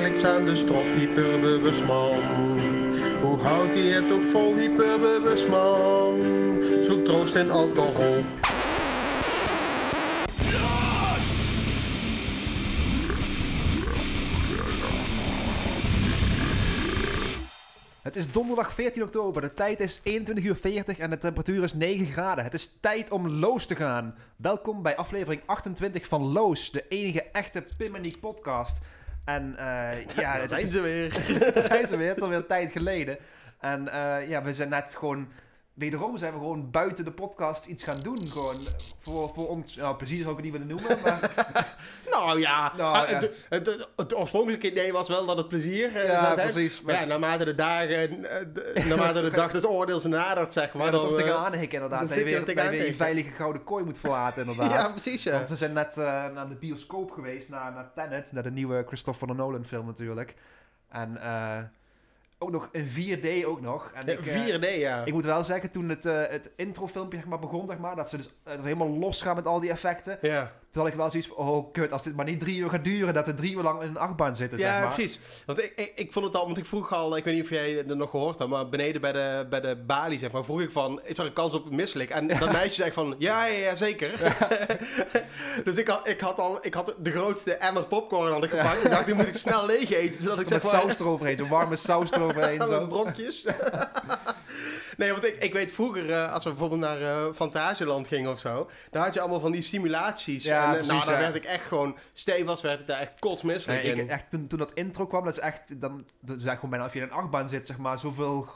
jaarlijks 0.00 0.24
aan 0.24 0.44
de 0.44 0.56
strop. 0.56 0.84
Hoe 3.20 3.38
houdt 3.40 3.74
hij 3.74 3.84
het 3.84 4.12
ook 4.12 4.22
vol, 4.22 4.54
man? 5.50 6.84
Zoek 6.84 7.04
troost 7.04 7.34
in 7.34 7.50
alcohol. 7.50 8.24
Het 18.02 18.16
is 18.16 18.32
donderdag 18.32 18.72
14 18.72 19.02
oktober. 19.02 19.42
De 19.42 19.54
tijd 19.54 19.80
is 19.80 20.00
21 20.02 20.44
uur 20.44 20.56
40 20.56 20.98
en 20.98 21.10
de 21.10 21.18
temperatuur 21.18 21.62
is 21.62 21.74
9 21.74 22.06
graden. 22.06 22.44
Het 22.44 22.54
is 22.54 22.76
tijd 22.80 23.10
om 23.10 23.28
Loos 23.28 23.66
te 23.66 23.76
gaan. 23.76 24.14
Welkom 24.36 24.82
bij 24.82 24.96
aflevering 24.96 25.42
28 25.46 26.06
van 26.06 26.22
Loos, 26.32 26.70
de 26.70 26.84
enige 26.88 27.22
echte 27.22 27.64
Pimeniek 27.76 28.20
podcast. 28.20 28.80
En 29.26 29.56
eh, 29.56 30.04
ja, 30.22 30.36
Daar 30.38 30.48
zijn 30.48 30.66
ze 30.66 30.80
weer. 30.80 31.10
Daar 31.52 31.62
zijn 31.62 31.86
ze 31.86 31.96
weer. 31.96 32.08
Het 32.08 32.16
is 32.16 32.22
alweer 32.22 32.38
een 32.38 32.46
tijd 32.46 32.72
geleden. 32.72 33.18
En 33.60 33.88
eh, 33.88 34.28
ja, 34.28 34.42
we 34.42 34.52
zijn 34.52 34.68
net 34.68 34.96
gewoon... 34.96 35.28
Wederom 35.76 36.16
zijn 36.16 36.32
we 36.32 36.38
gewoon 36.38 36.70
buiten 36.70 37.04
de 37.04 37.10
podcast 37.10 37.66
iets 37.66 37.84
gaan 37.84 38.00
doen. 38.02 38.18
Gewoon 38.28 38.56
voor, 39.00 39.30
voor 39.34 39.48
ons... 39.48 39.74
Nou, 39.76 39.96
plezier 39.96 40.18
zou 40.22 40.30
ik 40.30 40.36
het 40.36 40.44
niet 40.44 40.52
willen 40.52 40.66
noemen, 40.76 41.02
maar... 41.04 41.30
Nou 42.10 42.40
ja, 42.40 42.72
Nou, 42.76 42.96
ah, 42.96 43.08
ja. 43.10 43.14
Het, 43.14 43.30
het, 43.48 43.66
het, 43.66 43.88
het 43.96 44.14
oorspronkelijke 44.16 44.70
idee 44.70 44.92
was 44.92 45.08
wel 45.08 45.26
dat 45.26 45.36
het 45.36 45.48
plezier 45.48 45.96
eh, 45.96 46.06
Ja, 46.06 46.20
zou 46.20 46.34
zijn. 46.34 46.52
precies, 46.52 46.80
Maar 46.82 46.94
ja, 46.94 47.04
naarmate 47.04 47.44
de 47.44 47.54
dagen, 47.54 48.24
eh, 48.30 48.46
de- 48.54 48.84
naarmate 48.88 49.20
de 49.20 49.30
dag 49.40 49.50
des 49.52 49.64
oordeels 49.64 50.04
nadert, 50.04 50.52
zeg 50.52 50.72
maar. 50.74 50.90
Dat 50.90 51.02
dan, 51.02 51.10
eh, 51.10 51.16
tegenaan 51.16 51.52
hikken 51.52 51.72
inderdaad. 51.82 51.98
dan 51.98 52.08
Dat 52.08 52.18
je 52.18 52.24
weer, 52.24 52.32
er 52.32 52.38
dat 52.38 52.48
je 52.48 52.54
tegenaan 52.54 52.78
weer 52.78 52.86
je 52.86 52.94
veilige 52.94 53.30
gouden 53.30 53.64
kooi 53.64 53.84
moet 53.84 53.98
verlaten 53.98 54.40
inderdaad. 54.46 54.70
Ja, 54.86 54.90
precies, 54.90 55.22
ja. 55.22 55.32
Want 55.32 55.48
we 55.48 55.56
zijn 55.56 55.72
net 55.72 55.98
eh, 55.98 56.04
naar 56.34 56.48
de 56.48 56.54
bioscoop 56.54 57.10
geweest, 57.10 57.48
naar, 57.48 57.72
naar 57.72 57.90
Tenet, 57.94 58.32
naar 58.32 58.42
de 58.42 58.50
nieuwe 58.50 58.84
Christopher 58.86 59.34
Nolan 59.34 59.64
film 59.66 59.86
natuurlijk. 59.86 60.34
En 60.88 61.16
eh, 61.22 61.58
ook 62.38 62.50
nog 62.50 62.68
in 62.72 62.88
4D 62.88 63.46
ook 63.46 63.60
nog. 63.60 63.90
En 63.94 64.08
ik, 64.08 64.26
eh, 64.26 64.34
4D, 64.34 64.76
ja. 64.78 65.04
ik 65.04 65.12
moet 65.12 65.24
wel 65.24 65.44
zeggen, 65.44 65.70
toen 65.70 65.88
het, 65.88 66.04
eh, 66.04 66.26
het 66.28 66.50
introfilmpje 66.56 67.18
zeg 67.18 67.26
maar, 67.26 67.38
begon, 67.38 67.66
zeg 67.66 67.78
maar, 67.78 67.96
dat 67.96 68.08
ze 68.08 68.16
dus 68.16 68.28
eh, 68.42 68.62
helemaal 68.62 68.88
los 68.88 69.22
gaan 69.22 69.34
met 69.36 69.46
al 69.46 69.60
die 69.60 69.70
effecten. 69.70 70.18
ja. 70.20 70.52
Had 70.76 70.86
ik 70.86 70.94
wel 70.94 71.10
zoiets 71.10 71.28
van, 71.28 71.36
oh 71.46 71.72
kut, 71.72 71.92
als 71.92 72.02
dit 72.02 72.16
maar 72.16 72.24
niet 72.24 72.40
drie 72.40 72.58
uur 72.58 72.70
gaat 72.70 72.84
duren, 72.84 73.14
dat 73.14 73.26
we 73.26 73.34
drie 73.34 73.56
uur 73.56 73.62
lang 73.62 73.82
in 73.82 73.88
een 73.88 73.96
achtbaan 73.98 74.36
zitten, 74.36 74.58
Ja, 74.58 74.64
zeg 74.72 74.80
maar. 74.84 74.94
precies. 74.94 75.20
Want 75.46 75.58
ik, 75.62 75.72
ik, 75.76 75.92
ik 75.94 76.12
vond 76.12 76.24
het 76.24 76.34
al, 76.34 76.44
want 76.44 76.56
ik 76.58 76.64
vroeg 76.66 76.92
al, 76.92 77.16
ik 77.16 77.24
weet 77.24 77.34
niet 77.34 77.42
of 77.42 77.50
jij 77.50 77.70
het 77.70 77.86
nog 77.86 78.10
gehoord 78.10 78.38
had, 78.38 78.48
maar 78.48 78.66
beneden 78.66 79.00
bij 79.00 79.12
de, 79.12 79.46
bij 79.50 79.60
de 79.60 79.76
balie, 79.86 80.18
zeg 80.18 80.32
maar, 80.32 80.44
vroeg 80.44 80.60
ik 80.60 80.70
van, 80.70 81.00
is 81.04 81.18
er 81.18 81.26
een 81.26 81.32
kans 81.32 81.54
op 81.54 81.70
misselijk? 81.70 82.10
En 82.10 82.26
dat 82.26 82.52
meisje 82.60 82.74
zei 82.74 82.92
van, 82.92 83.14
ja, 83.18 83.44
ja, 83.46 83.58
ja 83.58 83.74
zeker. 83.74 84.36
dus 85.64 85.76
ik 85.76 85.88
had, 85.88 86.08
ik, 86.08 86.20
had 86.20 86.38
al, 86.38 86.58
ik 86.66 86.74
had 86.74 86.94
de 86.98 87.10
grootste 87.10 87.54
emmer 87.54 87.84
popcorn 87.84 88.32
had 88.32 88.44
ik 88.44 88.50
gepakt. 88.50 88.84
Ik 88.84 88.90
dacht, 88.90 89.06
die 89.06 89.14
moet 89.14 89.26
ik 89.26 89.36
snel 89.36 89.66
leeg 89.66 89.90
eten, 89.92 90.22
zodat 90.22 90.38
ik 90.40 90.48
Met 90.48 90.62
zeg 90.62 90.72
maar... 90.72 90.80
saus 90.82 90.98
eroverheen, 91.00 91.38
een 91.38 91.48
warme 91.48 91.76
saus 91.76 92.10
eroverheen. 92.16 92.88
Brokjes. 92.88 93.44
Nee, 94.96 95.12
want 95.12 95.24
ik, 95.24 95.36
ik 95.36 95.52
weet 95.52 95.72
vroeger, 95.72 96.10
eh, 96.10 96.32
als 96.32 96.44
we 96.44 96.50
bijvoorbeeld 96.50 96.80
naar 96.80 97.00
eh 97.00 97.32
Fantasieland 97.34 98.08
gingen 98.08 98.30
of 98.30 98.38
zo, 98.38 98.70
daar 98.90 99.04
had 99.04 99.14
je 99.14 99.20
allemaal 99.20 99.40
van 99.40 99.52
die 99.52 99.62
simulaties. 99.62 100.44
Ja, 100.44 100.62
en 100.62 100.68
eh, 100.68 100.72
precies, 100.72 100.88
nou, 100.88 101.04
daar 101.04 101.14
ja. 101.14 101.20
werd 101.20 101.34
ik 101.34 101.44
echt 101.44 101.64
gewoon, 101.66 101.96
stevast 102.12 102.62
werd 102.62 102.80
ik 102.80 102.86
daar 102.86 103.00
echt 103.00 103.12
kotsmisselijk 103.18 103.82
Nee, 103.82 103.92
in. 103.92 103.98
ik, 103.98 104.08
echt, 104.10 104.30
toen, 104.30 104.46
toen 104.46 104.58
dat 104.58 104.72
intro 104.72 105.06
kwam, 105.06 105.24
dat 105.24 105.36
is 105.36 105.42
echt, 105.42 105.80
dan, 105.80 106.06
dat 106.20 106.36
is 106.36 106.44
echt 106.44 106.54
gewoon 106.54 106.70
bijna, 106.70 106.84
als 106.84 106.92
je 106.92 107.00
in 107.00 107.04
een 107.04 107.12
achtbaan 107.12 107.48
zit, 107.48 107.66
zeg 107.66 107.78
maar, 107.78 107.98
zoveel, 107.98 108.48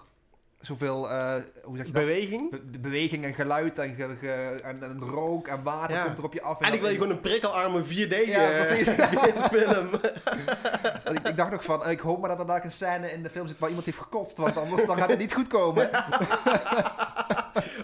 zoveel, 0.61 1.11
eh, 1.11 1.34
hoe 1.64 1.77
zeg 1.77 1.86
je 1.86 1.92
dat? 1.92 2.03
Beweging. 2.05 2.50
Be- 2.50 2.78
beweging 2.78 3.25
en 3.25 3.34
geluid 3.34 3.78
en, 3.78 3.94
ge- 3.94 4.16
ge- 4.20 4.61
en, 4.62 4.83
en 4.83 5.00
rook 5.00 5.48
en 5.48 5.62
water 5.62 5.97
Ja. 5.97 6.04
komt 6.04 6.19
er 6.19 6.25
op 6.25 6.32
je 6.32 6.43
af. 6.43 6.60
En 6.60 6.72
ik 6.72 6.81
wil 6.81 6.88
je 6.91 6.94
gewoon 6.97 7.10
een 7.10 7.21
prikkelarme 7.21 7.82
4D 7.84 8.26
Ja, 8.26 8.50
eh, 8.50 8.54
precies. 8.66 8.88
film. 9.59 9.88
Ik, 11.16 11.28
ik 11.28 11.37
dacht 11.37 11.53
ook 11.54 11.62
van, 11.62 11.88
ik 11.88 12.00
hoop 12.00 12.21
maar 12.21 12.28
dat 12.28 12.38
er 12.38 12.47
daar 12.47 12.65
een 12.65 12.71
scène 12.71 13.12
in 13.12 13.22
de 13.22 13.31
film 13.31 13.47
zit 13.48 13.59
waar 13.59 13.69
iemand 13.69 13.87
heeft 13.87 13.98
gekotst, 13.98 14.37
want 14.37 14.56
anders 14.56 14.84
dan 14.87 14.97
gaat 14.98 15.09
het 15.10 15.19
niet 15.19 15.32
goed 15.34 15.47
komen. 15.48 15.91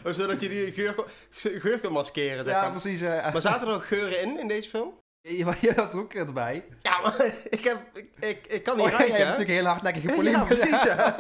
Zodat 0.15 0.41
je 0.41 0.49
die 0.49 0.73
geur, 0.73 0.95
geur 1.31 1.79
kunt 1.79 1.93
maskeren, 1.93 2.45
zeg 2.45 2.55
Ja, 2.55 2.61
maar. 2.61 2.71
precies. 2.71 3.01
eh 3.01 3.33
Maar 3.33 3.41
zaten 3.41 3.69
er 3.69 3.75
ook 3.75 3.85
geuren 3.87 4.23
in, 4.23 4.39
in 4.41 4.49
deze 4.49 4.69
film? 4.69 4.93
Je, 5.27 5.37
je 5.61 5.75
was 5.75 5.93
er 5.93 5.99
ook 5.99 6.15
erbij. 6.15 6.65
Ja, 6.83 7.01
maar 7.01 7.25
ik, 7.49 7.65
heb, 7.65 7.77
ik, 7.95 8.09
ik, 8.19 8.47
ik 8.47 8.63
kan 8.63 8.77
niet 8.77 8.85
Oh, 8.85 8.91
jij 8.91 8.99
rijken, 8.99 9.17
hebt 9.17 9.29
natuurlijk 9.29 9.57
hele 9.57 9.69
hardnekkige 9.69 10.07
politie. 10.07 10.31
Ja, 10.37 10.45
precies, 10.45 10.83
ja. 10.83 11.15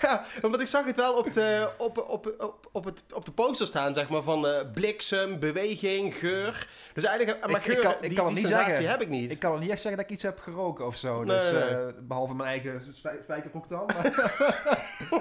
ja. 0.00 0.24
Want 0.40 0.60
ik 0.60 0.66
zag 0.66 0.84
het 0.84 0.96
wel 0.96 1.14
op 1.14 1.32
de, 1.32 1.68
op, 1.78 1.98
op, 1.98 2.34
op, 2.38 2.68
op, 2.72 2.84
het, 2.84 3.02
op 3.14 3.24
de 3.24 3.30
poster 3.32 3.66
staan, 3.66 3.94
zeg 3.94 4.08
maar, 4.08 4.22
van 4.22 4.46
eh, 4.46 4.52
bliksem, 4.72 5.38
beweging, 5.38 6.14
geur. 6.14 6.68
Dus 6.94 7.04
eigenlijk, 7.04 7.40
maar 7.40 7.50
Ik- 7.50 7.56
ik 7.56 7.62
geur, 7.72 7.82
kan- 7.82 7.92
ik 8.00 8.08
die, 8.08 8.18
kan 8.18 8.26
die 8.26 8.36
niet 8.36 8.46
sensatie 8.46 8.72
zeggen. 8.72 8.90
heb 8.90 9.00
ik 9.00 9.08
niet. 9.08 9.30
Ik 9.30 9.38
kan 9.38 9.58
niet 9.58 9.70
echt 9.70 9.80
zeggen 9.80 10.00
dat 10.00 10.10
ik 10.10 10.14
iets 10.16 10.22
heb 10.24 10.38
geroken 10.40 10.86
of 10.86 10.96
zo. 10.96 11.24
Nee, 11.24 11.38
dus, 11.38 11.52
nee. 11.52 11.62
eh, 11.62 11.78
behalve 12.00 12.34
mijn 12.34 12.48
eigen 12.48 12.82
spij- 12.92 13.18
spijkerbroek 13.22 13.68
dan. 13.68 13.88
en, 13.88 14.12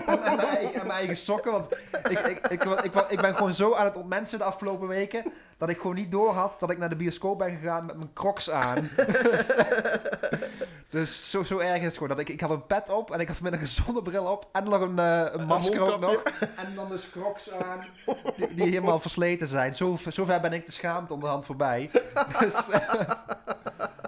en 0.07 0.35
mijn 0.35 0.57
en 0.57 0.71
mijn 0.73 0.89
eigen 0.89 1.15
sokken. 1.15 1.51
Want 1.51 1.67
ik, 2.09 2.19
ik, 2.19 2.47
ik, 2.47 2.63
ik, 2.63 2.91
ik 3.09 3.21
ben 3.21 3.35
gewoon 3.35 3.53
zo 3.53 3.73
aan 3.75 3.85
het 3.85 3.95
ontmensen 3.97 4.37
de 4.37 4.43
afgelopen 4.43 4.87
weken. 4.87 5.23
Dat 5.57 5.69
ik 5.69 5.77
gewoon 5.77 5.95
niet 5.95 6.11
door 6.11 6.33
had 6.33 6.59
dat 6.59 6.69
ik 6.69 6.77
naar 6.77 6.89
de 6.89 6.95
bioscoop 6.95 7.37
ben 7.37 7.57
gegaan 7.57 7.85
met 7.85 7.95
mijn 7.95 8.13
crocs 8.13 8.49
aan. 8.49 8.89
dus 10.89 11.29
zo, 11.29 11.43
zo 11.43 11.57
erg 11.57 11.77
is 11.77 11.83
het 11.83 11.93
gewoon. 11.93 12.09
Dat 12.09 12.19
ik, 12.19 12.29
ik 12.29 12.41
had 12.41 12.49
een 12.49 12.65
pet 12.65 12.89
op 12.89 13.11
en 13.11 13.19
ik 13.19 13.27
had 13.27 13.41
met 13.41 13.53
een 13.53 13.67
zonnebril 13.67 14.25
op. 14.25 14.49
En 14.51 14.63
nog 14.63 14.81
een, 14.81 14.99
eh, 14.99 15.25
een 15.31 15.47
masker 15.47 15.93
ook 15.93 15.99
nog. 15.99 16.23
En 16.55 16.75
dan 16.75 16.89
dus 16.89 17.09
crocs 17.09 17.51
aan. 17.51 17.85
Die, 18.37 18.53
die 18.53 18.65
helemaal 18.65 18.99
versleten 18.99 19.47
zijn. 19.47 19.75
Zo, 19.75 19.97
zo 20.09 20.25
ver 20.25 20.41
ben 20.41 20.53
ik 20.53 20.65
de 20.65 20.71
schaamte 20.71 21.13
onderhand 21.13 21.45
voorbij. 21.45 21.89
Dus, 22.39 22.69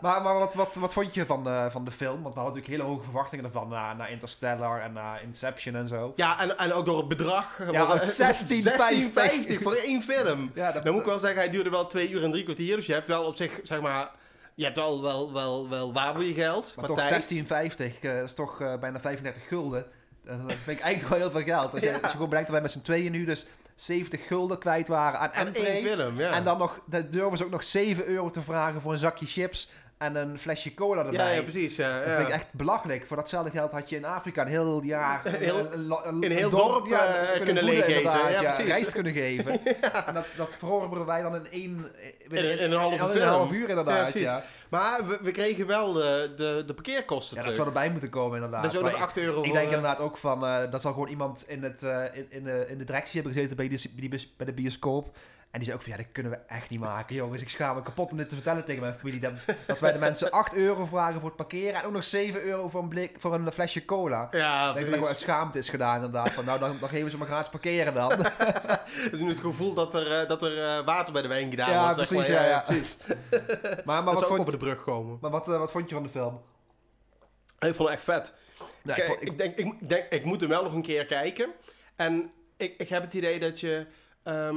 maar 0.01 0.21
maar 0.21 0.39
wat, 0.39 0.53
wat, 0.53 0.75
wat 0.75 0.93
vond 0.93 1.13
je 1.13 1.25
van, 1.25 1.47
eh, 1.47 1.65
van 1.69 1.85
de 1.85 1.91
film? 1.91 2.21
Want 2.21 2.33
we 2.33 2.39
hadden 2.39 2.57
natuurlijk 2.59 2.67
hele 2.67 2.83
hoge 2.83 3.03
verwachtingen 3.03 3.45
ervan. 3.45 3.67
Na, 3.69 3.93
na 3.93 4.07
Interstellar 4.07 4.81
en 4.81 4.93
na 4.93 5.19
Inception 5.19 5.75
en 5.75 5.87
zo. 5.87 6.13
Ja, 6.15 6.39
en, 6.41 6.57
en 6.57 6.73
ook 6.73 6.85
door 6.85 6.97
het 6.97 7.07
bedrag. 7.07 7.59
Ja, 7.71 7.87
Want, 7.87 8.19
eh, 8.19 8.29
16,50 8.29 8.33
16,50 9.47 9.61
voor 9.61 9.73
één 9.73 10.01
film. 10.03 10.51
Ja, 10.55 10.71
dat, 10.71 10.83
Dan 10.83 10.93
moet 10.93 11.01
ik 11.01 11.07
wel 11.07 11.19
zeggen, 11.19 11.39
hij 11.39 11.49
duurde 11.49 11.69
wel 11.69 11.87
twee 11.87 12.09
uur 12.09 12.23
en 12.23 12.31
drie 12.31 12.43
kwartier. 12.43 12.75
Dus 12.75 12.85
je 12.85 12.93
hebt 12.93 13.07
wel 13.07 13.23
op 13.23 13.35
zich, 13.35 13.59
zeg 13.63 13.81
maar... 13.81 14.09
Je 14.55 14.63
hebt 14.63 14.77
wel, 14.77 15.01
wel, 15.01 15.33
wel, 15.33 15.69
wel 15.69 15.93
waar 15.93 16.13
voor 16.13 16.23
je 16.23 16.33
geld. 16.33 16.73
maar 16.75 16.85
toch 16.85 16.97
tijd. 16.97 17.33
16,50 17.33 17.99
eh, 18.01 18.21
is 18.23 18.33
toch 18.33 18.61
eh, 18.61 18.79
bijna 18.79 18.99
35 18.99 19.47
gulden. 19.47 19.85
Dat 20.23 20.53
vind 20.53 20.77
ik 20.77 20.83
eigenlijk 20.83 21.07
wel 21.09 21.19
heel 21.19 21.31
veel 21.31 21.53
geld. 21.55 21.73
Als 21.73 21.81
je, 21.81 21.87
Ja. 21.89 21.93
als 21.93 22.01
je 22.01 22.07
gewoon 22.11 22.29
bedenkt 22.29 22.47
dat 22.51 22.55
wij 22.55 22.61
met 22.61 22.71
z'n 22.71 22.81
tweeën 22.81 23.11
nu 23.11 23.25
dus 23.25 23.45
70 23.75 24.27
gulden 24.27 24.59
kwijt 24.59 24.87
waren 24.87 25.19
aan 25.19 25.31
En 25.33 25.47
entree. 25.47 25.83
film, 25.87 26.19
ja. 26.19 26.31
En 26.31 26.43
dan 26.43 26.57
nog, 26.57 26.79
durven 27.09 27.37
ze 27.37 27.45
ook 27.45 27.51
nog 27.51 27.63
7 27.63 28.07
euro 28.07 28.29
te 28.29 28.41
vragen 28.41 28.81
voor 28.81 28.93
een 28.93 28.99
zakje 28.99 29.25
chips 29.25 29.69
en 29.97 30.15
een 30.15 30.39
flesje 30.39 30.73
cola 30.73 31.03
erbij. 31.05 31.29
ja, 31.29 31.29
ja, 31.35 31.41
precies. 31.41 31.75
Ja, 31.75 31.97
Dat 31.99 32.07
ja. 32.07 32.15
vind 32.15 32.27
ik 32.27 32.33
echt 32.33 32.53
belachelijk. 32.53 33.05
Voor 33.07 33.17
datzelfde 33.17 33.51
geld 33.51 33.71
had 33.71 33.89
je 33.89 33.95
in 33.95 34.05
Afrika 34.05 34.41
een 34.41 34.47
heel 34.47 34.81
jaar... 34.83 35.21
Heel- 35.27 35.73
een, 35.73 36.23
een, 36.23 36.31
heel 36.31 36.49
dorp, 36.49 36.87
eh, 36.87 37.31
kunnen 37.31 37.45
voeden, 37.47 37.63
leeg 37.63 37.83
eten. 37.85 37.95
inderdaad, 37.97 38.31
Ja, 38.31 38.41
precies. 38.41 38.65
Rijst 38.65 38.93
kunnen 38.93 39.13
geven. 39.23 39.59
En 40.05 40.13
dat, 40.13 40.33
dat 40.37 40.49
veroveren 40.57 41.05
wij 41.05 41.21
dan 41.21 41.35
in 41.35 41.47
één... 41.51 41.91
In- 42.29 42.59
in 42.59 42.71
een 42.71 42.77
halve 42.77 42.95
in 43.15 43.21
een 43.21 43.27
half 43.27 43.51
uur 43.51 43.61
Ja, 43.63 43.67
inderdaad, 43.69 44.01
precies. 44.01 44.21
ja. 44.21 44.43
Maar 44.69 45.07
we, 45.07 45.19
we 45.21 45.31
kregen 45.31 45.67
wel 45.67 45.93
de, 45.93 46.33
de, 46.35 46.63
de 46.65 46.73
parkeerkosten 46.73 47.37
Ja, 47.37 47.43
dat 47.43 47.53
terug. 47.53 47.55
zou 47.55 47.67
erbij 47.67 47.91
moeten 47.91 48.09
komen 48.09 48.35
inderdaad. 48.35 48.61
Dat 48.63 48.71
is 48.71 48.77
ook 48.77 48.83
nog 48.85 48.93
ik- 48.93 49.01
8 49.01 49.17
euro 49.17 49.37
Ik 49.43 49.43
denk 49.53 49.55
eh, 49.55 49.63
inderdaad 49.63 49.99
ook 49.99 50.17
van, 50.17 50.45
eh 50.45 50.71
dat 50.71 50.81
zal 50.81 50.91
gewoon 50.93 51.07
iemand 51.07 51.43
in, 51.47 51.63
het, 51.63 51.83
eh, 51.83 52.03
in, 52.13 52.25
in, 52.29 52.43
de, 52.43 52.65
in 52.69 52.77
de 52.77 52.83
directie 52.83 53.13
hebben 53.13 53.33
gezeten 53.33 53.55
bij, 53.57 53.67
die, 53.67 54.31
bij 54.37 54.45
de 54.45 54.53
bioscoop. 54.53 55.15
En 55.57 55.63
die 55.63 55.71
zei 55.71 55.81
ook 55.83 55.87
van, 55.89 55.97
ja, 55.97 56.03
dat 56.03 56.13
kunnen 56.13 56.31
we 56.31 56.53
echt 56.55 56.69
niet 56.69 56.79
maken, 56.79 57.15
jongens. 57.15 57.41
Ik 57.41 57.49
schaam 57.49 57.75
me 57.75 57.81
kapot 57.81 58.11
om 58.11 58.17
dit 58.17 58.29
te 58.29 58.35
vertellen 58.35 58.65
tegen 58.65 58.81
mijn 58.81 58.93
familie. 58.93 59.19
Dat, 59.19 59.45
dat 59.67 59.79
wij 59.79 59.91
de 59.91 59.99
mensen 59.99 60.31
8 60.31 60.53
euro 60.53 60.85
vragen 60.85 61.19
voor 61.19 61.27
het 61.29 61.37
parkeren 61.37 61.73
en 61.73 61.85
ook 61.85 61.91
nog 61.91 62.03
7 62.03 62.41
euro 62.43 62.69
voor 62.69 62.81
een, 62.81 62.87
blik, 62.87 63.15
voor 63.19 63.33
een 63.33 63.51
flesje 63.51 63.85
cola. 63.85 64.27
Ja, 64.31 64.69
Ik 64.69 64.75
dat 64.75 64.83
dat 64.83 64.93
gewoon 64.93 65.07
uit 65.07 65.17
schaamte 65.19 65.57
is 65.57 65.69
gedaan 65.69 65.95
inderdaad. 65.95 66.33
Van, 66.33 66.45
nou, 66.45 66.59
dan, 66.59 66.77
dan 66.79 66.89
geven 66.89 67.11
ze 67.11 67.17
maar 67.17 67.27
gratis 67.27 67.49
parkeren 67.49 67.93
dan. 67.93 68.09
We 69.11 69.17
doen 69.17 69.27
het 69.27 69.39
gevoel 69.39 69.73
dat 69.73 69.93
er, 69.93 70.21
eh, 70.21 70.27
dat 70.27 70.43
er 70.43 70.63
eh, 70.63 70.85
water 70.85 71.13
bij 71.13 71.21
de 71.21 71.27
wijn 71.27 71.49
gedaan 71.49 71.71
Ja, 71.71 71.93
wordt. 71.95 72.09
zeg 72.09 72.17
maar. 72.17 72.31
ja, 72.31 72.47
ja. 72.49 72.59
precies. 72.59 72.97
Maar, 73.07 74.03
maar, 74.03 74.03
Dat 74.03 74.13
wat, 74.13 74.27
vond, 74.27 74.39
over 74.39 74.51
de 74.51 74.57
brug 74.57 74.83
komen. 74.83 75.17
maar 75.21 75.31
wat, 75.31 75.47
eh, 75.49 75.57
wat 75.59 75.71
vond 75.71 75.89
je 75.89 75.95
van 75.95 76.03
de 76.03 76.09
film? 76.09 76.41
Ik 77.59 77.75
vond 77.75 77.89
het 77.89 77.97
echt 77.97 78.03
vet. 78.03 78.33
Ik, 78.83 78.97
ik 78.97 79.19
ik, 79.19 79.37
denk, 79.37 79.57
ik, 79.57 79.89
denk, 79.89 80.05
ik 80.09 80.23
moet 80.25 80.39
hem 80.39 80.49
wel 80.49 80.63
nog 80.63 80.73
een 80.73 80.81
keer 80.81 81.05
kijken. 81.05 81.49
En 81.95 82.31
ik, 82.57 82.73
ik 82.77 82.89
heb 82.89 83.03
het 83.03 83.13
idee 83.13 83.39
dat 83.39 83.59
je... 83.59 83.85
ehm, 84.23 84.55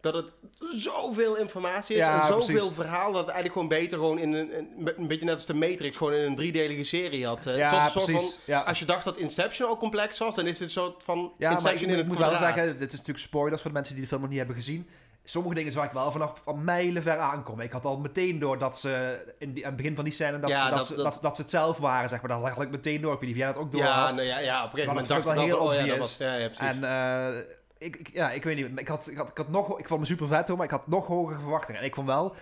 dat 0.00 0.14
het 0.14 0.32
zoveel 0.76 1.36
informatie 1.36 1.96
is 1.96 2.04
Ja, 2.04 2.20
en 2.20 2.26
zoveel 2.26 2.44
precies. 2.56 2.74
verhaal... 2.74 3.12
dat 3.12 3.26
het 3.26 3.34
eigenlijk 3.34 3.52
gewoon 3.52 3.68
beter 3.68 3.98
gewoon 3.98 4.18
in 4.18 4.32
een, 4.32 4.58
een, 4.58 4.92
een 4.96 5.06
beetje 5.08 5.24
net 5.24 5.34
als 5.34 5.46
de 5.46 5.54
Matrix... 5.54 5.96
gewoon 5.96 6.12
in 6.12 6.20
een 6.24 6.36
driedelige 6.36 6.84
serie 6.84 7.26
had. 7.26 7.44
Ja, 7.44 7.50
het 7.52 7.70
was 7.72 7.84
een 7.84 7.90
soort 7.90 8.04
precies. 8.04 8.30
van... 8.30 8.40
Ja. 8.44 8.60
Als 8.60 8.78
je 8.78 8.84
dacht 8.84 9.04
dat 9.04 9.16
Inception 9.16 9.68
al 9.68 9.76
complex 9.76 10.18
was... 10.18 10.34
dan 10.34 10.46
is 10.46 10.58
dit 10.58 10.66
een 10.66 10.72
soort 10.72 11.02
van 11.02 11.18
Ja, 11.38 11.48
maar 11.50 11.50
ik, 11.58 11.64
Inception 11.64 11.84
in 11.88 11.92
ik 11.94 11.98
het 12.00 12.08
moet 12.08 12.18
wel 12.18 12.30
zeggen, 12.30 12.64
dit 12.78 12.92
is 12.92 12.98
natuurlijk 12.98 13.26
spoilers 13.26 13.60
voor 13.60 13.70
de 13.70 13.76
mensen 13.76 13.94
die 13.94 14.02
de 14.02 14.08
film 14.08 14.20
nog 14.20 14.30
niet 14.30 14.38
hebben 14.38 14.56
gezien. 14.56 14.88
Sommige 15.24 15.54
dingen 15.54 15.72
zag 15.72 15.84
ik 15.84 15.90
wel 15.92 16.12
vanaf 16.12 16.40
van 16.44 16.64
mijlen 16.64 17.02
ver 17.02 17.18
aankomen. 17.18 17.64
Ik 17.64 17.72
had 17.72 17.84
al 17.84 17.98
meteen 17.98 18.38
door 18.38 18.58
dat 18.58 18.78
ze 18.78 19.22
in 19.38 19.52
die, 19.52 19.62
aan 19.64 19.68
het 19.72 19.76
begin 19.80 19.94
van 19.94 20.04
die 20.04 20.12
scène 20.12 20.40
dat, 20.40 20.50
Ja, 20.50 20.64
ze, 20.64 20.70
dat, 20.70 20.78
dat- 21.04 21.14
ze, 21.14 21.20
dat- 21.22 21.36
ze 21.36 21.42
het 21.42 21.50
zelf 21.50 21.76
waren, 21.78 22.08
zeg 22.08 22.22
maar. 22.22 22.40
Dat 22.40 22.48
had 22.50 22.62
ik 22.62 22.70
meteen 22.70 23.00
door. 23.00 23.12
Ik 23.12 23.18
weet 23.20 23.28
niet 23.28 23.38
of 23.38 23.44
jij 23.44 23.52
dat 23.52 23.62
ook 23.62 23.72
door 23.72 23.80
Ja, 23.80 24.04
had. 24.04 24.14
nou 24.14 24.26
ja, 24.26 24.38
ja, 24.38 24.64
op 24.64 24.72
een 24.72 24.78
gegeven 24.78 24.94
Maar 24.94 25.02
moment 25.04 25.08
dacht 25.08 25.20
ik 25.20 25.26
wel 25.34 25.44
heel 25.44 25.58
Oh 25.58 25.74
ja, 25.74 25.86
dat 25.86 25.98
was... 25.98 26.16
Ja, 26.16 26.34
ja, 26.34 26.46
precies. 26.46 26.66
En 26.76 26.84
eh, 26.84 27.44
ik, 27.80 27.96
ik, 27.96 28.10
ja, 28.12 28.30
ik 28.30 28.44
weet 28.44 28.56
niet. 28.56 28.78
Ik 28.80 28.88
had, 28.88 29.08
ik 29.10 29.16
had, 29.16 29.28
ik 29.30 29.36
had 29.36 29.48
nog, 29.48 29.78
ik 29.78 29.88
vond 29.88 30.00
me 30.00 30.06
super 30.06 30.26
vet 30.28 30.48
hoor, 30.48 30.56
maar 30.56 30.66
ik 30.66 30.72
had 30.72 30.86
nog 30.86 31.06
hogere 31.06 31.38
verwachtingen. 31.38 31.80
En 31.80 31.86
ik 31.86 31.94
vond 31.94 32.06
wel, 32.06 32.34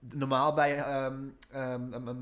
normaal 0.00 0.54
bij 0.54 0.76
ehm, 0.78 1.14
ehm, 1.52 1.92
ehm, 1.92 2.16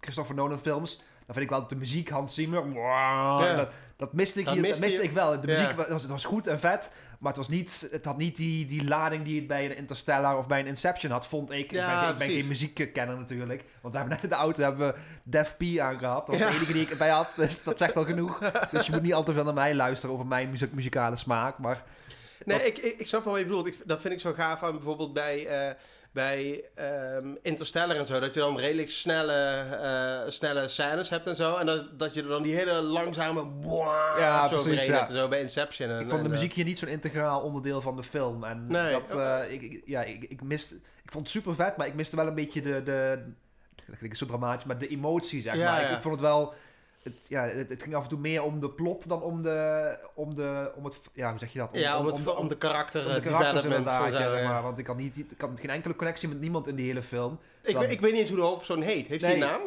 Christopher 0.00 0.34
Nolan 0.34 0.60
films, 0.60 0.96
dan 0.96 1.34
vind 1.34 1.40
ik 1.44 1.50
wel 1.50 1.66
de 1.66 1.76
muziek 1.76 2.08
Hans 2.10 2.34
Zimmer. 2.34 2.72
wow, 2.72 3.38
dat, 3.56 3.68
dat 3.96 4.12
miste 4.12 4.38
ik 4.38 4.44
Dat 4.44 4.54
hier, 4.54 4.62
dat 4.62 4.70
miste 4.70 4.84
miste 4.86 5.02
je. 5.02 5.08
ik 5.08 5.14
wel. 5.14 5.40
De 5.40 5.46
muziek 5.46 5.72
was, 5.72 6.02
het 6.02 6.10
was 6.10 6.24
goed 6.24 6.46
en 6.46 6.60
vet, 6.60 6.92
maar 7.18 7.28
het, 7.32 7.36
was 7.40 7.48
niet, 7.48 7.88
het 7.90 8.04
had 8.04 8.16
niet 8.16 8.36
die, 8.36 8.66
die 8.66 8.84
lading 8.84 9.24
die 9.24 9.38
het 9.38 9.46
bij 9.46 9.64
een 9.64 9.76
Interstellar 9.76 10.38
of 10.38 10.46
bij 10.46 10.60
een 10.60 10.66
Inception 10.66 11.12
had, 11.12 11.26
vond 11.26 11.50
ik. 11.50 11.70
Ja, 11.70 11.90
ik 11.90 11.96
ben, 11.96 11.98
geen- 11.98 12.12
ik 12.12 12.18
ben 12.18 12.28
geen 12.40 12.48
muziekkenner 12.48 13.16
natuurlijk. 13.18 13.64
Want 13.80 13.92
we 13.94 13.98
hebben 14.00 14.14
net 14.16 14.22
in 14.24 14.30
de 14.30 14.34
auto 14.34 14.62
hebben 14.62 14.86
we 14.94 15.00
Def 15.22 15.56
P 15.56 15.78
aangehad. 15.80 16.26
Dat 16.26 16.28
was 16.28 16.38
Ja. 16.38 16.48
de 16.50 16.56
enige 16.56 16.72
die 16.72 16.82
ik 16.82 16.90
erbij 16.90 17.08
had, 17.10 17.28
dus 17.36 17.62
dat 17.62 17.78
zegt 17.78 17.96
al 17.96 18.04
genoeg. 18.04 18.38
Dus 18.70 18.86
je 18.86 18.92
moet 18.92 19.02
niet 19.02 19.14
al 19.14 19.22
te 19.24 19.32
veel 19.32 19.44
naar 19.44 19.54
mij 19.54 19.74
luisteren 19.74 20.14
over 20.14 20.26
mijn 20.26 20.56
muzikale 20.72 21.16
smaak. 21.16 21.58
Maar 21.58 21.82
Nee, 22.44 22.66
ik, 22.66 22.78
ik, 22.78 22.98
ik 23.00 23.06
snap 23.06 23.24
wel 23.24 23.32
wat 23.32 23.42
je 23.42 23.46
bedoelt. 23.48 23.66
Ik, 23.66 23.76
dat 23.84 24.00
vind 24.00 24.14
ik 24.14 24.20
zo 24.20 24.32
gaaf 24.32 24.62
aan 24.62 24.72
bijvoorbeeld 24.72 25.12
bij, 25.12 25.46
eh, 25.46 25.74
bij 26.12 26.64
ehm, 26.74 27.34
Interstellar 27.42 27.96
en 27.96 28.06
zo. 28.06 28.20
Dat 28.20 28.34
je 28.34 28.40
dan 28.40 28.58
redelijk 28.58 28.88
snelle, 28.88 29.32
eh, 29.82 30.30
snelle 30.30 30.68
scènes 30.68 31.08
hebt 31.08 31.26
en 31.26 31.36
zo. 31.36 31.56
En 31.56 31.66
dat, 31.66 31.98
dat 31.98 32.14
je 32.14 32.22
er 32.22 32.28
dan 32.28 32.42
die 32.42 32.54
hele 32.54 32.72
langzame... 32.82 33.42
Wow, 33.44 34.18
Ja, 34.18 34.48
zo 34.48 34.62
precies, 34.62 34.84
ja. 34.84 35.06
zo 35.06 35.28
bij 35.28 35.40
Inception. 35.40 35.88
En, 35.90 36.00
ik 36.00 36.08
vond 36.08 36.18
de 36.20 36.24
en, 36.24 36.30
muziek 36.30 36.52
hier 36.52 36.64
niet 36.64 36.78
zo'n 36.78 36.88
integraal 36.88 37.40
onderdeel 37.40 37.80
van 37.80 37.96
de 37.96 38.02
film. 38.04 38.44
En 38.44 38.66
Nee. 38.66 38.92
dat, 38.92 39.14
eh, 39.18 39.52
ik, 39.52 39.62
ik- 39.62 39.82
ja, 39.84 40.02
ik, 40.02 40.24
ik 40.24 40.42
miste... 40.42 40.74
Ik 40.74 41.10
vond 41.12 41.24
het 41.32 41.32
super 41.42 41.54
vet, 41.54 41.76
maar 41.76 41.86
ik 41.86 41.94
miste 41.94 42.16
wel 42.16 42.26
een 42.26 42.34
beetje 42.34 42.60
de... 42.60 42.82
de 42.82 43.32
dat 43.86 43.98
klinkt 43.98 44.18
zo 44.18 44.26
dramatisch, 44.26 44.64
maar 44.64 44.78
de 44.78 44.88
emotie, 44.88 45.42
zeg 45.42 45.54
Ja, 45.54 45.72
maar. 45.72 45.90
Ik 45.92 46.02
vond 46.02 46.14
het 46.14 46.24
wel... 46.24 46.54
Het, 47.02 47.14
ja, 47.28 47.42
het, 47.44 47.68
het 47.68 47.82
ging 47.82 47.94
af 47.94 48.02
en 48.02 48.08
toe 48.08 48.18
meer 48.18 48.42
om 48.42 48.60
de 48.60 48.70
plot 48.70 49.08
dan 49.08 49.22
om 49.22 49.42
de... 49.42 49.98
Om, 50.14 50.34
de, 50.34 50.72
om 50.76 50.84
het... 50.84 51.00
Ja, 51.12 51.30
hoe 51.30 51.38
zeg 51.38 51.52
je 51.52 51.58
dat? 51.58 51.72
eh, 51.72 51.80
ja, 51.80 51.98
om, 51.98 52.06
het, 52.06 52.34
om, 52.36 52.48
de 52.48 52.56
karakter 52.58 53.00
om 53.06 53.08
de 53.12 53.14
eh, 53.16 53.22
karakters 53.22 53.62
development. 53.62 54.00
inderdaad, 54.02 54.34
en 54.36 54.42
ja, 54.42 54.48
maar. 54.48 54.62
Want 54.62 54.78
ik 54.78 54.86
had, 54.86 54.96
niet, 54.96 55.18
ik 55.32 55.40
had 55.40 55.50
geen 55.60 55.70
enkele 55.70 55.96
connectie 55.96 56.28
met 56.28 56.40
niemand 56.40 56.66
in 56.68 56.74
die 56.74 56.86
hele 56.86 57.02
film. 57.02 57.38
Ik, 57.62 57.74
Dan- 57.74 57.82
ik 57.82 58.00
weet 58.00 58.10
niet 58.10 58.20
eens 58.20 58.28
hoe 58.28 58.38
de 58.38 58.44
hoofdpersoon 58.44 58.82
heet. 58.82 59.08
Heeft 59.08 59.24
hij 59.24 59.32
Nee. 59.32 59.42
een 59.42 59.48
naam? 59.48 59.60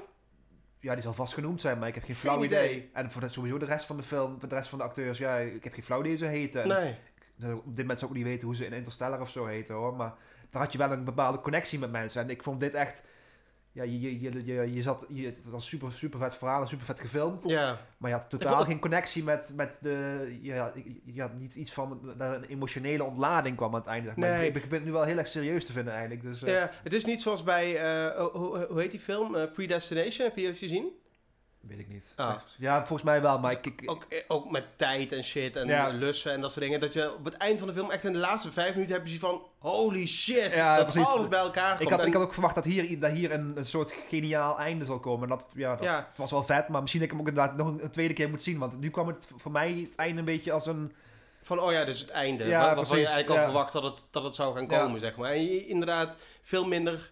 Ja, 0.79 0.93
die 0.93 1.03
zal 1.03 1.13
vast 1.13 1.33
genoemd 1.33 1.61
zijn, 1.61 1.79
maar 1.79 1.87
ik 1.87 1.95
heb 1.95 2.03
geen 2.03 2.15
flauw 2.15 2.35
Geen 2.35 2.45
idee. 2.45 2.69
idee. 2.69 2.89
En 2.93 3.11
voor 3.11 3.21
de, 3.21 3.29
sowieso 3.29 3.57
de 3.57 3.65
rest 3.65 3.85
van 3.85 3.97
de 3.97 4.03
film, 4.03 4.39
voor 4.39 4.49
de 4.49 4.55
rest 4.55 4.69
van 4.69 4.77
de 4.77 4.83
acteurs, 4.83 5.17
ja, 5.17 5.35
ik 5.37 5.63
heb 5.63 5.73
geen 5.73 5.83
flauw 5.83 5.99
idee 5.99 6.11
hoe 6.11 6.19
ze 6.25 6.25
heten. 6.31 6.61
En 6.61 6.67
Nee. 6.67 6.95
Nou, 7.35 7.53
Op 7.53 7.65
dit 7.65 7.77
moment 7.77 7.99
zou 7.99 8.11
ik 8.11 8.17
ook 8.17 8.23
niet 8.23 8.31
weten 8.31 8.47
hoe 8.47 8.55
ze 8.55 8.65
in 8.65 8.73
Interstellar 8.73 9.21
of 9.21 9.29
zo 9.29 9.45
heten 9.45 9.75
hoor. 9.75 9.93
Maar 9.95 10.13
daar 10.49 10.61
had 10.61 10.71
je 10.71 10.77
wel 10.77 10.91
een 10.91 11.03
bepaalde 11.03 11.39
connectie 11.41 11.79
met 11.79 11.91
mensen. 11.91 12.21
En 12.21 12.29
ik 12.29 12.43
vond 12.43 12.59
dit 12.59 12.73
echt. 12.73 13.03
Ja, 13.75 13.83
je, 13.83 14.01
je, 14.01 14.19
je, 14.21 14.45
je, 14.45 14.73
je 14.73 14.81
zat. 14.81 15.05
Je, 15.09 15.25
het 15.25 15.45
was 15.45 15.67
super, 15.67 15.91
super 15.91 16.19
vet 16.19 16.35
verhaal 16.35 16.61
en 16.61 16.67
super 16.67 16.85
vet 16.85 16.99
gefilmd. 16.99 17.43
Ja. 17.47 17.79
Maar 17.97 18.09
je 18.09 18.15
had 18.15 18.29
totaal 18.29 18.63
geen 18.65 18.79
connectie 18.79 19.23
met, 19.23 19.53
met 19.55 19.77
de. 19.81 20.37
Je 20.41 20.53
had, 20.53 20.73
je 21.05 21.21
had 21.21 21.33
niet 21.33 21.55
iets 21.55 21.73
van. 21.73 22.13
Dat 22.17 22.33
een 22.35 22.43
emotionele 22.43 23.03
ontlading 23.03 23.55
kwam 23.57 23.73
aan 23.73 23.79
het 23.79 23.89
einde. 23.89 24.11
Maar 24.15 24.29
Nee. 24.37 24.47
ik, 24.49 24.55
ik 24.55 24.71
het 24.71 24.85
nu 24.85 24.91
wel 24.91 25.03
heel 25.03 25.17
erg 25.17 25.27
serieus 25.27 25.65
te 25.65 25.71
vinden 25.71 25.93
eigenlijk. 25.93 26.21
Dus, 26.21 26.43
eh, 26.43 26.53
ja. 26.53 26.71
Het 26.83 26.93
is 26.93 27.05
niet 27.05 27.21
zoals 27.21 27.43
bij... 27.43 27.75
eh, 27.81 28.25
hoe, 28.25 28.65
hoe- 28.69 28.79
heet 28.81 28.91
die 28.91 28.99
film? 28.99 29.35
Eh, 29.35 29.51
Predestination. 29.51 30.27
Heb 30.27 30.37
je 30.37 30.47
dat 30.47 30.57
gezien? 30.57 30.89
Weet 31.67 31.79
ik 31.79 31.87
niet. 31.87 32.13
Ah. 32.15 32.33
Ja, 32.57 32.77
volgens 32.77 33.03
mij 33.03 33.21
wel. 33.21 33.39
Maar 33.39 33.51
ik. 33.51 33.65
ik 33.65 33.81
Ook, 33.85 34.03
eh, 34.09 34.19
ook 34.27 34.51
met 34.51 34.63
tijd 34.75 35.11
en 35.11 35.23
shit 35.23 35.55
en 35.55 35.67
Ja. 35.67 35.87
lussen 35.87 36.31
en 36.31 36.41
dat 36.41 36.51
soort 36.51 36.65
dingen. 36.65 36.79
Dat 36.79 36.93
je 36.93 37.13
op 37.13 37.25
het 37.25 37.33
eind 37.33 37.59
van 37.59 37.67
de 37.67 37.73
film, 37.73 37.91
echt 37.91 38.03
in 38.03 38.13
de 38.13 38.17
laatste 38.19 38.51
vijf 38.51 38.73
minuten, 38.73 38.95
heb 38.95 39.07
je 39.07 39.19
van... 39.19 39.43
Holy 39.59 40.07
shit, 40.07 40.55
Ja, 40.55 40.75
dat 40.75 40.85
precies. 40.87 41.09
alles 41.09 41.27
bij 41.27 41.39
elkaar 41.39 41.69
komt. 41.69 41.81
ik, 41.81 41.89
had, 41.89 41.99
En- 41.99 42.07
ik 42.07 42.13
had 42.13 42.21
ook 42.23 42.33
verwacht 42.33 42.55
dat 42.55 42.63
hier, 42.63 42.99
dat 42.99 43.11
hier 43.11 43.31
een, 43.31 43.53
een 43.57 43.65
soort 43.65 43.93
geniaal 44.09 44.59
einde 44.59 44.85
zal 44.85 44.99
komen. 44.99 45.23
En 45.23 45.29
dat, 45.29 45.45
ja, 45.55 45.75
dat 45.75 45.83
Ja, 45.83 46.09
was 46.15 46.31
wel 46.31 46.43
vet, 46.43 46.67
maar 46.67 46.81
misschien 46.81 47.01
dat 47.01 47.11
ik 47.11 47.17
hem 47.17 47.25
ook 47.27 47.31
inderdaad 47.33 47.57
nog 47.57 47.67
een, 47.67 47.83
een 47.83 47.91
tweede 47.91 48.13
keer 48.13 48.29
moet 48.29 48.43
zien. 48.43 48.57
Want 48.57 48.79
nu 48.79 48.89
kwam 48.89 49.07
het 49.07 49.27
voor 49.37 49.51
mij 49.51 49.87
het 49.89 49.95
einde 49.95 50.19
een 50.19 50.25
beetje 50.25 50.51
als 50.51 50.65
een... 50.65 50.93
van 51.41 51.59
oh 51.59 51.71
ja, 51.71 51.85
dus 51.85 51.99
het 51.99 52.09
einde. 52.09 52.45
Ja, 52.47 52.61
Waar- 52.61 52.75
waarvan 52.75 52.99
je 52.99 53.07
eigenlijk 53.07 53.39
al 53.39 53.45
verwacht 53.45 53.73
dat 53.73 53.83
het, 53.83 54.03
dat 54.11 54.23
het 54.23 54.35
zou 54.35 54.55
gaan 54.55 54.67
komen, 54.67 54.99
zeg 54.99 55.15
maar. 55.15 55.31
En 55.31 55.43
je, 55.43 55.67
inderdaad, 55.67 56.15
veel 56.41 56.65
minder... 56.67 57.11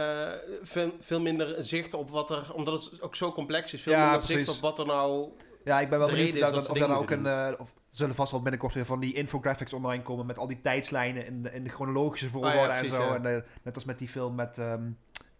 eh, 0.00 0.56
veel, 0.62 0.92
veel 1.00 1.20
minder 1.20 1.64
zicht 1.64 1.94
op 1.94 2.10
wat 2.10 2.30
er... 2.30 2.54
Omdat 2.54 2.84
het 2.84 3.02
ook 3.02 3.16
zo 3.16 3.32
complex 3.32 3.72
is. 3.72 3.82
Veel 3.82 3.92
Ja, 3.92 4.04
minder 4.04 4.22
zicht 4.22 4.48
op 4.48 4.60
wat 4.60 4.78
er 4.78 4.86
nou... 4.86 5.28
Ja, 5.64 5.80
ik 5.80 5.90
ben 5.90 5.98
wel 5.98 6.08
benieuwd 6.08 6.40
dat, 6.40 6.54
dat 6.54 6.68
of 6.68 6.78
dingen 6.78 6.96
ook 6.96 7.10
een... 7.10 7.26
eh, 7.26 7.52
of 7.58 7.74
zullen 7.88 8.14
vast 8.14 8.30
wel 8.32 8.42
binnenkort 8.42 8.74
weer 8.74 8.86
van 8.86 9.00
die 9.00 9.14
infographics 9.14 9.72
online 9.72 10.02
komen 10.02 10.26
met 10.26 10.38
al 10.38 10.48
die 10.48 10.60
tijdslijnen 10.60 11.26
in 11.26 11.42
de, 11.42 11.52
in 11.52 11.64
de 11.64 11.70
chronologische 11.70 12.24
ja, 12.26 12.30
volgorde 12.32 12.72
en 12.72 12.88
zo. 12.88 13.14
En, 13.14 13.26
eh, 13.26 13.42
net 13.62 13.74
als 13.74 13.84
met 13.84 13.98
die 13.98 14.08
film 14.08 14.34
met... 14.34 14.58
ehm, 14.58 14.88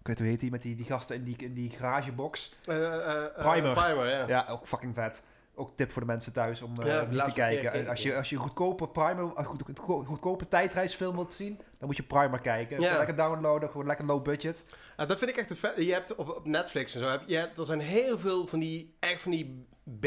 ik 0.01 0.07
weet 0.07 0.19
hoe 0.19 0.29
heet 0.29 0.41
die, 0.41 0.51
met 0.51 0.62
die, 0.62 0.77
die 0.77 0.87
gasten 0.87 1.17
in 1.17 1.25
die, 1.25 1.37
in 1.37 1.55
die 1.55 1.71
garagebox. 1.71 2.55
Primer. 2.62 3.73
Primer, 3.73 4.09
ja. 4.09 4.25
Ja, 4.29 4.47
ook 4.49 4.67
fucking 4.67 4.95
vet. 4.95 5.23
Ook 5.61 5.77
tip 5.77 5.93
voor 5.93 6.01
de 6.03 6.07
mensen 6.07 6.33
thuis 6.33 6.62
om, 6.62 6.81
eh, 6.81 6.87
Ja, 6.87 7.05
die 7.05 7.23
te 7.23 7.33
kijken. 7.33 7.71
keer 7.73 7.89
Als 7.89 8.03
je, 8.03 8.17
als 8.17 8.31
je 8.31 8.37
goedkope 8.37 8.89
primer, 8.89 9.45
goed, 9.45 9.62
goed- 9.81 10.07
goedkope 10.07 10.49
tijdreisfilm 10.49 11.15
wilt 11.15 11.35
zien, 11.35 11.57
dan 11.79 11.87
moet 11.89 11.97
je 11.97 12.03
Primer 12.03 12.41
kijken. 12.41 12.81
Ja. 12.81 12.97
Lekker 12.97 13.17
downloaden, 13.17 13.71
gewoon 13.71 13.87
lekker 13.87 14.05
low 14.07 14.23
budget. 14.23 14.65
Ja, 14.97 15.07
dat 15.07 15.19
vind 15.19 15.31
ik 15.31 15.37
echt 15.37 15.51
een 15.51 15.57
vet. 15.57 15.73
Je 15.77 15.93
hebt 15.93 16.15
op, 16.15 16.29
op 16.37 16.47
Netflix 16.47 16.95
en 16.95 17.01
zo, 17.01 17.07
heb, 17.07 17.23
je 17.27 17.37
hebt, 17.37 17.59
er 17.59 17.65
zijn 17.65 17.81
heel 17.81 18.19
veel 18.19 18.47
van 18.47 18.59
die, 18.59 18.95
echt 19.01 19.23
van 19.23 19.31
die 19.31 19.67
B, 20.01 20.07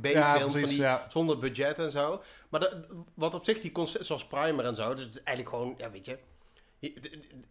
B-films, 0.00 0.52
van 0.52 0.68
die, 0.68 0.86
zonder 1.08 1.38
budget 1.38 1.78
en 1.78 1.90
zo. 1.90 2.22
Maar 2.48 2.60
dat, 2.60 2.76
wat 3.14 3.34
op 3.34 3.44
zich 3.44 3.60
die 3.60 3.72
concept, 3.72 4.06
zoals 4.06 4.26
Primer 4.26 4.64
en 4.64 4.74
zo, 4.76 4.94
dus 4.94 5.04
het 5.04 5.14
is 5.16 5.22
eigenlijk 5.22 5.56
gewoon, 5.56 5.74
ja 5.78 5.90
weet 5.90 6.04
je, 6.06 6.18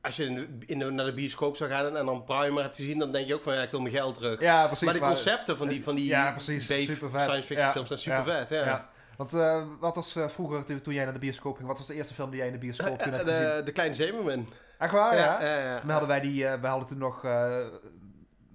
als 0.01 0.15
je 0.15 0.25
in 0.25 0.35
de, 0.35 0.47
in 0.65 0.79
de- 0.79 0.91
naar 0.91 1.05
de 1.05 1.13
bioscoop 1.13 1.57
zou 1.57 1.69
gaan 1.69 1.97
en 1.97 2.05
dan 2.05 2.23
Primer 2.23 2.63
hebt 2.63 2.75
gezien, 2.75 2.99
dan 2.99 3.11
denk 3.11 3.27
je 3.27 3.33
ook 3.33 3.41
van 3.41 3.53
ja, 3.53 3.61
ik 3.61 3.71
wil 3.71 3.81
mijn 3.81 3.93
geld 3.93 4.15
terug. 4.15 4.39
Ja, 4.41 4.65
precies. 4.67 4.85
maar 4.85 4.93
de 4.93 4.99
concepten 4.99 5.57
van 5.57 5.67
die, 5.67 5.83
van 5.83 5.95
die 5.95 6.05
Ja, 6.05 6.31
precies. 6.31 6.63
Science 6.63 6.95
fiction 7.35 7.57
Ja, 7.59 7.71
films 7.71 7.87
zijn 7.87 7.99
super 7.99 8.17
ja, 8.17 8.23
vet. 8.23 8.49
Ja. 8.49 8.89
Want 9.17 9.33
eh, 9.33 9.63
wat 9.79 9.95
was 9.95 10.15
eh, 10.15 10.27
vroeger, 10.29 10.81
toen, 10.81 10.93
jij 10.93 11.03
naar 11.03 11.13
de 11.13 11.19
bioscoop 11.19 11.55
ging, 11.55 11.67
wat 11.67 11.77
was 11.77 11.87
de 11.87 11.93
eerste 11.93 12.13
film 12.13 12.29
die 12.29 12.37
jij 12.39 12.47
in 12.47 12.53
de 12.53 12.59
bioscoop 12.59 12.97
toen 12.97 13.11
Eh, 13.13 13.17
hebt 13.17 13.29
gezien? 13.29 13.55
de, 13.57 13.61
de 13.63 13.71
Kleine 13.71 13.95
Zeemermin. 13.95 14.47
Echt 14.77 14.91
waar, 14.91 15.15
ja? 15.15 15.41
ja. 15.43 15.79
Toen 15.79 15.89
hadden 15.89 16.07
wij 16.09 16.19
die, 16.19 16.47
eh, 16.47 16.61
we 16.61 16.67
hadden 16.67 16.87
toen 16.87 16.97
nog, 16.97 17.15
eh, 17.25 17.31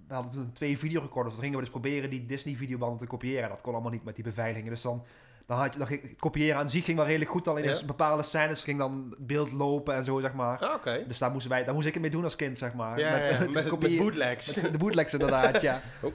we 0.08 0.14
hadden 0.14 0.32
toen 0.32 0.52
twee 0.52 0.78
videorecorders. 0.78 1.34
Dan 1.34 1.44
gingen 1.44 1.58
we 1.58 1.64
dus 1.64 1.72
proberen 1.74 2.10
die 2.10 2.26
Disney 2.26 2.54
videobanden 2.56 2.98
te 2.98 3.06
kopiëren. 3.06 3.48
Dat 3.48 3.60
kon 3.60 3.72
allemaal 3.72 3.90
niet 3.92 4.04
met 4.04 4.14
die 4.14 4.24
beveiligingen. 4.24 4.70
Dus 4.70 4.82
dan, 4.82 5.04
dan 5.46 5.58
had 5.58 5.72
je, 5.72 5.78
dan 5.78 5.88
ging, 5.88 6.18
kopiëren 6.18 6.56
aan 6.58 6.68
zich 6.68 6.84
ging 6.84 6.96
wel 6.96 7.06
redelijk 7.06 7.30
goed. 7.30 7.48
Alleen 7.48 7.64
Ja. 7.64 7.78
in 7.80 7.86
bepaalde 7.86 8.22
scènes 8.22 8.64
ging 8.64 8.78
dan 8.78 9.14
beeld 9.18 9.52
lopen 9.52 9.94
en 9.94 10.04
zo, 10.04 10.20
zeg 10.20 10.32
maar. 10.32 10.58
Ah. 10.58 11.08
Dus 11.08 11.18
daar 11.18 11.30
moesten 11.30 11.50
wij, 11.50 11.64
daar 11.64 11.74
moest 11.74 11.86
ik 11.86 11.92
het 11.92 12.02
mee 12.02 12.10
doen 12.10 12.24
als 12.24 12.36
kind, 12.36 12.58
zeg 12.58 12.72
maar. 12.74 12.98
Ja, 12.98 13.16
ja, 13.16 13.28
ja, 13.28 13.38
met, 13.38 13.80
met, 13.80 13.96
bootlegs. 13.98 14.60
met 14.60 14.72
de 14.72 14.78
bootlegs 14.78 15.12
inderdaad, 15.12 15.60
ja. 15.60 15.80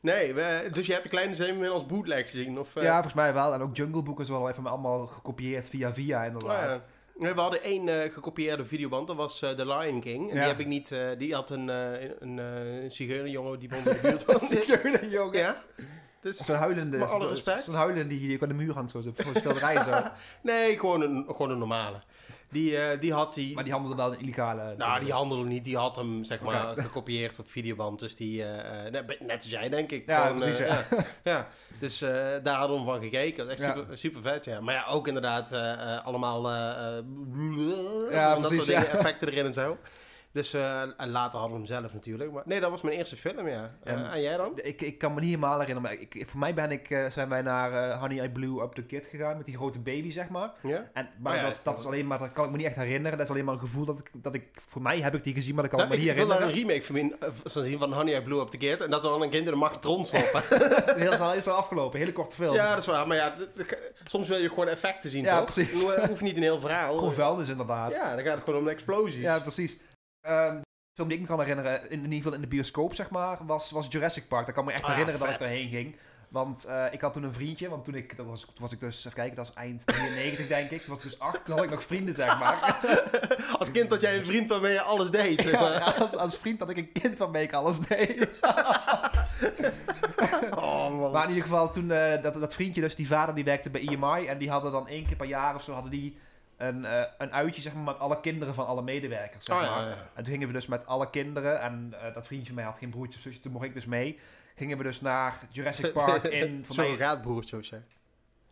Nee, 0.00 0.34
we- 0.34 0.68
dus 0.72 0.86
je 0.86 0.92
hebt 0.92 1.04
de 1.04 1.10
Kleine 1.10 1.34
Zeemermin 1.34 1.70
als 1.70 1.86
bootleg 1.86 2.30
gezien? 2.30 2.58
Of, 2.58 2.76
eh? 2.76 2.82
Ja, 2.82 2.92
volgens 2.92 3.14
mij 3.14 3.32
wel. 3.34 3.54
En 3.54 3.60
ook 3.62 3.76
Jungle 3.76 4.02
Book 4.02 4.20
is 4.20 4.28
wel 4.28 4.48
even 4.50 4.66
allemaal 4.66 5.06
gekopieerd 5.06 5.68
via 5.68 5.92
via, 5.94 6.20
Oh, 6.20 6.26
inderdaad. 6.26 6.70
ja. 6.70 6.84
Nee, 7.18 7.34
We 7.34 7.40
hadden 7.40 7.62
één 7.62 7.88
eh, 8.02 8.12
gekopieerde 8.12 8.64
videoband, 8.64 9.06
dat 9.06 9.16
was 9.16 9.42
eh, 9.42 9.50
The 9.50 9.66
Lion 9.66 10.00
King. 10.00 10.30
En 10.30 10.34
Ja. 10.36 10.40
die 10.40 10.50
heb 10.50 10.60
ik 10.60 10.66
niet, 10.66 10.94
die 11.18 11.34
had 11.34 11.50
een, 11.50 11.68
een, 11.68 12.36
een 12.38 12.90
zigeunerjongen 12.90 13.58
die 13.58 13.68
bij 13.68 13.78
ons 13.78 13.86
in 13.86 13.92
de 13.94 14.00
buurt 14.00 14.24
was. 14.24 14.46
Serieus, 14.48 15.00
jongen. 15.12 15.38
ja. 15.38 15.56
Dus, 16.26 16.36
Zo'n 16.36 16.56
huilende, 16.56 16.98
Met 16.98 17.08
alle 17.10 17.28
respect. 17.28 17.64
Zo'n 17.64 17.74
huilende 17.74 18.06
die 18.06 18.30
je 18.30 18.40
aan 18.40 18.48
de 18.48 18.54
muur 18.54 18.74
hangt, 18.74 18.90
zo, 18.90 19.00
zo'n 19.00 19.14
schilderij 19.34 19.82
zo. 19.82 20.02
nee, 20.50 20.78
gewoon 20.78 21.00
een, 21.00 21.24
gewoon 21.26 21.50
een 21.50 21.58
normale. 21.58 22.00
Die, 22.50 22.76
eh, 22.76 23.00
die 23.00 23.12
had 23.12 23.34
die... 23.34 23.54
Maar 23.54 23.64
die 23.64 23.72
handelde 23.72 23.96
wel 23.96 24.12
in 24.12 24.18
illegale... 24.20 24.74
nou, 24.76 25.00
die 25.00 25.12
handelde 25.12 25.48
niet. 25.48 25.64
Die 25.64 25.76
had 25.76 25.96
hem, 25.96 26.24
zeg 26.24 26.40
maar, 26.40 26.76
gekopieerd 26.76 27.38
op 27.38 27.50
videoband. 27.50 27.98
Dus 27.98 28.14
die, 28.14 28.42
eh, 28.42 28.86
eh, 28.86 28.92
net, 28.92 29.20
net 29.20 29.36
als 29.36 29.46
jij, 29.46 29.68
denk 29.68 29.92
ik. 29.92 30.06
Ja, 30.06 30.26
Gewoon, 30.26 30.38
precies, 30.40 30.58
ja. 30.58 30.66
ja. 30.90 31.04
Ja. 31.22 31.48
Dus 31.80 31.98
daar 32.42 32.56
hadden 32.56 32.78
we 32.78 32.84
van 32.84 33.02
gekeken. 33.02 33.46
Dat 33.48 33.58
is 33.58 33.64
echt 33.64 33.74
Ja. 33.74 33.80
super, 33.80 33.98
super 33.98 34.22
vet, 34.22 34.44
ja. 34.44 34.60
Maar 34.60 34.74
ja, 34.74 34.86
ook 34.86 35.06
inderdaad 35.08 35.52
allemaal... 36.04 36.50
Ja, 36.50 38.32
van 38.32 38.42
dat 38.42 38.50
precies, 38.50 38.66
soort 38.66 38.66
dingen, 38.66 38.98
effecten 38.98 39.28
erin 39.28 39.46
en 39.46 39.54
zo. 39.54 39.78
Dus 40.36 40.54
eh, 40.54 40.80
en 40.96 41.10
later 41.10 41.38
hadden 41.38 41.60
we 41.60 41.66
hem 41.66 41.80
zelf 41.80 41.92
natuurlijk. 41.92 42.32
Maar 42.32 42.42
nee, 42.46 42.60
dat 42.60 42.70
was 42.70 42.80
mijn 42.80 42.96
eerste 42.96 43.16
film, 43.16 43.48
ja. 43.48 43.70
Eh, 43.82 44.12
en 44.12 44.22
jij 44.22 44.36
dan? 44.36 44.52
Ik, 44.62 44.82
ik 44.82 44.98
kan 44.98 45.14
me 45.14 45.20
niet 45.20 45.28
helemaal 45.28 45.58
herinneren, 45.60 45.82
maar 45.82 45.92
ik, 45.92 46.24
voor 46.28 46.40
mij 46.40 46.54
ben 46.54 46.70
ik, 46.70 46.90
eh, 46.90 47.10
zijn 47.10 47.28
wij 47.28 47.42
naar 47.42 47.98
Honey 47.98 48.24
I 48.24 48.28
Blew 48.28 48.60
Up 48.62 48.72
The 48.72 48.82
Kid 48.82 49.06
gegaan, 49.06 49.36
met 49.36 49.46
die 49.46 49.56
grote 49.56 49.78
baby, 49.78 50.10
zeg 50.10 50.28
maar. 50.28 50.50
Ja? 50.62 50.90
En, 50.92 51.08
maar 51.18 51.32
Oh 51.34 51.40
ja, 51.40 51.48
dat, 51.48 51.56
dat 51.62 51.78
is 51.78 51.86
alleen 51.86 52.06
maar, 52.06 52.18
dat 52.18 52.32
kan 52.32 52.44
ik 52.44 52.50
me 52.50 52.56
niet 52.56 52.66
echt 52.66 52.76
herinneren. 52.76 53.18
Dat 53.18 53.26
is 53.26 53.32
alleen 53.32 53.44
maar 53.44 53.54
een 53.54 53.60
gevoel 53.60 53.84
dat 53.84 53.98
ik, 53.98 54.10
dat 54.12 54.34
ik 54.34 54.44
voor 54.68 54.82
mij 54.82 55.00
heb 55.00 55.14
ik 55.14 55.24
die 55.24 55.34
gezien, 55.34 55.54
maar 55.54 55.62
dat 55.62 55.72
kan 55.72 55.82
ik 55.82 55.88
me 55.88 55.94
ik 55.94 56.00
niet 56.00 56.14
wil 56.14 56.26
daar 56.26 56.42
een 56.42 56.48
herinneren. 56.48 56.82
remake 56.90 57.18
van, 57.20 57.30
van 57.44 57.62
zien 57.64 57.78
van 57.78 57.92
Honey, 57.92 58.16
I 58.16 58.22
Blew 58.22 58.40
Up 58.40 58.48
the 58.48 58.58
Kid. 58.58 58.80
En 58.80 58.90
dat 58.90 59.02
is 59.04 59.08
dan 59.10 59.22
een 59.22 59.30
kind 59.30 59.44
in 59.44 59.50
de 59.52 59.58
magnetron 59.58 60.04
stoppen. 60.06 60.42
Heel 60.96 61.12
is 61.18 61.18
al, 61.20 61.34
is 61.34 61.46
al 61.46 61.54
afgelopen, 61.56 61.98
hele 61.98 62.12
korte 62.12 62.36
film. 62.36 62.54
ja, 62.54 62.68
dat 62.68 62.78
is 62.78 62.86
waar. 62.86 63.06
Maar 63.06 63.16
ja, 63.16 63.32
soms 64.04 64.28
wil 64.28 64.38
je 64.38 64.48
gewoon 64.48 64.68
effecten 64.68 65.10
zien, 65.10 65.22
Ja, 65.24 65.36
toch? 65.36 65.52
precies. 65.52 65.82
Hoeft 66.08 66.20
niet 66.20 66.36
een 66.36 66.42
heel 66.42 66.60
verhaal. 66.60 66.98
Gewoon 66.98 67.12
vuilnis 67.12 67.48
inderdaad. 67.48 67.92
Ja, 67.92 68.14
dan 68.16 68.24
gaat 68.24 68.34
het 68.34 68.44
gewoon 68.44 68.58
om 68.58 68.64
de 68.64 68.70
explosies. 68.70 69.22
Ja, 69.22 69.38
precies. 69.38 69.78
De 70.26 70.60
film 70.94 71.08
die 71.08 71.16
ik 71.16 71.22
me 71.22 71.28
kan 71.28 71.40
herinneren, 71.40 71.82
in, 71.82 71.90
in 71.90 72.02
ieder 72.04 72.16
geval 72.16 72.32
in 72.32 72.40
de 72.40 72.46
bioscoop 72.46 72.94
zeg 72.94 73.10
maar, 73.10 73.38
was, 73.46 73.70
was 73.70 73.86
Jurassic 73.90 74.28
Park. 74.28 74.46
Daar 74.46 74.54
kan 74.54 74.62
ik 74.64 74.68
me 74.68 74.74
echt 74.74 74.84
Ah, 74.84 74.90
herinneren 74.90 75.20
dat 75.20 75.30
ik 75.30 75.38
daarheen 75.38 75.68
ging. 75.68 75.96
Want 76.28 76.64
eh, 76.64 76.84
ik 76.90 77.00
had 77.00 77.12
toen 77.12 77.22
een 77.22 77.32
vriendje, 77.32 77.68
want 77.68 77.84
toen 77.84 77.94
ik, 77.94 78.16
dat 78.16 78.26
was, 78.26 78.40
toen 78.40 78.54
was 78.58 78.72
ik 78.72 78.80
dus, 78.80 78.98
even 78.98 79.12
kijken, 79.12 79.36
dat 79.36 79.46
was 79.46 79.56
eind 79.56 79.86
93 79.86 80.46
denk 80.46 80.70
ik. 80.70 80.80
Toen 80.80 80.94
was 80.94 81.04
ik 81.04 81.10
dus 81.10 81.18
acht, 81.18 81.44
toen 81.44 81.54
had 81.54 81.64
ik 81.64 81.70
nog 81.70 81.82
vrienden 81.82 82.14
zeg 82.14 82.38
maar. 82.38 82.76
Als 83.58 83.70
kind 83.70 83.90
dat 83.90 84.00
jij 84.00 84.16
een 84.18 84.24
vriend 84.24 84.48
waarmee 84.48 84.72
je 84.72 84.80
alles 84.80 85.10
deed. 85.10 85.40
zeg 85.42 85.50
Ja, 85.50 85.60
maar. 85.60 85.82
als, 85.82 86.16
als 86.16 86.36
vriend 86.36 86.58
had 86.58 86.70
ik 86.70 86.76
een 86.76 86.92
kind 86.92 87.18
waarmee 87.18 87.42
ik 87.42 87.52
alles 87.52 87.78
deed. 87.78 88.28
Oh. 90.56 91.12
Maar 91.12 91.22
in 91.22 91.28
ieder 91.28 91.42
geval, 91.44 91.70
toen 91.70 91.90
eh, 91.90 92.22
dat, 92.22 92.34
dat 92.34 92.54
vriendje, 92.54 92.80
dus 92.80 92.94
die 92.94 93.06
vader, 93.06 93.34
die 93.34 93.44
werkte 93.44 93.70
bij 93.70 93.80
EMI. 93.88 94.26
En 94.26 94.38
die 94.38 94.50
hadden 94.50 94.72
dan 94.72 94.88
één 94.88 95.06
keer 95.06 95.16
per 95.16 95.26
jaar 95.26 95.54
of 95.54 95.62
zo, 95.62 95.72
hadden 95.72 95.90
die 95.90 96.18
een, 96.56 96.84
eh, 96.84 97.02
een 97.18 97.32
uitje, 97.32 97.62
zeg 97.62 97.74
maar, 97.74 97.84
met 97.84 97.98
alle 97.98 98.20
kinderen 98.20 98.54
van 98.54 98.66
alle 98.66 98.82
medewerkers, 98.82 99.44
zeg 99.44 99.56
Oh, 99.56 99.62
ja, 99.62 99.76
maar. 99.76 99.88
ja. 99.88 100.08
En 100.14 100.22
toen 100.24 100.32
gingen 100.32 100.46
we 100.46 100.52
dus 100.52 100.66
met 100.66 100.86
alle 100.86 101.10
kinderen, 101.10 101.60
en 101.60 101.94
eh, 102.02 102.14
dat 102.14 102.26
vriendje 102.26 102.46
van 102.46 102.54
mij 102.54 102.64
had 102.64 102.78
geen 102.78 102.90
broertje 102.90 103.16
of 103.16 103.22
zusje, 103.22 103.40
toen 103.40 103.52
mocht 103.52 103.64
ik 103.64 103.74
dus 103.74 103.86
mee. 103.86 104.18
gingen 104.54 104.78
we 104.78 104.82
dus 104.82 105.00
naar 105.00 105.38
Jurassic 105.50 105.92
Park 106.02 106.24
in, 106.24 106.64
voor 106.64 106.76
mij, 106.76 106.84
Surrogaatbroertje 106.84 107.56
of 107.56 107.64
zo. 107.64 107.76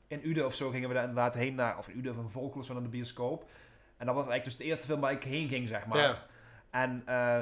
in 0.07 0.21
Uden 0.29 0.47
of 0.47 0.55
zo 0.55 0.71
gingen 0.71 0.89
we 0.89 0.95
daar 0.95 1.05
inderdaad 1.05 1.35
heen 1.35 1.55
naar, 1.55 1.79
of 1.79 1.89
in 1.89 1.99
Uden 1.99 2.13
of 2.13 2.19
in 2.19 2.29
Volkel 2.29 2.63
zo 2.65 2.73
naar 2.73 2.83
de 2.83 2.89
bioscoop. 2.89 3.49
En 3.97 4.07
dat 4.07 4.15
was 4.15 4.27
eigenlijk 4.27 4.45
dus 4.45 4.57
de 4.57 4.65
eerste 4.65 4.87
film 4.87 5.01
waar 5.01 5.13
ik 5.13 5.25
heen 5.25 5.49
ging, 5.49 5.69
zeg 5.69 5.87
maar. 5.87 5.99
Ja. 5.99 6.27
En 6.71 7.03
eh, 7.07 7.41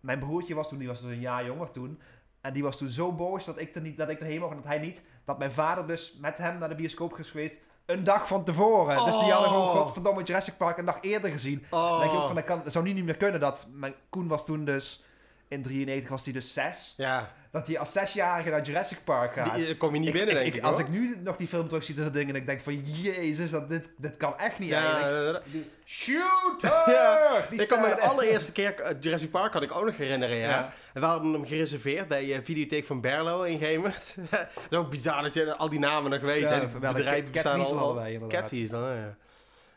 mijn 0.00 0.18
broertje 0.18 0.54
was 0.54 0.68
toen, 0.68 0.78
die 0.78 0.88
was 0.88 1.00
dus 1.02 1.10
een 1.10 1.20
jaar 1.20 1.44
jonger 1.44 1.70
toen. 1.70 2.00
En 2.40 2.52
die 2.52 2.62
was 2.62 2.78
toen 2.78 2.88
zo 2.88 3.12
boos 3.12 3.44
dat 3.44 3.60
ik 3.60 3.74
er, 3.74 3.80
niet, 3.80 3.96
dat 3.96 4.08
ik 4.08 4.20
erheen 4.20 4.38
mocht 4.38 4.50
en 4.50 4.56
dat 4.56 4.66
hij 4.66 4.78
niet. 4.78 5.02
Dat 5.24 5.38
mijn 5.38 5.52
vader 5.52 5.86
dus 5.86 6.16
met 6.20 6.38
hem 6.38 6.58
naar 6.58 6.68
de 6.68 6.74
bioscoop 6.74 7.18
is 7.18 7.30
geweest. 7.30 7.60
Een 7.88 8.04
dag 8.04 8.28
van 8.28 8.44
tevoren. 8.44 9.04
Dus 9.04 9.18
die 9.18 9.32
hadden 9.32 9.48
gewoon 9.50 9.66
Oh. 9.68 9.76
godverdomme 9.76 10.22
Jurassic 10.22 10.56
Park 10.56 10.78
een 10.78 10.84
dag 10.84 10.98
eerder 11.00 11.30
gezien. 11.30 11.64
Dan 11.70 11.98
denk 11.98 12.10
je 12.10 12.16
ook 12.16 12.22
Oh. 12.22 12.26
van, 12.26 12.34
dat, 12.34 12.44
kan, 12.44 12.60
dat 12.64 12.72
zou 12.72 12.84
nu 12.84 12.92
niet 12.92 13.04
meer 13.04 13.16
kunnen. 13.16 13.40
Dat, 13.40 13.66
mijn, 13.72 13.94
Koen 14.10 14.28
was 14.28 14.44
toen 14.44 14.64
dus, 14.64 15.02
in 15.48 15.62
93 15.62 16.10
was 16.10 16.24
hij 16.24 16.32
dus 16.32 16.52
zes. 16.52 16.94
Ja, 16.96 17.30
Dat 17.50 17.66
hij 17.66 17.78
als 17.78 17.92
zesjarige 17.92 18.50
naar 18.50 18.62
Jurassic 18.62 18.98
Park 19.04 19.32
gaat. 19.32 19.54
die, 19.54 19.66
eh, 19.68 19.78
kom 19.78 19.92
je 19.92 19.98
niet 19.98 20.08
Ik- 20.08 20.14
binnen, 20.14 20.34
ik- 20.36 20.40
denk 20.42 20.54
ik-. 20.54 20.62
Als 20.62 20.78
ik 20.78 20.88
nu 20.88 21.16
nog 21.22 21.36
die 21.36 21.48
film 21.48 21.68
terug 21.68 21.84
zie, 21.84 21.94
dan 21.94 22.12
denk 22.12 22.34
ik 22.34 22.46
denk 22.46 22.60
van, 22.60 22.80
jezus, 22.84 23.50
dat, 23.50 23.68
dit, 23.68 23.90
dit 23.96 24.16
kan 24.16 24.38
echt 24.38 24.58
niet 24.58 24.72
eigenlijk. 24.72 25.44
ja, 25.52 25.60
Shooter! 25.84 26.82
Ja, 26.94 27.40
Die 27.50 27.60
ik 27.62 27.68
kan 27.68 27.80
me 27.80 27.86
de 27.88 28.00
allereerste 28.00 28.52
keer 28.52 28.80
eh, 28.80 28.96
Jurassic 29.00 29.30
Park 29.30 29.52
had 29.52 29.62
ik 29.62 29.72
ook 29.76 29.84
nog 29.84 29.96
herinneren, 29.96 30.36
ja. 30.36 30.48
Ja. 30.48 30.72
En 30.92 31.00
we 31.00 31.06
hadden 31.06 31.32
hem 31.32 31.46
gereserveerd 31.46 32.08
bij 32.08 32.24
uh, 32.24 32.36
Videotheek 32.42 32.84
van 32.84 33.00
Berlo 33.00 33.42
in 33.42 33.58
Gemert. 33.58 34.16
Ook 34.70 34.90
bizar 34.90 35.22
dat 35.22 35.34
je 35.34 35.56
al 35.56 35.68
die 35.68 35.78
namen 35.78 36.10
nog 36.10 36.20
weet. 36.20 36.40
Ja. 36.40 36.58
Die 36.60 36.68
Cat- 37.02 37.32
bestaan 37.32 37.60
al. 37.60 37.94
wij 37.94 38.12
inderdaad. 38.12 38.50
Dan, 38.70 38.94
ja. 38.94 39.16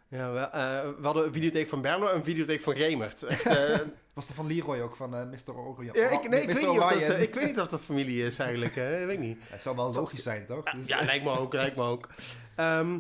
Ja, 0.07 0.31
we, 0.31 0.39
eh, 0.39 0.79
we 0.99 1.05
hadden 1.05 1.25
een 1.25 1.33
videotheek 1.33 1.67
van 1.69 1.81
Berlo 1.81 2.07
en 2.07 2.15
een 2.15 2.23
videotheek 2.23 2.61
van 2.61 2.75
Gemert. 2.75 3.23
Echt, 3.23 3.45
eh, 3.45 3.79
Was 4.13 4.27
er 4.29 4.33
van 4.35 4.47
Leroy 4.47 4.79
ook, 4.79 4.95
van 4.95 5.15
eh 5.15 5.21
Mr. 5.23 5.57
Orion? 5.57 5.93
ja, 5.93 6.09
ik, 6.09 6.29
nee, 6.29 6.41
ik, 6.41 6.47
weet 6.47 6.57
niet 6.59 6.67
of 6.79 6.89
dat, 6.91 7.01
eh, 7.01 7.21
ik 7.21 7.33
weet 7.33 7.45
niet 7.45 7.59
of 7.59 7.67
dat 7.67 7.81
familie 7.81 8.25
is 8.25 8.39
eigenlijk. 8.39 8.75
hè. 8.75 8.99
Ik 8.99 9.05
weet 9.05 9.19
niet. 9.19 9.37
Het 9.49 9.61
zou 9.61 9.75
wel 9.75 9.93
logisch 9.93 10.23
zijn, 10.23 10.45
toch? 10.45 10.63
Dus- 10.71 10.87
Ja, 10.87 11.01
lijkt 11.03 11.23
me 11.23 11.37
ook, 11.39 11.53
lijkt 11.53 11.75
me 11.75 11.83
ook. 11.83 12.07
Ehm, 12.55 12.97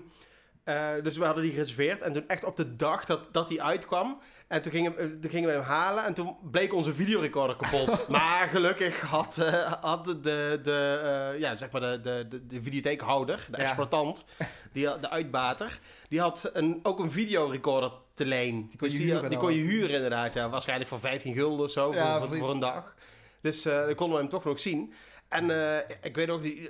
eh, 0.63 0.89
dus 1.03 1.17
we 1.17 1.25
hadden 1.25 1.43
die 1.43 1.51
gereserveerd. 1.51 2.01
En 2.01 2.13
toen 2.13 2.27
echt 2.27 2.43
op 2.43 2.55
de 2.57 2.75
dag 2.75 3.05
dat, 3.05 3.27
dat 3.31 3.47
die 3.47 3.63
uitkwam... 3.63 4.21
En 4.47 4.61
toen 4.61 4.71
gingen, 4.71 5.19
toen 5.21 5.31
gingen 5.31 5.49
we 5.49 5.55
hem 5.55 5.63
halen 5.63 6.05
en 6.05 6.13
toen 6.13 6.37
bleek 6.51 6.73
onze 6.73 6.93
videorecorder 6.93 7.55
kapot. 7.55 8.07
maar 8.09 8.47
gelukkig 8.47 9.01
had, 9.01 9.37
eh, 9.37 9.73
had 9.81 10.05
de, 10.05 10.19
de, 10.19 10.59
de, 10.63 11.01
eh, 11.33 11.39
ja, 11.39 11.57
zeg 11.57 11.71
maar 11.71 11.81
de, 11.81 11.99
de, 12.01 12.25
de, 12.29 12.47
de 12.47 12.61
videotheekhouder, 12.61 13.47
de 13.51 13.57
Ja. 13.57 13.63
exploitant, 13.63 14.25
die, 14.71 14.99
de 14.99 15.09
uitbater, 15.09 15.79
die 16.09 16.19
had 16.19 16.49
een, 16.53 16.79
ook 16.83 16.99
een 16.99 17.11
videorecorder 17.11 17.91
te 18.23 18.29
leen. 18.29 18.67
Die 18.69 18.77
kon 18.77 18.87
je 18.87 18.93
Dus 18.93 19.03
die, 19.03 19.13
huren 19.13 19.29
die 19.29 19.39
kon 19.39 19.53
je 19.53 19.61
huren 19.61 19.95
inderdaad, 19.95 20.33
ja. 20.33 20.49
Waarschijnlijk 20.49 20.89
voor 20.89 20.99
15 20.99 21.33
gulden 21.33 21.65
of 21.65 21.71
zo, 21.71 21.93
Ja, 21.93 22.01
voor, 22.01 22.17
voor, 22.19 22.27
precies. 22.27 22.45
voor 22.45 22.53
een 22.53 22.59
dag. 22.59 22.95
Dus 23.41 23.65
eh, 23.65 23.85
dan 23.85 23.95
konden 23.95 24.15
we 24.15 24.21
hem 24.21 24.31
toch 24.31 24.43
nog 24.43 24.59
zien. 24.59 24.93
En 25.27 25.49
eh, 25.49 25.95
ik 26.01 26.15
weet 26.15 26.29
ook, 26.29 26.43
die, 26.43 26.69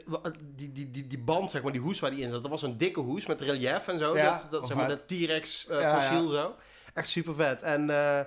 die, 0.56 0.72
die, 0.72 0.92
die, 0.92 1.08
die 1.08 1.20
band, 1.20 1.52
zeg 1.52 1.62
maar, 1.62 1.72
die 1.72 1.82
hoes 1.82 2.00
waar 2.00 2.12
die 2.12 2.20
in 2.24 2.32
zat, 2.32 2.42
dat 2.42 2.52
was 2.52 2.62
een 2.62 2.78
dikke 2.78 3.00
hoes 3.00 3.26
met 3.26 3.42
relief 3.42 3.88
en 3.88 4.00
zo. 4.00 4.16
Ja, 4.18 4.32
dat, 4.32 4.48
dat, 4.52 4.68
zeg 4.68 4.78
maar, 4.78 4.88
dat 4.88 5.08
T-Rex 5.08 5.68
eh, 5.68 5.96
fossiel 5.98 6.28
zo. 6.28 6.56
Echt 6.94 7.08
super 7.08 7.36
vet. 7.36 7.62
En 7.62 7.90
eh, 7.90 8.20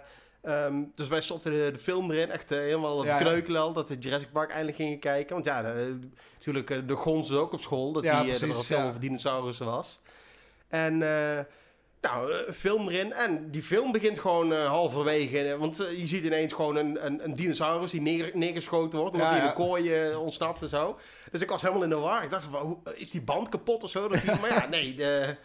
ehm, 0.43 0.83
dus 0.95 1.09
wij 1.09 1.21
stopten 1.21 1.52
de, 1.52 1.71
de 1.73 1.78
film 1.78 2.11
erin, 2.11 2.31
echt 2.31 2.50
helemaal 2.50 2.99
op 2.99 3.04
Ja, 3.04 3.19
de 3.19 3.59
al, 3.59 3.73
dat 3.73 3.88
we 3.88 3.99
Jurassic 3.99 4.33
Park 4.33 4.49
eindelijk 4.50 4.76
gingen 4.76 4.99
kijken. 4.99 5.35
Want 5.35 5.45
ja, 5.45 5.62
de- 5.62 5.99
natuurlijk, 6.35 6.88
de 6.88 6.97
gons 6.97 7.33
ook 7.33 7.52
op 7.52 7.61
school, 7.61 7.93
dat, 7.93 8.02
Ja, 8.02 8.23
die, 8.23 8.33
dat 8.33 8.40
er 8.40 8.47
precies, 8.47 8.59
een 8.59 8.69
film 8.69 8.83
ja. 8.83 8.88
over 8.88 9.00
dinosaurussen 9.00 9.66
was. 9.66 10.00
En... 10.69 11.02
nou, 12.04 12.32
eh, 12.32 12.52
film 12.52 12.88
erin. 12.88 13.12
En 13.12 13.50
die 13.50 13.62
film 13.62 13.92
begint 13.92 14.18
gewoon 14.18 14.52
eh, 14.52 14.66
halverwege. 14.66 15.38
eh, 15.38 15.58
Want 15.58 15.76
je 15.76 16.06
ziet 16.06 16.25
ineens 16.25 16.52
gewoon 16.52 16.76
een, 16.76 17.06
een, 17.06 17.25
een 17.25 17.34
dinosaurus 17.34 17.90
die 17.90 18.00
neer, 18.00 18.30
neergeschoten 18.34 18.99
wordt. 18.99 19.14
Omdat 19.14 19.30
Ja, 19.30 19.34
hij 19.37 19.44
in 19.44 19.50
ja. 19.52 19.58
een 19.61 19.66
kooi 19.66 20.14
ontsnapt 20.16 20.62
en 20.62 20.68
zo. 20.68 20.99
Dus 21.30 21.42
ik 21.42 21.49
was 21.49 21.62
helemaal 21.62 21.82
in 21.82 21.88
de 21.88 21.99
war. 21.99 22.25
Ik 22.25 22.30
dacht 22.30 22.44
van, 22.50 22.61
hoe, 22.61 22.78
is 22.94 23.11
die 23.11 23.23
band 23.23 23.49
kapot 23.49 23.84
of 23.84 23.90
zo? 23.90 24.08
Dat 24.08 24.20
die, 24.20 24.30
maar 24.40 24.50
ja, 24.50 24.66
nee. 24.76 24.94
De, 24.94 25.37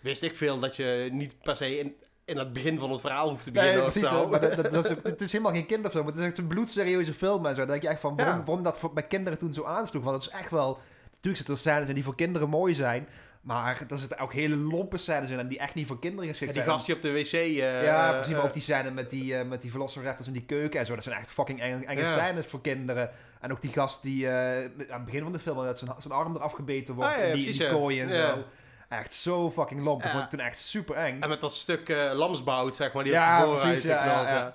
wist 0.00 0.22
ik 0.22 0.36
veel 0.36 0.58
dat 0.58 0.76
je 0.76 1.08
niet 1.12 1.34
per 1.42 1.56
se 1.56 1.78
in, 1.78 1.94
in 2.24 2.38
het 2.38 2.52
begin 2.52 2.78
van 2.78 2.90
het 2.90 3.00
verhaal 3.00 3.28
hoeft 3.28 3.44
te 3.44 3.50
beginnen 3.50 3.76
Nee, 3.80 3.90
precies. 3.90 4.08
zo. 4.08 4.28
Maar 4.28 4.40
dat, 4.40 4.54
dat, 4.56 4.72
dat 4.72 4.84
is, 4.84 4.90
het 5.12 5.20
is 5.20 5.32
helemaal 5.32 5.52
geen 5.52 5.66
kinderfilm. 5.66 6.06
Het 6.06 6.16
is 6.16 6.22
echt 6.24 6.38
een 6.38 6.46
bloedserieuze 6.46 7.14
film 7.14 7.46
en 7.46 7.50
zo. 7.54 7.58
Dan 7.58 7.68
denk 7.68 7.82
je 7.82 7.88
echt 7.88 8.00
van 8.00 8.16
waarom, 8.16 8.38
Ja. 8.38 8.44
waarom 8.44 8.64
dat 8.64 8.78
voor, 8.78 8.92
bij 8.92 9.06
kinderen 9.06 9.38
toen 9.38 9.54
zo 9.54 9.64
aansloeg. 9.64 10.04
Want 10.04 10.22
het 10.22 10.32
is 10.32 10.38
echt 10.40 10.50
wel... 10.50 10.78
Natuurlijk 11.06 11.36
zitten 11.36 11.54
er 11.54 11.60
scènes 11.60 11.88
in 11.88 11.94
die 11.94 12.04
voor 12.04 12.14
kinderen 12.14 12.48
mooi 12.48 12.74
zijn. 12.74 13.08
Maar 13.46 13.86
er 13.88 13.98
zitten 13.98 14.18
ook 14.18 14.32
hele 14.32 14.56
lompe 14.56 14.98
scènes 14.98 15.30
in 15.30 15.38
en 15.38 15.48
die 15.48 15.58
echt 15.58 15.74
niet 15.74 15.86
voor 15.86 15.98
kinderen 15.98 16.24
En 16.24 16.30
geschikt 16.30 16.52
die 16.52 16.62
zijn. 16.62 16.74
gast 16.74 16.86
die 16.86 16.94
op 16.94 17.02
de 17.02 17.12
wc... 17.12 17.32
eh, 17.32 17.82
ja, 17.84 18.10
precies. 18.12 18.32
Maar 18.32 18.40
eh, 18.40 18.46
ook 18.46 18.52
die 18.52 18.62
scène 18.62 18.90
met 18.90 19.10
die, 19.10 19.36
eh 19.36 19.46
met 19.46 19.62
die 19.62 19.70
velociraptors 19.70 20.26
in 20.26 20.32
die 20.32 20.44
keuken 20.44 20.80
en 20.80 20.86
zo. 20.86 20.94
Dat 20.94 21.04
zijn 21.04 21.18
echt 21.18 21.30
fucking 21.30 21.60
enge, 21.60 21.86
enge 21.86 22.06
scènes 22.06 22.46
voor 22.46 22.60
kinderen. 22.60 23.10
En 23.40 23.52
ook 23.52 23.60
die 23.60 23.72
gast 23.72 24.02
die 24.02 24.28
eh, 24.28 24.64
aan 24.64 24.96
het 24.96 25.04
begin 25.04 25.22
van 25.22 25.32
de 25.32 25.38
film... 25.38 25.64
dat 25.64 25.78
zijn, 25.78 25.90
zijn 25.98 26.12
arm 26.12 26.36
eraf 26.36 26.52
gebeten 26.52 26.94
wordt 26.94 27.10
Ah, 27.10 27.16
ja, 27.16 27.22
ja, 27.22 27.28
in 27.28 27.34
die, 27.36 27.44
precies, 27.44 27.66
die 27.68 27.76
kooi 27.76 28.00
en 28.00 28.10
zo. 28.10 28.44
Echt 28.88 29.14
zo 29.14 29.50
fucking 29.50 29.82
lomp. 29.82 30.02
Dat 30.02 30.10
vond 30.10 30.24
ik 30.24 30.30
toen 30.30 30.40
echt 30.40 30.58
super 30.58 30.94
eng. 30.94 31.20
En 31.20 31.28
met 31.28 31.40
dat 31.40 31.54
stuk 31.54 31.88
eh, 31.88 32.12
lamsbout, 32.14 32.76
zeg 32.76 32.92
maar, 32.92 33.04
die 33.04 33.12
Ja, 33.12 33.34
op 33.34 33.40
de 33.40 33.56
vooruit 33.56 33.72
precies, 33.72 33.88
ja, 33.90 34.54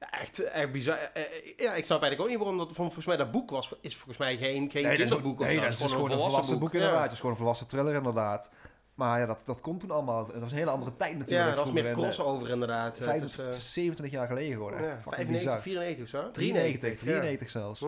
ja, 0.00 0.06
Ja, 0.10 0.10
ja. 0.10 0.16
Ja, 0.16 0.20
Echt, 0.20 0.40
echt 0.42 0.72
bizar. 0.72 0.96
Eh, 1.14 1.22
eh, 1.22 1.28
ja, 1.56 1.74
ik 1.74 1.84
snap 1.84 2.02
eigenlijk 2.02 2.20
ook 2.20 2.28
niet 2.28 2.38
waarom 2.38 2.58
dat... 2.58 2.70
Volgens 2.72 3.06
mij 3.06 3.16
dat 3.16 3.30
boek 3.30 3.50
was, 3.50 3.72
is 3.80 3.94
volgens 3.96 4.18
mij 4.18 4.36
geen, 4.36 4.70
geen 4.70 4.84
Nee, 4.84 4.96
kinderboek 4.96 5.40
of 5.40 5.46
nee, 5.46 5.54
zo. 5.54 5.60
dat 5.60 5.70
is 5.70 5.76
gewoon 5.92 6.10
een 6.10 6.18
volwassen 6.18 6.58
boek, 6.58 6.72
Ja. 6.72 6.78
inderdaad. 6.78 7.02
Het 7.02 7.12
is 7.12 7.16
gewoon 7.16 7.30
een 7.32 7.38
volwassen 7.38 7.66
thriller 7.66 7.94
inderdaad. 7.94 8.50
Maar 8.94 9.20
ja, 9.20 9.26
dat, 9.26 9.42
dat 9.44 9.60
kon 9.60 9.78
toen 9.78 9.90
allemaal. 9.90 10.26
Dat 10.26 10.40
was 10.40 10.50
een 10.52 10.58
hele 10.58 10.70
andere 10.70 10.96
tijd 10.96 11.18
natuurlijk. 11.18 11.48
Ja, 11.48 11.54
dat 11.54 11.64
was 11.64 11.74
meer. 11.74 11.86
En, 11.86 11.92
crossover 11.92 12.50
inderdaad. 12.50 13.00
eh, 13.00 13.06
Het 13.12 13.22
is, 13.22 13.32
25, 13.32 13.54
eh, 13.56 13.60
27 13.72 14.10
jaar 14.10 14.26
geleden 14.26 14.52
gewoon 14.52 14.72
echt. 14.74 14.84
ja, 14.84 14.90
Fucking 15.02 15.14
95, 15.14 15.62
bizar. 15.62 15.62
94 15.62 16.04
of 16.04 16.10
zo? 16.10 16.30
93, 16.30 16.90
ja. 17.00 17.06
93 17.06 17.50
zelfs. 17.50 17.80
Hm. 17.80 17.86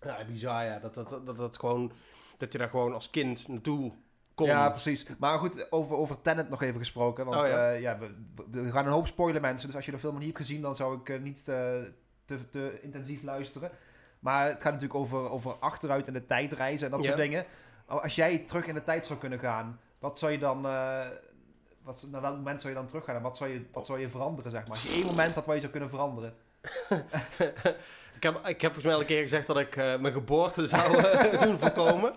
Ja, 0.00 0.24
bizar 0.24 0.64
ja. 0.64 0.78
Dat, 0.78 0.94
dat, 0.94 1.08
dat, 1.08 1.26
dat, 1.26 1.36
dat 1.36 1.58
gewoon, 1.58 1.92
dat 2.36 2.52
je 2.52 2.58
daar 2.58 2.68
gewoon 2.68 2.94
als 2.94 3.10
kind 3.10 3.48
naartoe 3.48 3.92
Ja, 4.36 4.70
precies. 4.70 5.06
Maar 5.18 5.38
goed, 5.38 5.72
over, 5.72 5.96
over 5.96 6.20
Tenet 6.20 6.48
nog 6.48 6.62
even 6.62 6.78
gesproken. 6.80 7.24
Want 7.24 7.36
Oh, 7.36 7.46
ja. 7.46 7.70
ja, 7.70 7.98
we, 7.98 8.10
we- 8.50 8.70
gaan 8.70 8.86
een 8.86 8.92
hoop 8.92 9.06
spoilen 9.06 9.40
mensen. 9.42 9.66
Dus 9.66 9.76
als 9.76 9.84
je 9.84 9.90
de 9.90 9.98
film 9.98 10.12
nog 10.12 10.22
niet 10.22 10.32
hebt 10.32 10.46
gezien, 10.46 10.62
dan 10.62 10.76
zou 10.76 10.98
ik 11.00 11.08
eh, 11.08 11.20
niet 11.20 11.38
eh, 11.38 11.54
te, 12.24 12.48
te 12.50 12.78
intensief 12.82 13.22
luisteren. 13.22 13.70
Maar 14.18 14.46
het 14.46 14.62
gaat 14.62 14.72
natuurlijk 14.72 14.94
over, 15.00 15.30
over 15.30 15.52
achteruit 15.52 16.06
in 16.06 16.12
de 16.12 16.26
tijd 16.26 16.52
reizen 16.52 16.86
en 16.86 16.92
dat 16.92 17.04
soort 17.04 17.16
dingen. 17.22 17.44
Als 17.86 18.14
jij 18.14 18.38
terug 18.38 18.66
in 18.66 18.74
de 18.74 18.82
tijd 18.82 19.06
zou 19.06 19.18
kunnen 19.18 19.38
gaan, 19.38 19.80
wat 19.98 20.18
zou 20.18 20.32
je 20.32 20.38
dan... 20.38 20.66
eh, 20.66 21.00
wat, 21.82 22.06
naar 22.10 22.20
welk 22.20 22.36
moment 22.36 22.60
zou 22.60 22.72
je 22.72 22.78
dan 22.78 22.88
teruggaan 22.88 23.16
en 23.16 23.22
wat 23.22 23.36
zou 23.36 23.50
je, 23.50 23.66
wat 23.72 23.86
zou 23.86 24.00
je 24.00 24.08
veranderen, 24.08 24.50
zeg 24.50 24.60
maar? 24.62 24.70
Als 24.70 24.82
je 24.82 24.88
één 24.92 25.06
moment 25.06 25.34
had 25.34 25.46
waar 25.46 25.54
je 25.54 25.60
zou 25.60 25.72
kunnen 25.72 25.90
veranderen. 25.90 26.34
Ik, 28.16 28.22
heb, 28.28 28.46
ik 28.46 28.60
heb 28.60 28.72
volgens 28.72 28.84
mij 28.84 28.94
al 28.94 29.00
een 29.00 29.06
keer 29.06 29.22
gezegd 29.22 29.46
dat 29.46 29.58
ik 29.58 29.76
eh, 29.76 29.98
mijn 29.98 30.12
geboorte 30.12 30.66
zou 30.66 30.96
eh, 30.98 31.42
doen 31.42 31.58
voorkomen. 31.58 32.12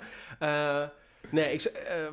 Nee, 1.30 1.54
ik... 1.54 1.60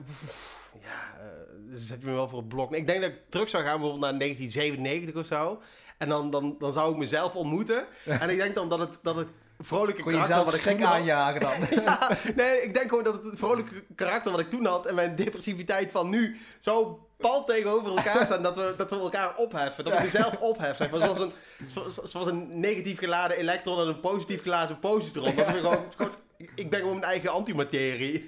pff, 0.05 0.61
ja, 0.83 1.19
eh, 1.19 1.27
zet 1.73 2.01
je 2.01 2.07
me 2.07 2.13
wel 2.13 2.29
voor 2.29 2.39
het 2.39 2.49
blok. 2.49 2.71
Nee, 2.71 2.81
ik 2.81 2.87
denk 2.87 3.01
dat 3.01 3.11
ik 3.11 3.17
terug 3.29 3.49
zou 3.49 3.63
gaan 3.65 3.81
bijvoorbeeld 3.81 4.11
naar 4.11 4.19
1997 4.19 5.21
of 5.21 5.27
zo. 5.27 5.63
En 5.99 6.09
dan, 6.09 6.31
dan, 6.31 6.57
dan 6.59 6.73
zou 6.73 6.93
ik 6.93 6.99
mezelf 6.99 7.35
ontmoeten. 7.35 7.87
En 8.05 8.31
ik 8.31 8.39
denk 8.39 8.55
dan 8.55 8.69
dat 8.69 8.79
het, 8.79 8.99
dat 9.03 9.17
het 9.17 9.29
vrolijke 9.59 10.03
Kon 10.03 10.13
je 10.13 10.19
karakter 10.19 10.45
wat 10.45 10.55
ik 10.55 10.81
had... 10.81 10.93
aanjagen 10.95 11.41
dan? 11.41 11.53
Ja, 11.85 12.17
nee, 12.35 12.63
ik 12.63 12.75
denk 12.75 12.89
gewoon 12.89 13.05
dat 13.05 13.15
het 13.25 13.39
vrolijke 13.39 13.85
karakter 13.95 14.31
wat 14.31 14.41
ik 14.41 14.51
toen 14.51 14.65
had 14.67 14.87
en 14.87 14.95
mijn 14.95 15.17
depressiviteit 15.17 15.91
van 15.91 16.09
nu 16.09 16.41
zo 16.61 17.07
pal 17.19 17.45
tegenover 17.45 17.97
elkaar 17.97 18.25
staan 18.25 18.43
dat 18.43 18.57
we, 18.57 18.75
dat 18.77 18.91
we 18.91 18.97
elkaar 18.97 19.35
opheffen. 19.37 19.85
Dat 19.85 19.93
ik 19.93 20.03
mezelf 20.03 20.37
ophef. 20.41 20.77
Zeg 20.77 20.91
maar. 20.91 21.01
zoals, 21.01 21.19
een, 21.19 21.33
zo- 21.75 22.07
zoals 22.07 22.27
een 22.27 22.61
negatief 22.61 22.99
geladen 22.99 23.37
elektron 23.37 23.81
en 23.81 23.87
een 23.87 24.01
positief 24.01 24.43
geladen 24.43 24.79
positron. 24.79 25.35
Dat 25.37 25.47
we 25.47 25.53
gewoon, 25.53 25.85
gewoon, 25.97 26.13
ik 26.55 26.71
ben 26.71 26.81
gewoon 26.81 26.99
mijn 26.99 27.11
eigen 27.11 27.31
antimaterie. 27.31 28.27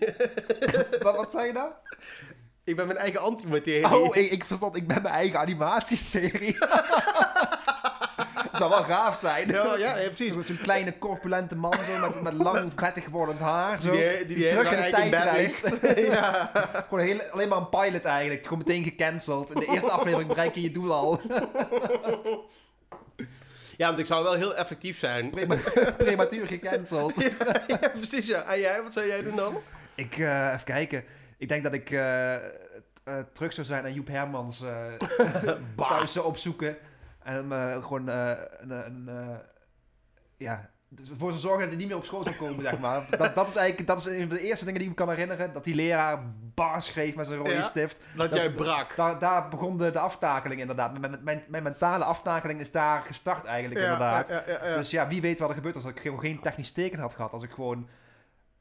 wat, 1.03 1.17
wat 1.17 1.31
zei 1.31 1.47
je 1.47 1.53
nou? 1.53 1.69
ik 2.65 2.77
ben 2.77 2.87
mijn 2.87 2.99
eigen 2.99 3.21
antimaterie. 3.21 3.95
Oh, 3.95 4.17
ik, 4.17 4.31
ik 4.31 4.45
verstond, 4.45 4.77
ik 4.77 4.87
ben 4.87 5.03
mijn 5.03 5.15
eigen 5.15 5.39
animatieserie. 5.39 6.57
zou 8.59 8.71
wel 8.71 8.83
gaaf 8.83 9.19
zijn. 9.19 9.49
Ja, 9.49 9.77
ja, 9.77 9.97
ja, 9.99 10.09
precies. 10.09 10.33
Zo'n 10.33 10.59
kleine 10.63 10.99
corpulente 10.99 11.57
man 11.57 11.73
zo, 11.73 12.01
met, 12.01 12.23
met 12.23 12.33
lang 12.33 12.73
vettig 12.77 13.09
wordend 13.09 13.39
haar. 13.41 13.81
Zo, 13.81 13.91
Die, 13.91 14.01
die, 14.01 14.27
die, 14.27 14.37
die 14.37 14.49
terug 14.49 14.73
in 14.73 14.83
de 14.83 14.91
tijd 14.91 15.13
reist. 15.13 15.77
ja. 15.97 16.51
Gewoon 16.89 17.05
heel, 17.05 17.21
alleen 17.33 17.49
maar 17.49 17.59
een 17.59 17.69
pilot 17.69 18.05
eigenlijk. 18.05 18.43
Gewoon 18.43 18.59
meteen 18.59 18.83
gecanceld. 18.85 19.51
In 19.55 19.61
de 19.61 19.67
eerste 19.67 19.91
aflevering 19.91 20.29
bereik 20.29 20.55
je 20.55 20.63
je 20.63 20.71
doel 20.71 20.93
al. 20.93 21.21
Ja, 23.77 23.87
want 23.87 23.99
ik 23.99 24.07
zou 24.07 24.23
wel 24.25 24.33
heel 24.35 24.55
effectief 24.57 24.99
zijn. 24.99 25.31
Prema- 25.31 25.57
Prematuur 25.99 26.47
gecanceld. 26.47 27.15
Ja, 27.39 27.63
ja, 27.67 27.89
precies 27.89 28.27
ja. 28.27 28.43
En 28.43 28.61
jij, 28.61 28.83
wat 28.83 28.93
zou 28.93 29.07
jij 29.07 29.23
doen 29.23 29.37
dan? 29.37 29.57
Ik, 29.95 30.19
eh, 30.19 30.53
even 30.53 30.65
kijken. 30.65 31.05
Ik 31.39 31.49
denk 31.49 31.63
dat 31.65 31.73
ik 31.73 31.91
eh, 31.91 32.37
terug 33.33 33.53
zou 33.53 33.67
zijn 33.67 33.85
en 33.85 33.93
Joep 33.93 34.07
Hermans 34.09 34.63
thuis 35.77 36.13
zou 36.13 36.27
opzoeken. 36.27 36.77
En 37.23 37.51
hem 37.51 37.83
gewoon 37.83 38.09
eh, 38.09 38.33
een, 38.59 38.71
een, 38.71 39.39
ja, 40.37 40.71
voor 41.19 41.33
ze 41.33 41.39
zorgen 41.39 41.61
dat 41.61 41.69
hij 41.69 41.77
niet 41.79 41.87
meer 41.87 41.97
op 41.97 42.05
school 42.05 42.23
zou 42.23 42.37
komen, 42.37 42.63
zeg 42.63 42.79
maar. 42.79 43.07
Dat, 43.11 43.35
dat 43.35 43.49
is 43.49 43.57
eigenlijk 43.57 43.89
dat 43.89 43.99
is 43.99 44.05
een 44.05 44.19
van 44.29 44.37
de 44.37 44.41
eerste 44.43 44.65
dingen 44.65 44.81
die 44.81 44.91
ik 44.91 44.99
me 44.99 45.05
kan 45.05 45.15
herinneren. 45.15 45.53
Dat 45.53 45.65
die 45.65 45.75
leraar 45.75 46.23
bar 46.55 46.83
schreef 46.83 47.15
met 47.15 47.27
zijn 47.27 47.39
rode 47.39 47.51
Ja. 47.53 47.63
stift. 47.63 47.99
Dat, 48.17 48.31
Dat 48.31 48.41
jij 48.41 48.49
is- 48.49 48.55
brak. 48.55 48.97
Daar, 48.97 49.19
daar 49.19 49.49
begon 49.49 49.79
de, 49.79 49.91
de 49.91 49.99
aftakeling 49.99 50.61
inderdaad. 50.61 50.99
Mijn, 50.99 51.19
mijn, 51.23 51.45
mijn 51.49 51.63
mentale 51.63 52.05
aftakeling 52.05 52.61
is 52.61 52.71
daar 52.71 53.03
gestart 53.03 53.45
eigenlijk 53.45 53.81
inderdaad. 53.81 54.29
Ja, 54.29 54.43
ja. 54.47 54.77
Dus 54.77 54.91
ja, 54.91 55.09
wie 55.09 55.21
weet 55.21 55.39
wat 55.39 55.49
er 55.49 55.55
gebeurt 55.55 55.75
als 55.75 55.85
ik 55.85 56.01
gewoon 56.01 56.21
geen 56.21 56.41
technisch 56.41 56.73
teken 56.73 56.99
had 56.99 57.15
gehad. 57.15 57.33
Als 57.33 57.43
ik 57.43 57.51
gewoon 57.51 57.89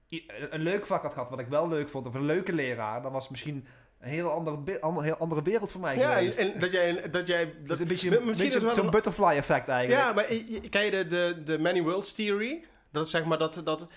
een, 0.09 0.23
een 0.49 0.61
leuk 0.61 0.85
vak 0.85 1.01
had 1.01 1.13
gehad 1.13 1.29
wat 1.29 1.39
ik 1.39 1.47
wel 1.47 1.67
leuk 1.67 1.89
vond. 1.89 2.07
Of 2.07 2.13
een 2.13 2.25
leuke 2.25 2.53
leraar. 2.53 3.01
Dan 3.01 3.11
was 3.11 3.29
misschien 3.29 3.67
een 4.03 4.09
heel 4.09 4.29
andere, 4.31 4.81
ander, 4.81 5.03
heel 5.03 5.17
andere 5.17 5.41
wereld 5.41 5.71
voor 5.71 5.81
mij 5.81 5.97
Ja, 5.97 6.11
geweest. 6.13 6.37
en 6.37 6.59
dat 6.59 6.71
jij... 6.71 7.09
Dat 7.11 7.27
jij 7.27 7.53
dat 7.63 7.75
is 7.75 7.79
een 7.79 7.87
beetje, 7.87 8.09
Misschien 8.09 8.49
beetje 8.49 8.67
is 8.67 8.73
wel 8.75 8.83
een- 8.85 8.89
butterfly 8.91 9.35
effect 9.35 9.67
eigenlijk. 9.67 10.01
ja, 10.03 10.13
maar 10.13 10.33
je- 10.33 10.51
je- 10.51 10.69
ken 10.69 10.85
je 10.85 10.91
de, 10.91 11.07
de, 11.07 11.41
de 11.43 11.59
Many 11.59 11.81
Worlds 11.81 12.13
Theory? 12.13 12.63
Dat 12.91 13.05
is 13.05 13.11
zeg 13.11 13.23
maar 13.23 13.37
dat... 13.37 13.61
dat 13.63 13.87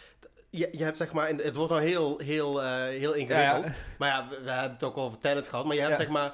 je, 0.50 0.68
je 0.72 0.84
hebt 0.84 0.96
zeg 0.96 1.12
maar... 1.12 1.28
Het 1.28 1.56
wordt 1.56 1.72
dan 1.72 1.80
heel, 1.82 2.18
heel, 2.18 2.62
eh, 2.62 2.76
heel 2.78 3.12
ingewikkeld. 3.12 3.66
Ja, 3.66 3.74
Maar 3.98 4.08
ja, 4.08 4.26
we, 4.28 4.40
we 4.44 4.50
hebben 4.50 4.72
het 4.72 4.82
ook 4.84 4.96
al 4.96 5.04
over 5.04 5.18
Tenet 5.18 5.48
gehad. 5.48 5.64
Maar 5.64 5.76
je 5.76 5.82
hebt 5.82 5.96
zeg 5.96 6.08
maar... 6.08 6.32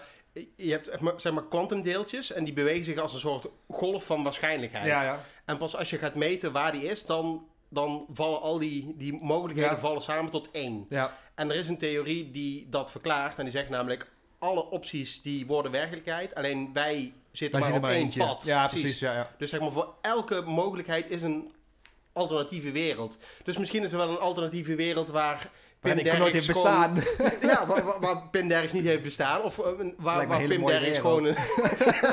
Je 0.56 0.70
hebt 0.70 0.90
zeg 1.16 1.32
maar, 1.32 1.44
kwantumdeeltjes 1.48 2.32
en 2.32 2.44
die 2.44 2.52
bewegen 2.54 2.84
zich 2.84 2.98
als 2.98 3.14
een 3.14 3.20
soort 3.20 3.46
golf 3.70 4.04
van 4.04 4.22
waarschijnlijkheid. 4.22 4.86
ja, 4.86 5.02
ja. 5.02 5.18
En 5.44 5.56
pas 5.56 5.76
als 5.76 5.90
je 5.90 5.98
gaat 5.98 6.14
meten 6.14 6.52
waar 6.52 6.72
die 6.72 6.82
is, 6.84 7.06
dan, 7.06 7.46
dan 7.72 8.06
vallen 8.12 8.40
al 8.40 8.58
die, 8.58 8.94
die 8.96 9.18
mogelijkheden 9.22 9.72
Ja. 9.72 9.78
vallen 9.78 10.02
samen 10.02 10.30
tot 10.30 10.50
één. 10.50 10.86
ja. 10.88 11.16
En 11.34 11.50
er 11.50 11.56
is 11.56 11.68
een 11.68 11.78
theorie 11.78 12.30
die 12.30 12.66
dat 12.70 12.90
verklaart. 12.90 13.38
En 13.38 13.42
die 13.44 13.52
zegt 13.52 13.68
namelijk, 13.68 14.10
alle 14.38 14.70
opties 14.70 15.22
die 15.22 15.46
worden 15.46 15.72
werkelijkheid. 15.72 16.34
Alleen 16.34 16.70
wij 16.72 17.12
zitten 17.32 17.60
Wij 17.60 17.68
maar 17.70 17.78
op 17.78 17.84
één 17.86 17.96
eentje. 18.02 18.20
pad. 18.20 18.44
Ja, 18.44 18.66
precies. 18.66 18.98
Ja, 18.98 19.12
ja. 19.14 19.30
Dus 19.38 19.50
zeg 19.50 19.60
maar, 19.60 19.72
voor 19.72 19.94
elke 20.00 20.40
mogelijkheid 20.40 21.10
is 21.10 21.22
een 21.22 21.52
alternatieve 22.12 22.70
wereld. 22.70 23.18
Dus 23.44 23.56
misschien 23.58 23.82
is 23.84 23.92
er 23.92 23.98
wel 23.98 24.08
een 24.10 24.18
alternatieve 24.18 24.74
wereld 24.74 25.08
waar 25.08 25.50
Pim 25.82 26.18
nooit 26.18 26.32
heeft 26.32 26.46
bestaan. 26.46 26.94
Ja, 27.40 27.66
waar, 27.66 27.84
waar, 27.84 28.00
waar 28.00 28.22
Pim 28.30 28.48
Derks 28.48 28.72
niet 28.72 28.84
heeft 28.84 29.02
bestaan. 29.02 29.42
Of 29.42 29.58
eh, 29.58 29.64
waar, 29.98 30.26
waar 30.26 30.42
Pim 30.42 30.66
Derks 30.66 30.98
gewoon 30.98 31.24
een, 31.24 31.36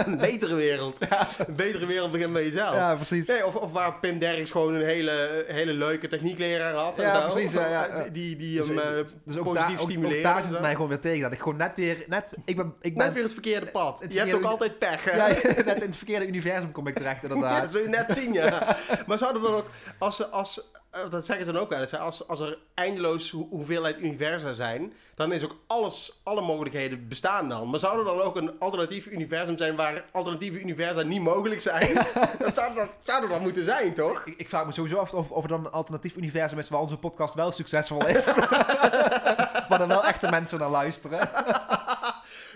een 0.06 0.18
betere 0.18 0.56
wereld. 0.56 1.00
Een 1.48 1.56
betere 1.56 1.86
wereld 1.86 2.12
begint 2.12 2.34
bij 2.34 2.44
jezelf. 2.44 2.76
Ja, 2.76 2.96
precies. 2.96 3.28
Nee, 3.28 3.46
of, 3.46 3.56
of 3.56 3.72
waar 3.72 3.94
Pim 4.00 4.20
Derks 4.20 4.52
gewoon 4.52 4.74
een 4.74 4.86
hele, 4.86 5.46
hele 5.48 5.74
leuke 5.74 6.08
techniekleraar 6.08 6.74
had. 6.74 6.98
en 7.00 7.04
Ja, 7.06 7.22
zo. 7.22 7.30
precies, 7.34 7.52
ja, 7.52 7.68
ja, 7.68 7.86
ja. 7.86 8.04
Die, 8.12 8.36
die 8.36 8.58
Dus, 8.58 8.68
hem 8.68 8.80
eh, 8.80 9.00
eh, 9.00 9.06
Dus 9.26 9.36
positief 9.36 9.54
daar, 9.54 9.72
ook, 9.72 9.80
ook 9.80 9.90
stimuleren. 9.90 10.24
daar 10.24 10.36
en 10.38 10.44
zit 10.44 10.52
het 10.52 10.62
mij 10.62 10.74
gewoon 10.74 10.88
weer 10.90 11.00
tegen. 11.00 11.22
Dat 11.22 11.32
ik 11.32 11.40
gewoon 11.40 11.58
net 11.58 11.76
weer... 11.76 12.04
Net, 12.08 12.30
ik 12.46 12.56
ben, 12.56 12.74
ik 12.82 12.94
ben 12.96 13.06
Net 13.06 13.14
weer 13.14 13.24
het 13.24 13.34
verkeerde 13.34 13.66
pad. 13.66 14.00
het 14.00 14.14
je 14.14 14.20
hebt 14.20 14.34
ook 14.34 14.44
altijd 14.44 14.80
pech, 14.80 15.04
hè? 15.04 15.16
ja, 15.16 15.28
net 15.66 15.76
in 15.82 15.88
het 15.88 15.98
verkeerde 15.98 16.28
universum 16.28 16.72
kom 16.72 16.88
ik 16.88 16.96
terecht 16.96 17.22
Ja, 17.22 17.28
inderdaad. 17.28 17.62
dat 17.62 17.72
zul 17.72 17.82
je 17.82 17.88
net 17.88 18.06
zien, 18.10 18.34
ja. 18.34 18.78
maar 19.08 19.18
zouden 19.18 19.42
we 19.42 19.48
dan 19.48 19.58
ook, 19.58 19.68
als, 19.98 20.16
ze- 20.16 20.28
als, 20.28 20.58
eh, 20.58 20.89
dat 21.10 21.26
zeggen 21.26 21.46
ze 21.46 21.52
dan 21.52 21.62
ook 21.62 21.70
wel 21.70 22.00
als, 22.00 22.28
als 22.28 22.40
er 22.40 22.58
eindeloos 22.74 23.32
ho- 23.32 23.48
hoeveelheid 23.50 23.98
universa 24.00 24.54
zijn, 24.54 24.94
dan 25.16 25.32
is 25.32 25.44
ook 25.44 25.56
alles, 25.68 26.20
alle 26.24 26.42
mogelijkheden 26.42 27.08
bestaan 27.08 27.50
dan. 27.50 27.70
Maar 27.70 27.80
zou 27.80 28.00
er 28.00 28.06
dan 28.06 28.22
ook 28.22 28.36
een 28.36 28.60
alternatief 28.60 29.06
universum 29.06 29.58
zijn 29.58 29.76
waar 29.76 30.06
alternatieve 30.12 30.60
universa 30.60 31.02
niet 31.02 31.22
mogelijk 31.22 31.62
zijn? 31.62 31.94
dat 32.46 32.56
zou, 32.56 32.76
dat 32.76 32.96
zou 33.02 33.24
er 33.24 33.30
dan 33.30 33.42
moeten 33.42 33.64
zijn, 33.64 33.94
toch? 33.94 34.26
Ik, 34.26 34.38
ik 34.38 34.50
vraag 34.50 34.66
me 34.66 34.72
sowieso 34.72 34.98
af 34.98 35.14
of, 35.14 35.32
of 35.32 35.44
er 35.44 35.50
dan 35.50 35.66
een 35.66 35.72
alternatief 35.72 36.16
universum 36.16 36.60
is 36.60 36.70
waar 36.70 36.82
onze 36.82 36.98
podcast 36.98 37.34
wel 37.34 37.52
succesvol 37.52 38.08
is. 38.08 38.26
waar 39.70 39.82
er 39.82 39.88
wel 39.88 40.06
echte 40.06 40.30
mensen 40.30 40.60
naar 40.60 40.70
luisteren. 40.70 41.20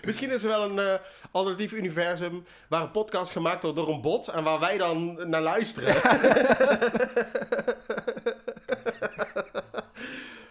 Misschien 0.04 0.30
is 0.30 0.42
er 0.42 0.48
wel 0.48 0.62
een 0.62 0.78
eh, 0.78 0.94
alternatief 1.30 1.72
universum 1.72 2.44
waar 2.68 2.82
een 2.82 2.90
podcast 2.90 3.30
gemaakt 3.32 3.62
wordt 3.62 3.76
door 3.76 3.88
een 3.88 4.00
bot 4.00 4.28
en 4.28 4.44
waar 4.44 4.60
wij 4.60 4.78
dan 4.78 5.28
naar 5.30 5.42
luisteren. 5.42 5.94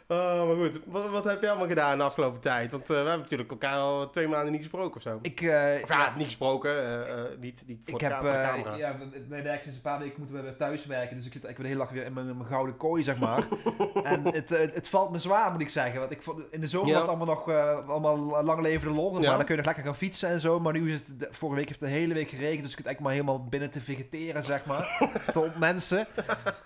Oh, 0.08 0.48
maar 0.48 0.53
goed. 0.72 0.80
Wat, 0.86 1.10
wat 1.10 1.24
heb 1.24 1.42
je 1.42 1.50
allemaal 1.50 1.68
gedaan 1.68 1.98
de 1.98 2.04
afgelopen 2.04 2.42
tijd? 2.42 2.72
Want 2.72 2.84
eh, 2.84 2.88
we 2.90 2.96
hebben 2.96 3.18
natuurlijk 3.20 3.52
elkaar 3.52 3.78
al 3.78 4.10
twee 4.10 4.28
maanden 4.28 4.52
niet 4.52 4.62
gesproken 4.62 4.96
of 4.96 5.02
zo. 5.02 5.20
Ik, 5.22 5.42
eh, 5.42 5.84
Of 5.84 5.90
ja, 5.90 6.14
niet 6.16 6.26
gesproken. 6.26 6.72
eh, 6.72 7.12
eh, 7.12 7.40
niet, 7.40 7.64
niet 7.68 7.82
voor, 7.86 7.94
ik 7.94 8.00
de, 8.00 8.06
heb, 8.06 8.14
ka- 8.14 8.20
voor 8.22 8.32
de 8.32 8.38
eh, 8.38 8.50
camera. 8.50 8.76
ja, 8.76 8.96
mijn 9.28 9.44
werk 9.44 9.62
sinds 9.62 9.78
een 9.78 9.84
paar 9.84 10.00
weken 10.00 10.16
moeten 10.18 10.36
we 10.36 10.42
weer 10.42 10.56
thuis 10.56 10.86
werken. 10.86 11.16
Dus 11.16 11.26
ik 11.26 11.34
zit 11.34 11.44
eigenlijk 11.46 11.58
weer 11.58 11.68
de 11.68 11.74
hele 11.74 11.84
dag 11.84 11.92
weer 11.94 12.06
in 12.06 12.14
mijn, 12.14 12.28
in 12.30 12.38
mijn 12.38 12.50
gouden 12.50 12.78
kooi, 12.78 13.04
zeg 13.04 13.20
maar. 13.20 13.44
en 14.04 14.24
het, 14.24 14.50
het, 14.50 14.74
het 14.74 14.88
valt 14.88 15.12
me 15.12 15.18
zwaar, 15.18 15.52
moet 15.52 15.62
ik 15.62 15.70
zeggen. 15.70 16.00
Want 16.00 16.12
ik 16.12 16.24
vond, 16.24 16.42
in 16.52 16.62
de 16.62 16.68
zomer 16.68 16.88
Ja. 16.88 16.94
was 16.94 17.02
het 17.02 17.12
allemaal 17.16 17.36
nog 17.36 17.50
uh, 17.50 17.90
allemaal 17.90 18.44
lang 18.44 18.62
levende 18.62 18.94
lol. 18.96 19.14
Ja. 19.14 19.20
Maar 19.28 19.38
dan 19.38 19.46
kun 19.46 19.56
je 19.56 19.62
nog 19.62 19.66
lekker 19.66 19.84
gaan 19.84 19.96
fietsen 19.96 20.30
en 20.30 20.40
zo. 20.40 20.60
Maar 20.60 20.74
nu 20.74 20.92
is 20.94 21.00
het, 21.00 21.20
de- 21.20 21.28
vorige 21.32 21.58
week 21.58 21.68
heeft 21.68 21.82
het 21.82 21.90
de 21.90 21.96
hele 21.96 22.14
week 22.14 22.30
geregend. 22.30 22.62
Dus 22.64 22.72
ik 22.72 22.78
zit 22.78 22.86
eigenlijk 22.86 23.00
maar 23.00 23.12
helemaal 23.26 23.50
binnen 23.50 23.70
te 23.70 23.82
vegeteren, 23.82 24.44
zeg 24.44 24.66
maar. 24.66 24.98
te 25.34 25.40
ontmensen. 25.40 26.06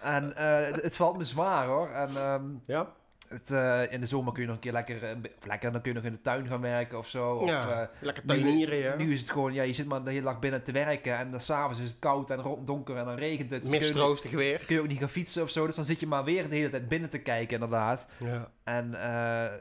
En 0.01 0.35
eh, 0.35 0.65
het, 0.65 0.81
het 0.81 0.95
valt 0.95 1.17
me 1.17 1.23
zwaar, 1.23 1.65
hoor. 1.65 1.89
En 1.89 2.09
ehm, 2.15 2.43
Ja? 2.65 2.87
Het, 3.29 3.51
eh, 3.51 3.91
in 3.91 3.99
de 3.99 4.05
zomer 4.07 4.33
kun 4.33 4.41
je 4.41 4.47
nog 4.47 4.55
een 4.55 4.61
keer 4.61 4.71
lekker, 4.71 5.03
eh, 5.03 5.09
of 5.39 5.45
lekker, 5.45 5.71
dan 5.71 5.81
kun 5.81 5.91
je 5.91 5.97
nog 5.97 6.05
in 6.07 6.11
de 6.13 6.21
tuin 6.21 6.47
gaan 6.47 6.61
werken 6.61 6.97
of 6.97 7.07
zo. 7.07 7.33
Of, 7.33 7.49
Ja, 7.49 7.81
eh, 7.81 7.87
Lekker 7.99 8.23
nu- 8.25 8.33
tuinieren, 8.41 8.77
ja. 8.77 8.95
nu 8.95 9.13
is 9.13 9.19
het 9.19 9.29
gewoon, 9.31 9.53
ja, 9.53 9.63
je 9.63 9.73
zit 9.73 9.87
maar 9.87 10.03
de 10.03 10.09
hele 10.11 10.23
dag 10.23 10.39
binnen 10.39 10.63
te 10.63 10.71
werken 10.71 11.17
en 11.17 11.31
dan 11.31 11.39
s'avonds 11.41 11.79
is 11.79 11.89
het 11.89 11.99
koud 11.99 12.29
en 12.31 12.41
donker 12.65 12.95
en 12.97 13.05
dan 13.05 13.15
regent 13.15 13.51
het. 13.51 13.61
Dus 13.61 13.71
kun 13.71 13.79
je- 13.79 13.85
Mistroostig 13.85 14.31
weer. 14.31 14.63
kun 14.65 14.75
je 14.75 14.81
ook 14.81 14.87
niet 14.87 14.99
gaan 14.99 15.09
fietsen 15.09 15.43
of 15.43 15.49
zo, 15.49 15.65
dus 15.65 15.75
dan 15.75 15.85
zit 15.85 15.99
je 15.99 16.07
maar 16.07 16.23
weer 16.23 16.49
de 16.49 16.55
hele 16.55 16.69
tijd 16.69 16.87
binnen 16.89 17.09
te 17.09 17.19
kijken 17.19 17.53
inderdaad. 17.53 18.07
Ja. 18.17 18.51
En 18.63 18.93
eh, 19.01 19.53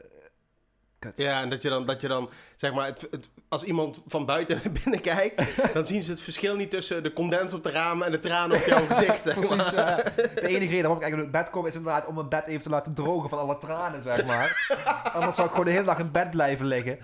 kut. 0.99 1.17
Ja, 1.17 1.41
en 1.41 1.49
dat 1.49 1.61
je 1.61 1.69
dan, 1.69 1.85
dat 1.85 2.01
je 2.01 2.07
dan 2.07 2.29
zeg 2.55 2.73
maar, 2.73 2.85
het, 2.85 3.07
het, 3.11 3.29
als 3.49 3.63
iemand 3.63 4.01
van 4.07 4.25
buiten 4.25 4.55
naar 4.63 4.73
binnen 4.83 5.01
kijkt, 5.01 5.73
dan 5.73 5.87
zien 5.87 6.03
ze 6.03 6.11
het 6.11 6.21
verschil 6.21 6.55
niet 6.55 6.69
tussen 6.71 7.03
de 7.03 7.13
condens 7.13 7.53
op 7.53 7.63
de 7.63 7.71
ramen 7.71 8.05
en 8.05 8.11
de 8.11 8.19
tranen 8.19 8.57
op 8.57 8.65
jouw 8.65 8.85
gezicht. 8.91 9.23
Zeg 9.23 9.33
Precies, 9.33 9.71
maar. 9.71 9.75
ja. 9.75 9.95
De 10.15 10.47
enige 10.47 10.71
reden 10.71 10.81
waarom 10.81 10.97
ik 10.97 11.01
eigenlijk 11.01 11.13
in 11.13 11.19
het 11.19 11.31
bed 11.31 11.49
kom 11.49 11.65
is 11.65 11.75
inderdaad 11.75 12.05
om 12.05 12.15
mijn 12.15 12.29
bed 12.29 12.45
even 12.45 12.61
te 12.61 12.69
laten 12.69 12.93
drogen 12.93 13.29
van 13.29 13.39
alle 13.39 13.57
tranen, 13.57 14.01
zeg 14.01 14.25
maar. 14.25 14.77
Anders 15.13 15.35
zou 15.35 15.47
ik 15.47 15.53
gewoon 15.53 15.65
de 15.65 15.71
hele 15.71 15.85
dag 15.85 15.99
in 15.99 16.11
bed 16.11 16.31
blijven 16.31 16.65
liggen. 16.65 16.97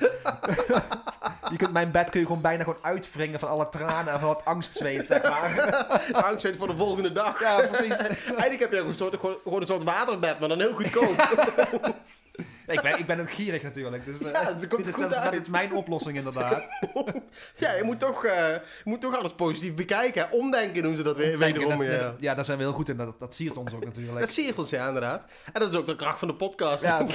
je 1.49 1.57
kunt 1.57 1.71
mijn 1.71 1.91
bed 1.91 2.09
kun 2.09 2.19
je 2.19 2.25
gewoon 2.25 2.41
bijna 2.41 2.63
gewoon 2.63 2.79
uitwringen 2.81 3.39
van 3.39 3.49
alle 3.49 3.69
tranen 3.69 4.13
en 4.13 4.19
van 4.19 4.27
wat 4.27 4.45
angstzweet, 4.45 5.07
zeg 5.07 5.23
maar. 5.23 5.85
Angst 6.11 6.43
weet 6.43 6.57
voor 6.57 6.67
de 6.67 6.75
volgende 6.75 7.11
dag. 7.11 7.39
Ja, 7.39 7.67
precies. 7.67 7.97
Eigenlijk 7.97 8.59
heb 8.59 8.71
je 8.71 8.81
ook 8.81 8.87
een 8.87 8.95
soort, 8.95 9.15
gewoon, 9.15 9.37
gewoon 9.43 9.61
een 9.61 9.67
soort 9.67 9.83
waterbed, 9.83 10.39
maar 10.39 10.49
dan 10.49 10.59
heel 10.59 10.73
goedkoop. 10.73 11.15
Ik 12.67 12.81
ben, 12.81 12.99
ik 12.99 13.05
ben 13.05 13.19
ook 13.19 13.31
gierig 13.33 13.63
natuurlijk, 13.63 14.05
dus 14.05 14.19
eh, 14.23 14.31
Ja, 14.31 14.43
dat 14.53 14.67
komt 14.67 14.83
dit, 14.83 14.93
goed 14.93 15.03
dat, 15.03 15.11
is- 15.11 15.17
dat 15.17 15.31
uit. 15.33 15.41
is 15.41 15.47
mijn 15.47 15.73
oplossing 15.73 16.17
inderdaad. 16.17 16.69
ja, 17.63 17.73
je 17.75 17.81
moet 17.83 17.99
toch, 17.99 18.25
eh, 18.25 18.47
je 18.53 18.61
moet 18.83 19.01
toch 19.01 19.17
alles 19.17 19.33
positief 19.35 19.73
bekijken. 19.73 20.21
hè. 20.21 20.35
Omdenken 20.37 20.81
doen 20.83 20.95
ze 20.97 21.03
dat 21.03 21.17
weer, 21.17 21.37
wederom. 21.37 21.77
dat, 21.77 21.87
Ja. 21.87 22.15
ja, 22.19 22.35
daar 22.35 22.45
zijn 22.45 22.57
we 22.57 22.63
heel 22.63 22.73
goed 22.73 22.89
in. 22.89 22.97
Dat, 22.97 23.19
dat 23.19 23.33
siert 23.33 23.57
ons 23.57 23.73
ook 23.73 23.85
natuurlijk. 23.85 24.19
Dat 24.19 24.35
je 24.35 24.53
ons, 24.57 24.69
ja, 24.69 24.87
inderdaad. 24.87 25.25
En 25.53 25.59
dat 25.61 25.73
is 25.73 25.79
ook 25.79 25.85
de 25.85 25.95
kracht 25.95 26.19
van 26.19 26.27
de 26.27 26.33
podcast. 26.35 26.83
Ja, 26.83 26.99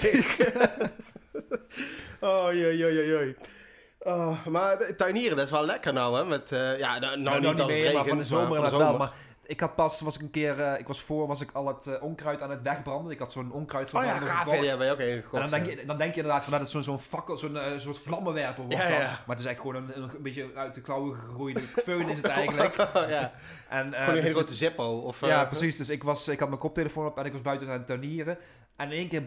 oh, 2.21 2.49
jee, 2.53 2.77
jee, 2.77 3.07
jee. 3.07 3.37
Oh, 3.99 4.47
maar 4.47 4.95
tuinieren, 4.97 5.37
dat 5.37 5.47
is 5.47 5.53
wel 5.53 5.65
lekker 5.65 5.93
nou, 5.93 6.17
hè? 6.17 6.25
Met, 6.25 6.53
eh, 6.53 6.79
ja, 6.79 6.99
nou, 6.99 7.21
nou, 7.21 7.39
niet 7.41 7.49
als 7.49 7.57
het 7.59 7.67
meer, 7.67 7.77
regent, 7.77 7.95
maar 7.95 8.05
van 8.07 8.17
de 8.19 8.23
zomer 8.25 8.49
maar 8.49 8.57
van 8.57 8.65
de 8.65 8.71
inderdaad 8.71 8.79
wel. 8.79 8.91
zomer. 8.91 8.99
Maar 8.99 9.13
ik 9.49 9.61
had 9.61 9.75
pas, 9.75 10.01
was 10.01 10.15
ik 10.15 10.23
een 10.23 10.31
keer, 10.31 10.61
eh, 10.61 10.79
ik 10.79 10.87
was 10.87 11.01
voor, 11.01 11.27
was 11.27 11.41
ik 11.41 11.51
al 11.53 11.67
het 11.67 11.87
eh, 11.87 12.03
onkruid 12.03 12.43
aan 12.43 12.51
het 12.51 12.63
wegbranden. 12.63 13.13
Ik 13.13 13.19
had 13.19 13.33
zo'n 13.33 13.53
onkruid 13.53 13.95
Oh 13.95 14.05
ja, 14.05 14.09
gaaf, 14.11 14.29
ja, 14.29 14.39
gekocht. 14.39 14.59
die 14.59 14.69
hebben 14.69 14.87
wij 14.97 15.09
ook 15.11 15.23
gekocht. 15.23 15.43
En 15.43 15.51
dan 15.51 15.61
denk, 15.61 15.79
je, 15.79 15.87
dan 15.87 15.99
denk 15.99 16.15
je 16.15 16.21
inderdaad 16.21 16.43
van 16.43 16.53
dat 16.53 16.61
het 16.61 16.71
zo'n 16.71 16.83
zo'n 16.83 16.99
fakkel, 16.99 17.37
zo'n 17.37 17.57
eh, 17.57 17.79
soort 17.79 17.99
vlammenwerper 17.99 18.65
wordt 18.65 18.79
Ja, 18.79 18.89
dan. 18.89 18.99
ja. 18.99 19.07
Maar 19.27 19.37
het 19.37 19.39
is 19.39 19.45
eigenlijk 19.45 19.61
gewoon 19.77 20.03
een, 20.05 20.17
een, 20.17 20.23
beetje 20.23 20.51
uit 20.55 20.75
de 20.75 20.81
klauwen 20.81 21.17
gegroeide 21.17 21.61
föhn 21.61 22.09
is 22.09 22.17
het 22.17 22.25
eigenlijk. 22.41 22.75
ja, 22.95 23.33
En, 23.69 23.93
gewoon 23.93 24.09
een 24.09 24.15
dus 24.15 24.23
hele 24.23 24.35
grote 24.35 24.55
Zippo. 24.55 24.99
Of, 24.99 25.27
ja, 25.27 25.45
precies. 25.45 25.77
Dus 25.77 25.89
ik, 25.89 26.03
was, 26.03 26.29
ik 26.29 26.39
had 26.39 26.49
mijn 26.49 26.61
koptelefoon 26.61 27.07
op 27.07 27.19
en 27.19 27.25
ik 27.25 27.33
was 27.33 27.43
buiten 27.43 27.69
aan 27.69 27.73
het 27.73 27.87
tuinieren. 27.87 28.39
En 28.77 28.93
in 28.93 28.99
één 28.99 29.09
keer 29.09 29.23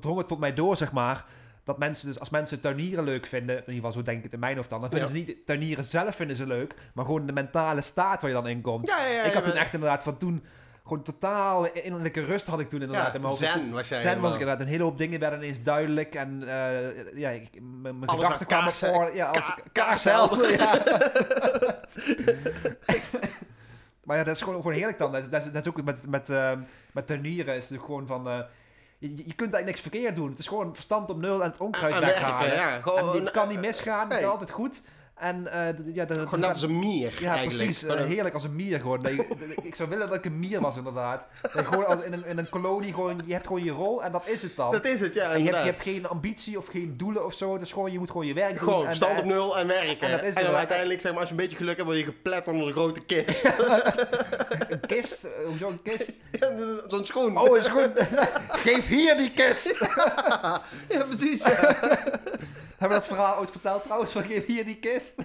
drong 0.00 0.18
het 0.18 0.28
tot 0.28 0.38
mij 0.38 0.54
door, 0.54 0.76
zeg 0.76 0.92
maar, 0.92 1.24
dat 1.68 1.78
mensen, 1.78 2.06
dus 2.08 2.18
als 2.20 2.30
mensen 2.30 2.60
tuinieren 2.60 3.04
leuk 3.04 3.26
vinden, 3.26 3.54
in 3.56 3.60
ieder 3.60 3.74
geval 3.74 3.92
zo 3.92 4.02
denk 4.02 4.16
ik 4.16 4.22
het 4.24 4.32
in 4.32 4.38
mijn 4.38 4.56
hoofd 4.56 4.70
dan, 4.70 4.80
dan 4.80 4.90
vinden 4.90 5.08
Ja. 5.08 5.14
ze 5.14 5.24
niet 5.24 5.46
tuinieren 5.46 5.84
zelf 5.84 6.14
vinden 6.16 6.36
ze 6.36 6.46
leuk, 6.46 6.74
maar 6.94 7.04
gewoon 7.04 7.26
de 7.26 7.32
mentale 7.32 7.80
staat 7.80 8.20
waar 8.20 8.30
je 8.30 8.36
dan 8.36 8.46
in 8.48 8.60
komt. 8.60 8.86
Ja, 8.88 8.98
ja, 9.06 9.08
ja. 9.12 9.22
ik 9.22 9.32
had 9.32 9.44
toen 9.44 9.52
echt 9.52 9.74
inderdaad 9.74 10.02
van 10.02 10.16
toen, 10.16 10.44
gewoon 10.82 11.02
totaal 11.02 11.66
innerlijke 11.72 12.24
rust 12.24 12.46
had 12.46 12.60
ik 12.60 12.68
toen 12.68 12.80
inderdaad 12.82 13.14
in 13.14 13.20
mijn 13.20 13.32
hoofd. 13.32 13.38
zen 13.44 13.70
was 13.70 13.88
jij 13.88 14.00
Zen 14.00 14.20
was 14.20 14.34
ik 14.34 14.40
inderdaad. 14.40 14.64
Een 14.64 14.70
hele 14.72 14.82
hoop 14.82 14.98
dingen 14.98 15.20
werden 15.20 15.38
ineens 15.38 15.62
duidelijk. 15.62 16.14
En 16.14 16.42
eh, 16.48 17.16
ja, 17.18 17.30
ik- 17.30 17.58
mijn 17.82 18.10
gedachten 18.10 18.46
kwamen 18.46 18.74
voor. 18.74 19.14
Ja, 19.14 19.26
als 19.30 19.54
ka- 19.72 19.96
ja. 20.58 20.82
maar 24.04 24.16
ja, 24.16 24.24
dat 24.24 24.34
is 24.34 24.42
gewoon, 24.42 24.56
gewoon 24.60 24.76
heerlijk 24.76 24.98
dan. 24.98 25.12
Dat 25.12 25.22
is, 25.22 25.28
dat 25.28 25.44
is, 25.44 25.52
dat 25.52 25.62
is 25.66 25.68
ook 25.68 25.82
met, 25.84 26.06
met, 26.08 26.30
eh, 26.30 26.52
met 26.92 27.06
tuinieren 27.06 27.56
is 27.56 27.68
het 27.68 27.80
gewoon 27.80 28.06
van... 28.06 28.28
eh, 28.28 28.38
je, 28.98 29.08
je 29.08 29.34
kunt 29.34 29.54
eigenlijk 29.54 29.64
niks 29.64 29.80
verkeerd 29.80 30.16
doen. 30.16 30.30
Het 30.30 30.38
is 30.38 30.46
gewoon 30.46 30.74
verstand 30.74 31.10
op 31.10 31.20
nul 31.20 31.42
en 31.42 31.48
het 31.50 31.58
onkruid 31.58 31.98
weghalen. 31.98 32.54
ja. 32.54 32.80
Gewoon, 32.80 33.16
het 33.16 33.30
kan 33.30 33.48
niet 33.48 33.60
misgaan, 33.60 34.00
het 34.00 34.08
nee. 34.08 34.18
is 34.18 34.24
altijd 34.24 34.50
goed. 34.50 34.82
En 35.20 35.46
eh, 35.52 35.94
ja, 35.94 36.04
de, 36.04 36.14
Gewoon 36.18 36.40
net 36.40 36.48
als 36.48 36.62
een 36.62 36.78
mier 36.78 37.16
Ja, 37.20 37.30
eigenlijk. 37.34 37.56
precies. 37.56 37.82
eh, 37.82 37.90
Gewoon 37.90 38.02
een- 38.04 38.08
heerlijk 38.12 38.34
als 38.34 38.44
een 38.44 38.56
mier 38.56 38.80
gewoon. 38.80 39.00
Nee, 39.02 39.26
ik 39.62 39.74
zou 39.74 39.88
willen 39.88 40.08
dat 40.08 40.16
ik 40.16 40.24
een 40.24 40.38
mier 40.38 40.60
was, 40.60 40.76
inderdaad. 40.76 41.26
Gewoon 41.42 41.86
als 41.86 42.00
in, 42.02 42.12
een, 42.12 42.24
in 42.24 42.38
een 42.38 42.48
kolonie 42.48 42.92
gewoon, 42.94 43.20
je 43.24 43.32
hebt 43.32 43.46
gewoon 43.46 43.64
je 43.64 43.70
rol 43.70 44.02
en 44.04 44.12
dat 44.12 44.22
is 44.28 44.42
het 44.42 44.56
dan. 44.56 44.72
dat 44.72 44.84
is 44.86 45.00
het, 45.00 45.14
ja, 45.14 45.34
je 45.34 45.44
hebt, 45.44 45.56
je 45.58 45.62
hebt 45.64 45.80
geen 45.80 46.08
ambitie 46.08 46.58
of 46.58 46.66
geen 46.66 46.94
doelen 46.96 47.24
of 47.24 47.34
zo. 47.34 47.58
Dus 47.58 47.72
gewoon, 47.72 47.92
je 47.92 47.98
moet 47.98 48.10
gewoon 48.10 48.26
je 48.26 48.34
werk 48.34 48.48
doen. 48.58 48.58
Gewoon 48.68 48.94
stand 48.94 49.18
op 49.18 49.24
nul 49.24 49.58
en 49.58 49.66
werken. 49.66 50.00
en 50.00 50.10
dat 50.10 50.22
is 50.22 50.34
dan 50.34 50.44
uiteindelijk, 50.54 51.00
zeg 51.00 51.10
maar, 51.12 51.20
als 51.20 51.30
je 51.30 51.34
een 51.36 51.42
beetje 51.42 51.56
geluk 51.56 51.76
hebt, 51.76 51.86
word 51.88 51.98
je 51.98 52.04
geplet 52.04 52.46
onder 52.48 52.66
een 52.66 52.72
grote 52.72 53.00
kist. 53.00 53.44
Een 54.68 54.80
kist, 54.86 55.24
eh, 55.24 55.30
hoezo 55.46 55.68
een 55.68 55.82
kist? 55.82 56.12
Zo'n 56.88 57.06
schoen. 57.06 57.38
Oh, 57.38 57.56
is 57.56 57.68
goed. 57.78 57.90
Geef 58.48 58.86
hier 58.86 59.16
die 59.16 59.30
kist. 59.30 59.78
ja, 60.88 61.04
precies. 61.08 61.42
Ja. 61.44 61.76
Hebben 62.78 62.98
we 62.98 63.04
dat 63.04 63.16
verhaal 63.16 63.38
ooit 63.38 63.50
verteld 63.50 63.82
trouwens? 63.82 64.12
Van 64.12 64.24
geef 64.24 64.46
hier 64.46 64.64
die 64.64 64.76
kist. 64.78 65.16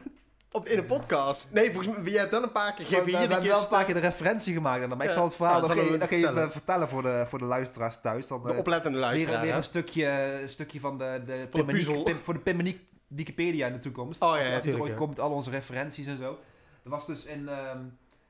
Op, 0.51 0.65
in 0.67 0.77
een 0.77 0.85
podcast. 0.85 1.51
Nee, 1.51 1.71
volgens 1.73 1.97
mij, 1.97 2.11
jij 2.11 2.19
hebt 2.19 2.31
dan 2.31 2.43
een 2.43 2.51
paar 2.51 2.73
keer. 2.73 2.87
We, 2.89 2.95
hier 2.95 3.05
we 3.05 3.17
hebben 3.17 3.43
wel 3.43 3.61
een 3.61 3.67
paar 3.67 3.85
keer 3.85 3.93
de 3.93 3.99
referentie 3.99 4.53
gemaakt. 4.53 4.83
En 4.83 4.89
dan, 4.89 4.97
maar 4.97 5.07
ik 5.07 5.13
zal 5.13 5.23
het 5.23 5.35
verhaal 5.35 5.61
Ja, 5.61 5.67
dat 5.67 5.77
even 5.77 5.99
vertellen. 5.99 6.51
vertellen 6.51 6.89
voor 6.89 7.01
de, 7.01 7.23
voor 7.27 7.39
de 7.39 7.45
luisteraars 7.45 7.97
thuis. 8.01 8.27
Dan, 8.27 8.43
De 8.43 8.51
eh, 8.51 8.57
oplettende 8.57 8.97
weer, 8.97 9.07
luisteraar. 9.07 9.41
weer 9.41 9.51
hè? 9.51 9.57
een 9.57 9.63
stukje, 9.63 10.07
een 10.41 10.49
stukje 10.49 10.79
van 10.79 10.97
de, 10.97 11.21
de. 11.25 11.47
Pim- 11.51 12.15
voor 12.15 12.33
de 12.33 12.39
Pimmeniek 12.39 12.81
Wikipedia 13.07 13.67
in 13.67 13.73
de 13.73 13.79
toekomst. 13.79 14.21
Oh, 14.21 14.29
ja, 14.29 14.35
als, 14.35 14.45
er 14.45 14.61
tuurlijk, 14.61 14.83
ooit 14.83 14.91
ja. 14.91 14.97
komt, 14.97 15.19
al 15.19 15.31
onze 15.31 15.49
referenties 15.49 16.07
en 16.07 16.17
zo. 16.17 16.39
Dat 16.83 16.91
was 16.91 17.05
dus 17.05 17.25
in, 17.25 17.49
ehm, 17.49 17.77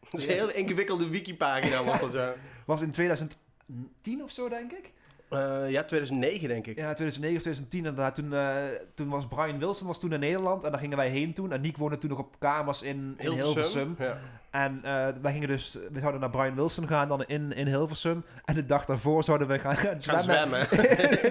Dat 0.10 0.22
is 0.22 0.28
een 0.28 0.34
hele 0.34 0.54
ingewikkelde 0.54 1.10
wikipagina 1.10 1.84
was 1.84 2.00
dat 2.00 2.12
zo. 2.12 2.34
was 2.66 2.82
in 2.82 2.92
2010 2.92 4.24
of 4.24 4.32
zo, 4.32 4.50
denk 4.50 4.72
ik. 4.72 4.92
Eh, 5.34 5.70
ja, 5.72 5.84
2009 5.84 6.48
denk 6.48 6.68
ik. 6.68 6.78
Ja, 6.78 6.94
2009 6.94 7.36
of 7.38 7.42
2010 7.42 7.80
inderdaad. 7.86 8.16
Toen, 8.16 8.34
eh, 8.34 8.56
toen 8.96 9.10
was 9.10 9.28
Brian 9.28 9.60
Wilson 9.60 9.88
was 9.88 10.00
toen 10.00 10.14
in 10.14 10.20
Nederland 10.20 10.64
en 10.64 10.72
daar 10.72 10.80
gingen 10.80 10.98
wij 10.98 11.10
heen 11.10 11.34
toen. 11.34 11.52
En 11.52 11.62
Nick 11.62 11.78
woonde 11.78 11.98
toen 11.98 12.10
nog 12.10 12.20
op 12.20 12.36
kamers 12.40 12.82
in, 12.82 13.16
in 13.18 13.32
Hilversum. 13.32 13.96
Ja. 14.00 14.18
En 14.52 14.80
eh, 14.84 15.08
wij 15.22 15.32
gingen 15.32 15.48
dus, 15.48 15.78
we 15.92 16.00
zouden 16.00 16.22
naar 16.22 16.30
Brian 16.30 16.56
Wilson 16.56 16.88
gaan 16.88 17.08
dan 17.08 17.24
in, 17.26 17.54
in 17.54 17.68
Hilversum. 17.68 18.24
En 18.46 18.56
de 18.56 18.66
dag 18.66 18.86
daarvoor 18.86 19.24
zouden 19.24 19.48
we 19.48 19.60
gaan, 19.60 19.76
zwemmen. 20.02 20.24
zwemmen. 20.24 20.70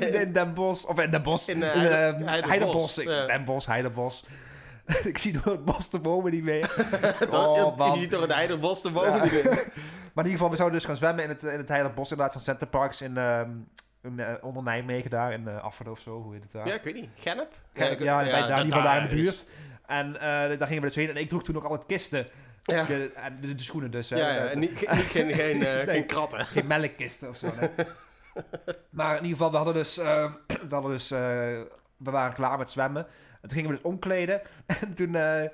in, 0.00 0.20
in 0.26 0.32
Den 0.32 0.54
Bosch, 0.54 0.84
of 0.84 1.00
in 1.00 1.10
Den 1.10 1.22
Bosch. 1.22 1.48
In, 1.48 1.62
Heide- 1.62 1.90
Heidebos. 1.90 2.46
Heidebos, 2.48 2.98
Ik- 2.98 3.08
ja. 3.08 3.26
Den 3.26 3.44
Bosch, 3.44 3.66
Heidebos. 3.66 4.24
ik 5.04 5.18
zie 5.18 5.32
door 5.32 5.52
het 5.52 5.64
bos 5.64 5.90
de 5.90 5.98
bomen 5.98 6.32
niet 6.32 6.42
meer. 6.42 6.70
Oh, 7.30 7.76
man. 7.76 7.94
je 7.94 8.00
ziet 8.00 8.10
door 8.10 8.22
het 8.22 8.34
Heiderbos 8.34 8.80
te 8.80 8.92
wonen. 8.92 9.12
Ja. 9.32 9.42
Maar 10.14 10.24
in 10.24 10.30
ieder 10.30 10.30
geval, 10.30 10.50
we 10.50 10.56
zouden 10.56 10.78
dus 10.78 10.86
gaan 10.88 10.96
zwemmen 10.96 11.24
in 11.24 11.30
het, 11.30 11.42
in 11.42 11.58
het 11.58 11.68
Heidebos 11.68 12.10
inderdaad 12.10 12.32
van 12.32 12.40
Center 12.42 12.66
Parks 12.66 13.00
in, 13.02 13.16
ehm, 13.16 13.40
eh, 13.40 13.46
onder 14.40 14.62
Nijmegen 14.62 15.10
daar. 15.10 15.32
In 15.32 15.42
uh, 15.48 15.62
Afferden 15.62 15.92
of 15.92 16.00
zo, 16.00 16.22
hoe 16.22 16.32
heet 16.32 16.42
het 16.42 16.52
daar? 16.52 16.66
Ja, 16.66 16.74
ik 16.74 16.82
weet 16.82 16.94
niet. 16.94 17.08
Gennep? 17.14 17.52
Ja, 17.74 17.84
ja, 17.86 17.96
bij, 17.96 18.30
daar, 18.30 18.58
in 18.58 18.64
ieder 18.64 18.64
geval 18.64 18.82
daar 18.82 19.02
in 19.02 19.08
de 19.08 19.14
buurt. 19.22 19.46
En 19.86 20.14
eh, 20.16 20.20
daar 20.58 20.66
gingen 20.66 20.82
we 20.82 20.86
dus 20.88 20.94
heen. 20.96 21.08
En 21.08 21.16
ik 21.16 21.28
droeg 21.28 21.42
toen 21.44 21.56
ook 21.56 21.64
altijd 21.64 21.86
kisten. 21.86 22.26
Ja. 22.62 22.84
De, 22.84 23.12
en 23.14 23.40
de, 23.40 23.54
de 23.54 23.62
schoenen 23.62 23.90
dus. 23.90 24.08
Ja, 24.08 24.16
ja, 24.16 24.46
en 24.46 24.58
niet, 24.58 24.72
geen, 24.88 25.34
geen, 25.34 25.64
eh, 25.66 25.88
geen 25.94 26.06
kratten. 26.06 26.46
Geen 26.46 26.66
melkkisten 26.66 27.28
of 27.28 27.36
zo. 27.36 27.50
nee. 27.60 27.70
maar 28.90 29.16
in 29.16 29.22
ieder 29.22 29.36
geval, 29.36 29.50
we 29.50 29.56
hadden 29.56 29.74
dus... 29.74 29.98
eh, 29.98 30.24
we, 30.68 30.74
hadden 30.74 30.90
dus 30.90 31.10
eh, 31.10 31.18
we 31.96 32.10
waren 32.10 32.34
klaar 32.34 32.58
met 32.58 32.70
zwemmen. 32.70 33.06
En 33.40 33.48
toen 33.48 33.50
gingen 33.58 33.70
we 33.70 33.76
dus 33.76 33.84
omkleden. 33.84 34.40
En 34.80 34.94
toen 34.94 35.14
eh, 35.14 35.48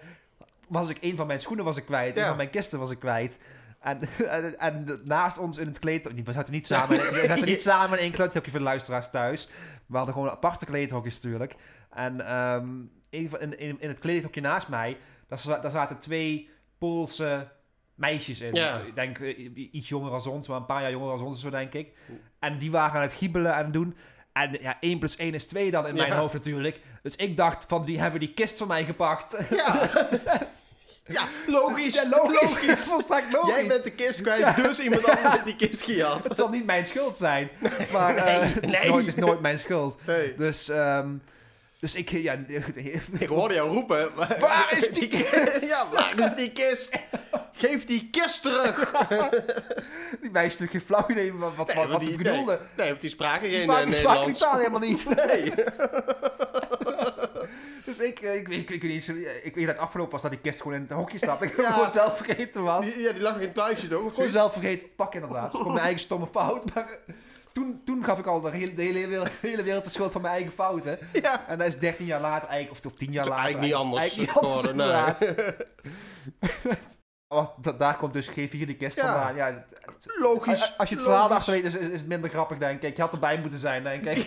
was 0.69 0.89
ik... 0.89 0.99
Een 1.01 1.17
van 1.17 1.27
mijn 1.27 1.41
schoenen 1.41 1.65
was 1.65 1.77
ik 1.77 1.85
kwijt. 1.85 2.17
Een 2.17 2.23
Ja. 2.23 2.29
van 2.29 2.37
mijn 2.37 2.51
kisten 2.51 2.79
was 2.79 2.91
ik 2.91 2.99
kwijt. 2.99 3.39
En, 4.29 4.59
en, 4.59 5.01
naast 5.05 5.39
ons 5.39 5.57
in 5.57 5.67
het 5.67 5.79
kleed... 5.79 6.25
We 6.25 6.33
zaten 6.33 6.53
niet 6.53 6.67
samen, 6.67 6.97
we 7.13 7.25
zaten 7.27 7.45
niet 7.47 7.61
samen 7.61 7.99
in 7.99 8.05
één 8.05 8.13
kleedhokje 8.13 8.51
voor 8.51 8.59
de 8.59 8.65
luisteraars 8.65 9.11
thuis. 9.11 9.49
We 9.87 9.97
hadden 9.97 10.15
gewoon 10.15 10.31
aparte 10.31 10.65
kleedhokjes 10.65 11.15
natuurlijk. 11.15 11.55
En 11.91 12.27
ehm, 12.27 12.69
in, 13.11 13.59
in, 13.59 13.81
in 13.81 13.89
het 13.89 13.99
kleedhokje 13.99 14.41
naast 14.41 14.69
mij... 14.69 14.97
Daar, 15.29 15.39
za- 15.39 15.59
daar 15.59 15.71
zaten 15.71 15.99
twee 15.99 16.51
Poolse 16.79 17.49
meisjes 17.95 18.41
in. 18.41 18.55
Ja. 18.55 18.81
Ik 18.81 18.95
denk 18.95 19.19
eh, 19.19 19.57
iets 19.73 19.89
jonger 19.89 20.13
als 20.13 20.27
ons, 20.27 20.49
maar 20.49 20.57
een 20.57 20.67
paar 20.67 20.83
jaar 20.83 20.91
jonger 20.91 21.11
als 21.11 21.21
ons, 21.21 21.41
zo 21.41 21.51
denk 21.51 21.73
ik. 21.73 21.93
En 22.39 22.59
die 22.59 22.71
waren 22.71 22.97
aan 22.97 23.03
het 23.03 23.13
giebelen 23.13 23.55
en 23.55 23.73
doen. 23.73 23.97
En 24.33 24.57
ja, 24.61 24.77
1 24.81 24.99
plus 24.99 25.17
1 25.17 25.35
is 25.35 25.47
2 25.47 25.71
dan 25.71 25.87
in 25.87 25.95
mijn 25.95 26.13
hoofd 26.13 26.35
natuurlijk. 26.35 26.81
Dus 27.03 27.17
ik 27.17 27.37
dacht 27.37 27.65
van, 27.69 27.85
die 27.85 28.01
hebben 28.01 28.21
die 28.21 28.35
kist 28.35 28.59
van 28.59 28.69
mij 28.69 28.85
gepakt. 28.85 29.37
Ja. 29.51 29.91
ja, 31.09 31.29
logisch. 31.47 31.95
Ja, 31.95 32.09
logisch. 32.09 32.83
Volstrekt 32.91 33.33
logisch. 33.33 33.55
Jij 33.55 33.67
bent 33.67 33.85
de 33.85 33.91
kist 33.91 34.21
kwijt, 34.23 34.57
dus 34.57 34.79
iemand 34.81 35.05
anders 35.09 35.31
heeft 35.33 35.45
die 35.45 35.57
kist 35.57 35.83
gehad. 35.83 36.25
Het 36.25 36.37
zal 36.37 36.49
niet 36.49 36.67
mijn 36.67 36.87
schuld 36.87 37.17
zijn. 37.17 37.51
Maar 37.93 38.17
eh, 38.17 38.47
nee. 38.61 38.89
nooit 38.91 39.07
is 39.07 39.15
nooit 39.15 39.41
mijn 39.41 39.59
schuld. 39.59 39.99
Nee. 40.07 40.35
Dus, 40.35 40.69
ehm, 40.69 41.09
dus 41.81 41.95
ik, 41.95 42.11
ja... 42.11 42.37
Ik 43.19 43.29
hoorde 43.29 43.55
jou 43.55 43.71
roepen. 43.75 44.11
maar- 44.17 44.37
Waar 44.41 44.75
is 44.77 44.89
die 44.89 45.09
kist? 45.09 45.69
ja, 45.69 45.85
waar 45.93 46.19
is 46.19 46.35
die 46.37 46.53
kist? 46.53 46.89
Geef 47.53 47.85
die 47.85 48.09
kist 48.11 48.43
terug. 48.43 48.93
die 50.21 50.31
meisje 50.31 50.61
natuurlijk 50.61 50.71
geen 50.71 50.81
flauw 50.81 51.05
idee 51.09 51.33
wat, 51.33 51.55
wat, 51.57 51.75
Nee, 51.75 51.87
wat, 51.87 52.01
die- 52.01 52.17
bedoelde. 52.17 52.53
Nee, 52.53 52.69
nee 52.77 52.89
want 52.89 53.01
die 53.01 53.11
spraken 53.11 53.49
Die 53.49 53.59
geen 53.59 53.71
eh, 53.71 53.77
die 53.77 53.97
spraken 53.97 54.11
Nederlands. 54.11 54.39
taal 54.39 54.57
helemaal 54.59 54.81
niet. 54.81 55.09
Nee. 55.27 55.53
Dus 57.89 57.99
ik, 57.99 58.21
eh, 58.21 58.35
ik, 58.35 58.49
ik, 58.49 58.71
ik, 58.71 58.83
weet 58.83 58.91
niet, 58.91 59.05
zo- 59.05 59.13
ik 59.43 59.55
weet 59.55 59.67
dat 59.67 59.75
het 59.75 59.85
afgelopen 59.85 60.13
was 60.13 60.23
dat 60.23 60.31
die 60.31 60.41
kist 60.41 60.61
gewoon 60.63 60.77
in 60.77 60.83
het 60.83 60.91
hokje 60.91 61.19
staat. 61.19 61.43
Ik 61.43 61.57
Ja. 61.57 61.73
gewoon 61.73 61.91
zelf 61.93 62.17
vergeten 62.17 62.63
was. 62.63 62.85
Die, 62.85 62.99
ja, 62.99 63.13
die 63.13 63.23
lag 63.23 63.31
nog 63.33 63.41
in 63.41 63.47
het 63.47 63.55
pluisje 63.55 63.89
toch? 63.89 64.15
Gewoon 64.15 64.29
zelf 64.29 64.53
vergeten 64.53 64.89
te 64.89 64.95
pakken 64.97 65.21
inderdaad. 65.23 65.51
Gewoon 65.51 65.73
mijn 65.73 65.85
eigen 65.91 66.01
stomme 66.01 66.27
fout. 66.33 66.75
Maar 66.75 66.89
eh, 67.07 67.15
toen, 67.53 67.81
toen 67.85 68.05
gaf 68.05 68.19
ik 68.19 68.27
al 68.27 68.41
de 68.41 68.51
hele, 68.51 68.75
de 68.75 68.83
hele, 68.83 69.09
wereld, 69.09 69.27
de 69.41 69.49
hele 69.49 69.63
wereld 69.63 69.85
de 69.85 69.91
schuld 69.91 70.13
van 70.13 70.21
mijn 70.23 70.35
eigen 70.35 70.53
fouten. 70.53 70.99
Ja. 71.13 71.47
En 71.49 71.59
dat 71.59 71.67
is 71.67 71.79
13 71.79 72.07
jaar 72.07 72.21
later 72.21 72.49
eigenlijk, 72.49 72.85
of, 72.85 72.93
of 72.93 72.99
10 72.99 73.13
jaar 73.13 73.25
later. 73.27 73.43
eigenlijk 73.43 73.73
niet 73.73 73.81
anders 73.83 74.01
Eigenlijk 74.01 74.31
niet 74.35 74.43
anders 74.45 74.61
geworden, 74.61 75.57
nee. 76.41 76.77
Oh, 77.29 77.47
da- 77.61 77.73
daar 77.73 77.97
komt 77.97 78.13
dus 78.13 78.31
G4 78.31 78.35
die 78.51 78.77
kist 78.77 78.97
Ja. 78.97 79.03
vandaan. 79.03 79.35
Ja, 79.35 79.65
Logisch. 80.21 80.75
als, 80.79 80.89
je 80.89 80.95
het 80.95 81.05
verhaal 81.05 81.31
achter 81.31 81.53
weet, 81.53 81.65
is, 81.65 81.75
is, 81.77 81.87
is 81.89 81.99
het 81.99 82.09
minder 82.09 82.31
grappig, 82.31 82.59
denk 82.59 82.83
ik. 82.83 82.97
Je 82.97 83.03
had 83.03 83.13
erbij 83.13 83.39
moeten 83.39 83.59
zijn, 83.59 83.83
denk 83.83 84.05
ik. 84.05 84.27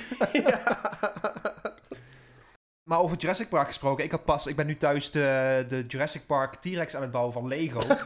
Maar 2.92 3.00
over 3.00 3.18
Jurassic 3.18 3.50
Park 3.50 3.68
gesproken, 3.68 4.04
ik, 4.04 4.12
had 4.12 4.26
pas, 4.26 4.48
ik 4.48 4.56
ben 4.56 4.66
nu 4.66 4.78
thuis 4.78 5.12
de, 5.12 5.66
de 5.68 5.86
Jurassic 5.88 6.26
Park 6.26 6.56
T-Rex 6.56 6.96
aan 6.96 7.02
het 7.02 7.12
bouwen 7.12 7.34
van 7.34 7.48
Lego. 7.48 7.80
en 7.88 7.98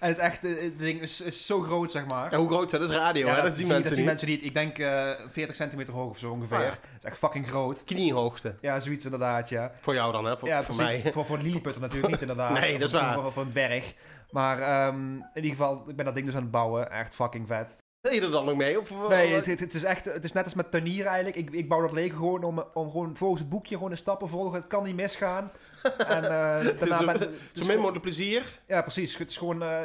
het 0.00 0.10
is 0.10 0.18
echt, 0.18 0.44
eh, 0.44 0.62
het 0.62 0.78
ding 0.78 1.00
is, 1.00 1.20
is 1.20 1.46
zo 1.46 1.60
groot, 1.60 1.90
zeg 1.90 2.06
maar. 2.06 2.30
Ja, 2.30 2.38
hoe 2.38 2.48
groot 2.48 2.70
zijn 2.70 2.82
dat? 2.82 2.90
is 2.90 2.96
radio, 2.96 3.28
hè? 3.28 3.42
Dat, 3.42 3.56
zien 3.56 3.66
je- 3.66 3.72
mensen 3.72 3.88
dat 3.90 3.98
niet. 3.98 4.06
mensen 4.06 4.28
niet. 4.28 4.44
Ik 4.44 4.54
denk 4.54 4.78
eh 4.78 5.10
40 5.26 5.56
centimeter 5.56 5.94
hoog 5.94 6.10
of 6.10 6.18
zo 6.18 6.30
ongeveer. 6.30 6.56
Ah, 6.56 6.62
ja. 6.62 6.68
Dat 6.68 6.78
is 6.98 7.04
echt 7.04 7.18
fucking 7.18 7.48
groot. 7.48 7.84
Kniehoogte. 7.84 8.54
Ja, 8.60 8.80
zoiets 8.80 9.04
inderdaad, 9.04 9.48
ja. 9.48 9.72
Voor 9.80 9.94
jou 9.94 10.12
dan, 10.12 10.24
hè? 10.24 10.38
Voor, 10.38 10.48
ja, 10.48 10.62
voor 10.62 10.74
precies. 10.76 11.02
mij. 11.02 11.12
Voor, 11.12 11.24
voor 11.24 11.38
natuurlijk 11.80 12.08
niet, 12.08 12.20
inderdaad. 12.20 12.52
Nee, 12.60 12.78
dat 12.78 12.88
is 12.88 12.92
waar. 12.92 13.24
Of 13.24 13.36
een 13.36 13.50
dwerg. 13.50 13.94
Maar 14.30 14.60
ehm, 14.60 15.14
in 15.14 15.24
ieder 15.34 15.50
geval, 15.50 15.84
ik 15.88 15.96
ben 15.96 16.04
dat 16.04 16.14
ding 16.14 16.26
dus 16.26 16.34
aan 16.34 16.42
het 16.42 16.50
bouwen. 16.50 16.90
Echt 16.90 17.14
fucking 17.14 17.46
vet. 17.46 17.76
Wil 18.00 18.12
je 18.12 18.20
er 18.20 18.30
dan 18.30 18.44
nog 18.44 18.56
mee? 18.56 18.80
Of, 18.80 19.08
Nee, 19.08 19.32
het, 19.32 19.46
het, 19.46 19.60
het 19.60 19.74
is 19.74 19.82
echt, 19.82 20.04
het 20.04 20.24
is 20.24 20.32
net 20.32 20.44
als 20.44 20.54
met 20.54 20.70
tuinieren 20.70 21.12
eigenlijk. 21.12 21.36
Ik, 21.36 21.54
ik 21.54 21.68
bouw 21.68 21.80
dat 21.80 21.92
Lego 21.92 22.16
gewoon 22.16 22.44
om, 22.44 22.64
om 22.74 22.90
gewoon 22.90 23.16
volgens 23.16 23.40
het 23.40 23.50
boekje 23.50 23.74
gewoon 23.74 23.90
de 23.90 23.96
stappen 23.96 24.28
volgen. 24.28 24.58
Het 24.58 24.68
kan 24.68 24.84
niet 24.84 24.94
misgaan. 24.94 25.50
En 25.98 26.24
eh 26.30 26.58
Het 26.70 26.80
is 26.80 26.88
daarna 26.88 27.12
ben- 27.12 27.20
het 27.20 27.38
Zo 27.52 27.66
min 27.66 27.76
mogelijk 27.76 28.02
plezier. 28.02 28.42
Ja, 28.66 28.82
precies. 28.82 29.16
Het 29.18 29.30
is 29.30 29.36
gewoon, 29.36 29.62
eh, 29.62 29.78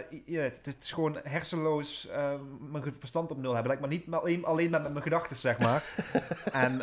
het, 0.63 0.75
is 0.81 0.91
gewoon 0.91 1.17
hersenloos 1.23 2.07
eh, 2.07 2.29
mijn 2.71 2.83
verstand 2.99 3.31
op 3.31 3.37
nul 3.37 3.53
hebben. 3.53 3.71
Like, 3.71 3.83
maar 3.87 3.97
niet 3.97 4.13
alleen, 4.13 4.45
alleen 4.45 4.69
met, 4.69 4.81
met 4.83 4.91
mijn 4.91 5.03
gedachten, 5.03 5.35
zeg 5.35 5.57
maar. 5.59 5.83
en, 6.63 6.77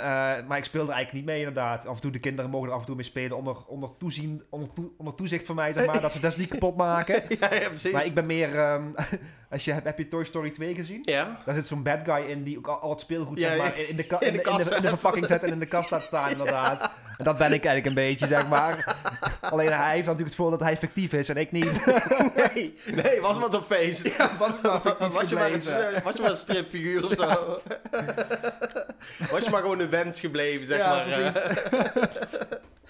maar 0.46 0.58
ik 0.58 0.64
speel 0.64 0.82
er 0.88 0.90
eigenlijk 0.92 1.12
niet 1.12 1.24
mee, 1.24 1.38
inderdaad. 1.38 1.86
Af 1.86 1.94
en 1.94 2.00
toe, 2.00 2.10
de 2.10 2.18
kinderen 2.18 2.50
mogen 2.50 2.68
er 2.68 2.74
af 2.74 2.80
en 2.80 2.86
toe 2.86 2.94
mee 2.96 3.04
spelen 3.04 3.36
onder, 3.36 3.56
onder, 3.66 3.90
toezien, 3.98 4.42
onder, 4.50 4.72
toe- 4.72 4.90
onder 4.98 5.14
toezicht 5.14 5.46
van 5.46 5.54
mij, 5.54 5.72
zeg 5.72 5.86
maar. 5.86 6.00
dat 6.00 6.12
ze 6.12 6.20
dat 6.20 6.36
niet 6.36 6.48
kapot 6.48 6.76
maken. 6.76 7.22
ja, 7.40 7.54
ja, 7.54 7.68
precies. 7.68 7.92
Maar 7.92 8.04
ik 8.06 8.14
ben 8.14 8.26
meer... 8.26 8.58
ehm, 8.58 8.84
als 9.50 9.64
je, 9.64 9.72
heb 9.72 9.98
je 9.98 10.08
Toy 10.08 10.24
Story 10.24 10.50
2 10.50 10.74
gezien? 10.74 10.98
Ja. 11.02 11.40
Daar 11.44 11.54
zit 11.54 11.66
zo'n 11.66 11.82
bad 11.82 11.98
guy 12.04 12.24
in 12.30 12.42
die 12.42 12.58
ook 12.58 12.66
al, 12.66 12.78
al 12.80 12.90
het 12.90 13.00
speelgoed 13.00 13.38
Ja, 13.38 13.48
zeg 13.48 13.58
maar, 13.58 13.78
ja. 13.78 13.86
in, 13.88 13.96
de, 13.96 14.02
In 14.20 14.26
in, 14.26 14.32
de 14.32 14.42
de, 14.42 14.50
in, 14.50 14.56
de, 14.56 14.74
in 14.76 14.82
de 14.82 14.88
verpakking 14.88 15.26
zet 15.26 15.42
en 15.42 15.52
in 15.52 15.58
de 15.58 15.66
kast 15.66 15.90
laat 15.90 16.02
staan, 16.04 16.30
inderdaad. 16.30 16.90
En 17.18 17.24
dat 17.24 17.38
ben 17.38 17.52
ik 17.52 17.64
eigenlijk 17.64 17.86
een 17.86 17.94
beetje, 18.08 18.26
zeg 18.26 18.48
maar. 18.48 18.96
Alleen 19.40 19.72
hij 19.72 19.88
heeft 19.90 20.06
natuurlijk 20.06 20.26
het 20.26 20.34
voordeel 20.34 20.58
dat 20.58 20.66
hij 20.66 20.76
fictief 20.76 21.12
is 21.12 21.28
en 21.28 21.36
ik 21.36 21.52
niet. 21.52 21.84
Nee, 22.54 22.74
nee, 22.86 23.20
was 23.20 23.38
maar 23.38 23.54
op 23.54 23.64
feest. 23.68 24.16
Ja, 24.16 24.30
was 24.38 24.60
maar 24.62 24.80
fictief 24.80 25.08
was, 25.08 25.28
je 25.28 25.34
maar 25.34 25.52
een, 25.52 25.62
was 26.02 26.14
je 26.14 26.22
maar 26.22 26.30
een 26.30 26.36
stripfiguur 26.36 27.06
of 27.06 27.14
zo? 27.14 27.26
was 29.30 29.44
je 29.44 29.50
maar 29.50 29.60
gewoon 29.60 29.80
een 29.80 29.90
wens 29.90 30.20
gebleven, 30.20 30.66
zeg 30.66 30.78
maar. 30.78 31.02
precies. 31.02 31.34
eh. 31.34 31.50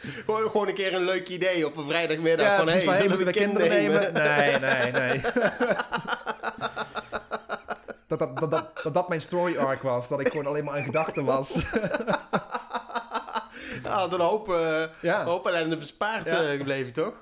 gewoon, 0.26 0.50
gewoon 0.50 0.68
een 0.68 0.74
keer 0.74 0.94
een 0.94 1.04
leuk 1.04 1.28
idee 1.28 1.66
op 1.66 1.76
een 1.76 1.86
vrijdagmiddag. 1.86 2.46
Ja, 2.46 2.56
van, 2.56 2.64
precies, 2.64 2.84
hey, 2.84 2.94
zullen 2.96 3.10
moeten 3.10 3.26
we 3.32 3.40
een 3.40 3.46
kinderen 3.46 3.68
kind 3.68 3.82
nemen? 3.92 4.12
Nee, 4.12 4.58
nee, 4.58 4.90
nee. 4.92 5.20
dat, 8.08 8.18
dat, 8.18 8.38
dat, 8.38 8.50
dat, 8.50 8.70
dat 8.82 8.94
dat 8.94 9.08
mijn 9.08 9.20
story 9.20 9.56
arc 9.56 9.82
was. 9.82 10.08
Dat 10.08 10.20
ik 10.20 10.28
gewoon 10.28 10.46
alleen 10.46 10.64
maar 10.64 10.74
aan 10.74 10.84
gedachten 10.84 11.24
was. 11.24 11.58
Ja, 13.82 13.90
had 13.98 14.12
een 14.12 14.20
hoop, 14.20 14.52
eh 14.52 14.82
Ja. 15.02 15.24
hoop 15.24 15.46
ellende 15.46 15.76
bespaard 15.76 16.24
Ja. 16.24 16.42
eh, 16.42 16.56
gebleven, 16.56 16.92
toch? 16.92 17.14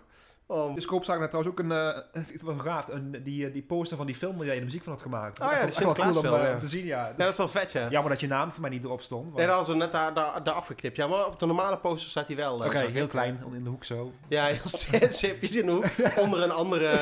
Oh, 0.47 0.75
De 0.75 0.81
scope 0.81 1.05
zag 1.05 1.19
net 1.19 1.31
trouwens 1.31 1.55
ook 1.59 1.65
een, 1.65 1.73
eh, 1.73 1.95
het 2.33 2.43
was 2.43 2.55
gaaf, 2.59 2.89
een, 2.89 3.17
die, 3.25 3.51
die 3.51 3.63
poster 3.63 3.97
van 3.97 4.07
die 4.07 4.15
film 4.15 4.37
waar 4.37 4.47
jij 4.47 4.59
de 4.59 4.65
muziek 4.65 4.83
van 4.83 4.93
had 4.93 5.03
gemaakt. 5.03 5.41
Oh 5.41 5.47
ja, 5.51 5.59
Echt 5.59 5.79
de 5.79 5.85
wel- 5.85 5.95
cool 5.95 6.17
om, 6.19 6.25
ja. 6.41 6.57
te 6.57 6.67
zien, 6.67 6.85
ja. 6.87 7.07
ja, 7.07 7.15
dat 7.17 7.29
is 7.33 7.37
wel 7.37 7.49
vet, 7.49 7.73
ja. 7.73 7.89
Jammer 7.91 8.11
dat 8.11 8.21
je 8.21 8.27
naam 8.27 8.53
voor 8.53 8.61
mij 8.61 8.71
niet 8.71 8.85
erop 8.85 9.03
stond. 9.03 9.25
Nee, 9.25 9.33
maar- 9.33 9.47
dat 9.47 9.55
hadden 9.57 9.75
ze 9.75 9.81
net 9.81 9.93
daar, 9.93 10.15
daar, 10.15 10.43
daar 10.43 10.55
afgeknipt. 10.55 10.97
Ja, 10.97 11.07
maar 11.07 11.27
op 11.27 11.39
de 11.39 11.47
normale 11.47 11.79
poster 11.79 12.11
staat 12.11 12.27
hij 12.27 12.37
wel. 12.37 12.55
Oké, 12.55 12.79
heel 12.79 13.07
klein, 13.07 13.43
in 13.55 13.65
de 13.65 13.71
hoek 13.71 13.85
zo. 13.85 14.13
Ja, 14.29 14.47
heel 14.47 15.11
simpjes 15.11 15.57
in 15.57 15.67
de 15.67 15.73
hoek. 15.73 15.85
Onder 16.17 16.43
een 16.43 16.51
andere, 16.53 16.93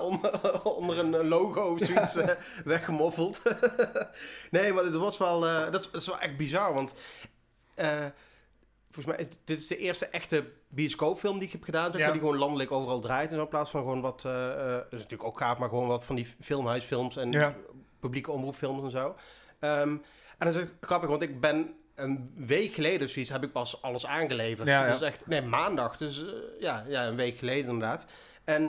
onder, 0.00 0.62
onder 0.64 0.98
een 0.98 1.28
logo 1.28 1.60
of 1.72 1.78
zoiets 1.86 2.18
weggemoffeld. 2.64 3.42
nee, 4.50 4.72
maar 4.72 4.84
dat 4.84 4.92
was 5.00 5.18
wel, 5.18 5.40
dat, 5.40 5.80
is, 5.80 5.90
dat 5.90 6.00
is 6.00 6.06
wel 6.06 6.18
echt 6.18 6.36
bizar, 6.36 6.74
want 6.74 6.94
eh, 7.74 7.88
volgens 9.02 9.16
mij, 9.16 9.28
dit 9.44 9.58
is 9.58 9.66
de 9.66 9.76
eerste 9.76 10.06
echte 10.06 10.44
bioscoopfilm 10.68 11.34
die 11.38 11.46
ik 11.46 11.52
heb 11.52 11.62
gedaan, 11.62 11.92
zeg 11.92 12.00
Ja. 12.00 12.10
die 12.10 12.20
gewoon 12.20 12.36
landelijk 12.36 12.72
overal 12.72 13.00
draait. 13.00 13.28
En 13.30 13.34
zo, 13.36 13.42
in 13.42 13.48
plaats 13.48 13.70
van 13.70 13.80
gewoon 13.80 14.00
wat, 14.00 14.24
eh, 14.24 14.32
dat 14.72 14.84
is 14.90 14.98
natuurlijk 15.02 15.24
ook 15.28 15.38
gaaf, 15.38 15.58
maar 15.58 15.68
gewoon 15.68 15.88
wat 15.88 16.04
van 16.04 16.16
die 16.16 16.26
filmhuisfilms 16.40 17.16
en 17.16 17.32
Ja. 17.32 17.54
publieke 18.00 18.30
omroepfilms 18.32 18.84
en 18.84 18.90
zo. 18.90 19.16
Ehm, 19.58 19.88
en 20.38 20.46
dat 20.46 20.54
is 20.54 20.60
echt 20.62 20.72
grappig, 20.80 21.08
want 21.08 21.22
ik 21.22 21.40
ben 21.40 21.74
een 21.94 22.32
week 22.46 22.74
geleden 22.74 23.06
of 23.06 23.12
zoiets 23.12 23.30
heb 23.30 23.42
ik 23.44 23.52
pas 23.52 23.82
alles 23.82 24.06
aangeleverd. 24.06 24.68
Ja, 24.68 24.84
ja. 24.86 24.92
Dus 24.92 25.00
echt, 25.00 25.26
nee, 25.26 25.42
maandag. 25.42 25.96
Dus 25.96 26.24
eh, 26.26 26.32
ja, 26.60 26.84
ja, 26.88 27.06
een 27.06 27.16
week 27.16 27.38
geleden 27.38 27.64
inderdaad. 27.70 28.06
En 28.44 28.62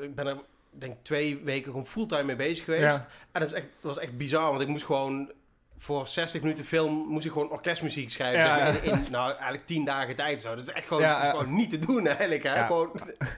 ik 0.00 0.14
ben 0.14 0.26
er 0.26 0.36
denk 0.70 0.94
twee 1.02 1.40
weken 1.44 1.70
gewoon 1.70 1.86
fulltime 1.86 2.22
mee 2.22 2.36
bezig 2.36 2.64
geweest. 2.64 2.96
Ja. 2.96 3.08
En 3.32 3.40
dat, 3.40 3.48
is 3.50 3.52
echt, 3.52 3.66
dat 3.80 3.94
was 3.94 3.98
echt 3.98 4.16
bizar, 4.16 4.50
want 4.50 4.60
ik 4.62 4.68
moest 4.68 4.84
gewoon 4.84 5.30
voor 5.76 6.08
60 6.08 6.42
minuten 6.42 6.64
film 6.64 6.92
moest 6.92 7.26
ik 7.26 7.32
gewoon 7.32 7.50
orkestmuziek 7.50 8.10
schrijven. 8.10 8.40
Ja, 8.40 8.56
zeg 8.56 8.74
maar, 8.74 8.84
in, 8.84 9.04
in, 9.04 9.10
nou, 9.10 9.30
eigenlijk 9.30 9.66
10 9.66 9.84
dagen 9.84 10.16
tijd 10.16 10.40
zo. 10.40 10.54
Dat 10.54 10.68
is 10.68 10.74
echt 10.74 10.86
gewoon, 10.86 11.02
Ja, 11.02 11.22
is 11.22 11.28
gewoon 11.28 11.54
niet 11.54 11.70
te 11.70 11.78
doen 11.78 12.06
eigenlijk. 12.06 12.42
Hè? 12.42 12.54
Ja. 12.54 12.66
Gewoon, 12.66 12.90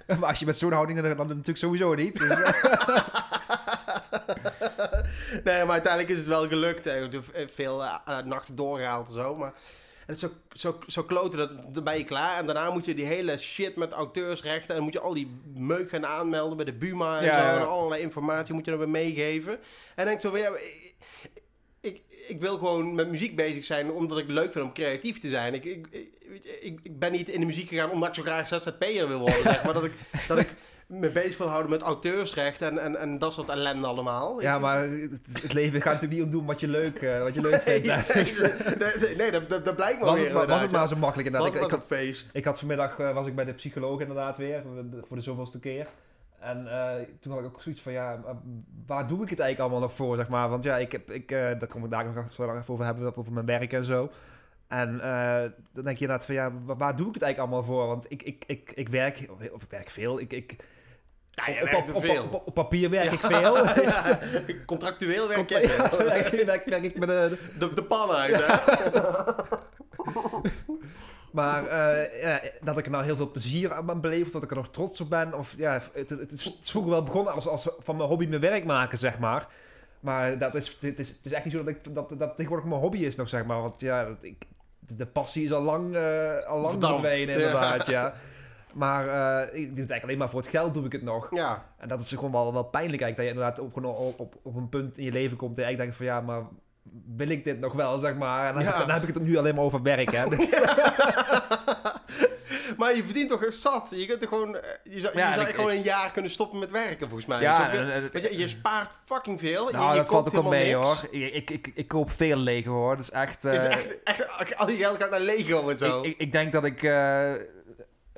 maar 0.21 0.29
als 0.29 0.39
je 0.39 0.47
met 0.47 0.59
zo'n 0.59 0.73
houding, 0.73 1.01
dan, 1.01 1.17
dan 1.17 1.27
natuurlijk 1.27 1.59
sowieso 1.59 1.95
niet. 1.95 2.19
Dus, 2.19 2.29
nee, 5.45 5.65
maar 5.65 5.73
uiteindelijk 5.73 6.09
is 6.09 6.19
het 6.19 6.27
wel 6.27 6.49
gelukt. 6.49 6.85
Hè. 6.85 7.05
Ik 7.05 7.13
heb 7.13 7.51
veel 7.55 7.85
eh, 7.85 8.19
nachten 8.25 8.55
doorgehaald 8.55 9.07
en 9.07 9.13
zo. 9.13 9.35
Maar 9.35 9.53
het 10.07 10.17
is 10.17 10.23
zo, 10.23 10.31
zo, 10.53 10.79
zo 10.87 11.03
kloten, 11.03 11.39
dat, 11.39 11.75
dan 11.75 11.85
ben 11.85 11.99
je 11.99 12.05
klaar. 12.05 12.39
En 12.39 12.47
daarna 12.47 12.71
moet 12.71 12.85
je 12.85 12.95
die 12.95 13.05
hele 13.05 13.39
shit 13.39 13.77
met 13.77 13.93
auteursrechten... 13.93 14.69
en 14.69 14.75
dan 14.75 14.85
moet 14.85 14.93
je 14.93 15.01
al 15.01 15.15
die 15.15 15.41
meuk 15.55 15.91
gaan 15.91 16.07
aanmelden 16.07 16.57
bij 16.57 16.67
de 16.67 16.73
Buma 16.73 17.19
en 17.19 17.25
Ja, 17.25 17.55
zo. 17.55 17.61
En 17.61 17.69
allerlei 17.69 18.03
informatie 18.03 18.55
moet 18.55 18.65
je 18.65 18.71
dan 18.71 18.81
weer 18.81 18.89
meegeven. 18.89 19.59
En 19.95 20.05
denk 20.05 20.21
zo 20.21 20.31
van... 20.31 20.39
Ja, 20.39 20.51
ik, 22.27 22.41
wil 22.41 22.59
gewoon 22.59 22.95
met 22.95 23.11
muziek 23.11 23.37
bezig 23.37 23.65
zijn 23.65 23.91
omdat 23.91 24.19
ik 24.19 24.29
leuk 24.29 24.53
vind 24.53 24.65
om 24.65 24.73
creatief 24.73 25.19
te 25.19 25.29
zijn. 25.29 25.55
Ik, 25.55 25.65
ik, 25.65 25.87
ik, 26.61 26.79
ik, 26.83 26.99
ben 26.99 27.13
niet 27.13 27.29
in 27.29 27.41
de 27.41 27.47
muziek 27.47 27.69
gegaan 27.69 27.91
omdat 27.91 28.09
ik 28.09 28.15
zo 28.15 28.23
graag 28.23 28.49
ZZP'er 28.49 29.09
wil 29.09 29.19
worden. 29.19 29.43
Zeg 29.43 29.65
maar 29.65 29.75
dat 29.75 29.85
ik, 29.85 29.93
dat 30.29 30.39
ik 30.39 30.55
me 30.89 31.11
bezig 31.11 31.39
wil 31.39 31.49
houden 31.49 31.71
met 31.71 31.81
auteursrecht 31.81 32.63
en, 32.63 32.79
en, 32.79 32.97
en 32.97 33.19
dat 33.19 33.33
soort 33.33 33.49
ellende 33.49 33.87
allemaal. 33.87 34.41
ja, 34.41 34.59
maar 34.59 34.83
het, 34.83 35.21
het 35.43 35.53
leven 35.53 35.81
gaat 35.81 35.93
natuurlijk 35.93 36.21
niet 36.21 36.23
om 36.23 36.31
doen 36.31 36.47
wat 36.47 36.61
je 36.61 36.69
leuk, 36.69 37.03
eh, 37.03 37.23
wat 37.23 37.35
je 37.35 37.41
leuk 37.41 37.63
vindt. 37.63 37.87
nee, 37.87 38.77
nee, 38.79 38.99
nee, 38.99 39.17
nee, 39.17 39.31
dat, 39.31 39.49
dat, 39.49 39.65
dat 39.65 39.77
blijkt 39.77 39.99
wel 39.99 40.09
was, 40.09 40.17
weer. 40.17 40.25
het 40.25 40.35
maar, 40.35 40.47
was 40.47 40.63
het 40.63 40.71
maar 40.71 40.89
zo 40.89 40.97
makkelijk 40.97 41.29
inderdaad. 41.29 41.53
Was 41.53 41.61
Ik, 41.61 41.67
ik, 41.67 41.75
had, 41.79 41.87
feest. 41.87 42.31
ik 42.33 42.45
had 42.45 42.59
vanmiddag, 42.59 42.99
eh, 42.99 43.15
was 43.15 43.27
ik 43.27 43.35
bij 43.35 43.45
de 43.45 43.53
psycholoog 43.53 44.01
inderdaad 44.01 44.37
weer, 44.37 44.63
voor 45.09 45.17
de 45.17 45.23
zoveelste 45.23 45.61
keer. 45.61 45.87
En 46.39 46.67
eh, 46.73 47.05
toen 47.21 47.33
had 47.33 47.41
ik 47.41 47.47
ook 47.47 47.63
zoiets 47.63 47.83
van, 47.83 47.93
ja, 47.93 48.21
maar 48.25 48.35
waar 48.87 49.07
doe 49.07 49.23
ik 49.23 49.31
het 49.31 49.39
eigenlijk 49.41 49.61
allemaal 49.61 49.89
nog 49.89 49.97
voor, 49.97 50.17
zeg 50.17 50.29
maar. 50.29 50.49
Want 50.49 50.63
ja, 50.63 50.77
ik 50.77 50.93
heb, 50.93 51.11
ik, 51.11 51.31
eh, 51.31 51.39
daar 51.39 51.67
kom 51.67 51.85
ik 51.85 51.91
daar 51.91 52.05
nog 52.05 52.33
zo 52.33 52.47
lang 52.47 52.59
even 52.59 52.73
over 52.73 52.85
hebben, 52.85 53.17
over 53.17 53.33
mijn 53.33 53.47
werk 53.47 53.73
en 53.73 53.85
zo. 53.85 54.11
En 54.69 55.01
eh, 55.01 55.51
dan 55.73 55.85
denk 55.85 55.99
je 55.99 56.05
inderdaad 56.05 56.25
van, 56.25 56.35
ja, 56.35 56.53
waar, 56.65 56.97
doe 56.97 57.09
ik 57.09 57.15
het 57.15 57.23
eigenlijk 57.23 57.39
allemaal 57.39 57.63
voor? 57.75 57.87
Want 57.87 58.11
ik, 58.11 58.23
ik, 58.23 58.45
ik, 58.47 58.73
ik 58.75 58.89
werk, 58.89 59.29
of 59.53 59.63
ik 59.63 59.71
werk 59.71 59.91
veel, 59.91 60.21
ik... 60.21 60.33
ik 60.33 60.57
Ja, 61.31 61.79
op, 61.79 62.03
veel. 62.03 62.43
papier 62.55 62.91
werk 62.91 63.13
ik 63.13 63.21
veel. 63.21 63.57
Ja, 63.83 64.19
contractueel 64.67 65.29
werk 65.29 65.49
Ja, 65.51 65.89
veel. 65.89 66.07
werk, 66.07 66.31
werk, 66.31 66.65
werk 66.65 66.85
ik 66.85 66.99
met 66.99 67.09
de, 67.09 67.39
de, 67.59 67.75
de 67.75 67.83
pan 67.83 68.11
uit, 68.11 68.47
hè? 68.47 68.57
Maar 71.31 71.67
eh, 71.67 72.23
ja, 72.23 72.41
dat 72.61 72.79
ik 72.79 72.85
er 72.85 72.91
nou 72.91 73.05
heel 73.05 73.17
veel 73.17 73.31
plezier 73.31 73.73
aan 73.73 73.87
ben 73.87 74.01
beleefd, 74.01 74.33
dat 74.33 74.43
ik 74.43 74.51
er 74.51 74.57
nog 74.57 74.71
trots 74.71 75.01
op 75.01 75.09
ben. 75.09 75.35
Of 75.35 75.55
ja, 75.57 75.73
het, 75.93 76.11
het, 76.11 76.33
is, 76.33 76.45
het 76.45 76.57
is 76.63 76.71
vroeger 76.71 76.91
wel 76.91 77.03
begonnen 77.03 77.33
als, 77.33 77.49
als 77.49 77.69
van 77.79 77.97
mijn 77.97 78.09
hobby 78.09 78.27
mijn 78.27 78.41
werk 78.41 78.65
maken, 78.65 78.99
zeg 78.99 79.19
maar. 79.19 79.49
Maar 80.01 80.39
dat 80.39 80.55
is, 80.55 80.77
het, 80.81 80.99
is, 80.99 81.09
het 81.09 81.27
is 81.27 81.33
echt 81.33 81.45
niet 81.45 81.53
zo 81.53 81.65
dat, 81.65 81.69
ik, 81.69 81.95
dat 81.95 82.19
dat 82.19 82.37
tegenwoordig 82.37 82.69
mijn 82.69 82.81
hobby 82.81 82.99
is 82.99 83.17
nog, 83.17 83.29
zeg 83.29 83.45
maar. 83.45 83.63
Want 83.63 83.81
ja, 83.81 84.05
dat 84.05 84.17
ik, 84.21 84.45
de, 84.79 85.07
passie 85.07 85.45
is 85.45 85.53
al 85.53 85.63
lang, 85.63 85.95
eh 85.95 86.47
al 86.47 86.61
lang 86.61 86.83
verdwenen, 86.83 87.35
inderdaad, 87.35 87.87
ja. 87.87 88.15
Maar 88.75 89.07
eh, 89.07 89.47
ik 89.47 89.53
doe 89.53 89.61
het 89.61 89.77
eigenlijk 89.77 90.03
alleen 90.03 90.19
maar 90.19 90.29
voor 90.29 90.41
het 90.41 90.51
geld 90.51 90.75
doe 90.75 90.85
ik 90.85 90.93
het 90.93 91.03
nog. 91.03 91.35
Ja. 91.35 91.65
En 91.77 91.89
dat 91.89 92.01
is 92.01 92.09
gewoon 92.09 92.33
wel, 92.33 92.53
wel 92.53 92.65
pijnlijk 92.65 93.03
eigenlijk, 93.03 93.17
dat 93.17 93.25
je 93.25 93.33
inderdaad 93.33 93.59
op, 93.59 93.85
op, 93.85 94.21
op, 94.21 94.35
op 94.43 94.57
een 94.57 94.69
punt 94.69 94.99
in 94.99 95.05
je 95.05 95.13
leven 95.13 95.37
komt 95.37 95.57
dat 95.57 95.65
je 95.65 95.65
eigenlijk 95.65 95.97
denkt 95.99 96.11
van 96.11 96.21
ja, 96.21 96.27
maar 96.27 96.49
wil 97.17 97.29
ik 97.29 97.45
dit 97.45 97.61
nog 97.61 97.73
wel, 97.73 97.99
zeg 97.99 98.15
maar. 98.17 98.47
En 98.49 98.55
dan, 98.55 98.63
heb, 98.63 98.73
ik, 98.75 98.79
Ja. 98.81 98.87
dan 98.87 98.95
heb 99.01 99.09
ik 99.09 99.15
het 99.15 99.23
nu 99.23 99.37
alleen 99.37 99.55
maar 99.55 99.65
over 99.65 99.83
werk, 99.83 100.11
hè. 100.13 100.29
Dus, 100.29 100.51
Maar 102.77 102.97
je 102.97 103.05
verdient 103.05 103.31
toch 103.31 103.47
zat? 103.53 103.93
Je 103.97 104.07
kunt 104.07 104.23
er 104.23 104.29
gewoon... 104.29 104.57
eh, 104.57 104.63
Je 104.85 105.01
zou, 105.01 105.19
je 105.19 105.33
zou 105.35 105.49
ik- 105.49 105.55
gewoon 105.55 105.71
een 105.71 105.83
jaar 105.83 106.11
kunnen 106.11 106.31
stoppen 106.31 106.59
met 106.59 106.71
werken, 106.71 107.09
volgens 107.09 107.27
mij. 107.29 107.41
Ja, 107.41 107.69
het- 107.71 108.13
je, 108.31 108.39
je 108.39 108.49
spaart 108.49 108.93
fucking 109.05 109.41
veel. 109.41 109.71
Nou, 109.71 109.91
je, 109.91 109.97
dat 109.97 110.09
valt 110.09 110.27
ook 110.27 110.33
wel 110.33 110.43
mee 110.51 110.75
hoor. 110.75 110.97
Ik, 111.11 111.51
ik, 111.51 111.71
ik, 111.75 111.89
koop 111.89 112.11
veel 112.11 112.37
Lego 112.37 112.71
hoor. 112.71 112.97
Dus 112.97 113.11
echt. 113.11 113.45
eh, 113.45 113.55
is 113.55 113.65
echt, 113.67 114.03
echt... 114.03 114.57
Al 114.57 114.67
die 114.67 114.77
geld 114.77 115.03
gaat 115.03 115.11
naar 115.11 115.21
Lego 115.21 115.69
en 115.69 115.79
zo. 115.79 115.99
ik, 116.01 116.07
ik, 116.07 116.19
ik 116.19 116.33
denk 116.33 116.53
dat 116.53 116.65
ik. 116.65 116.83
eh, 116.83 117.33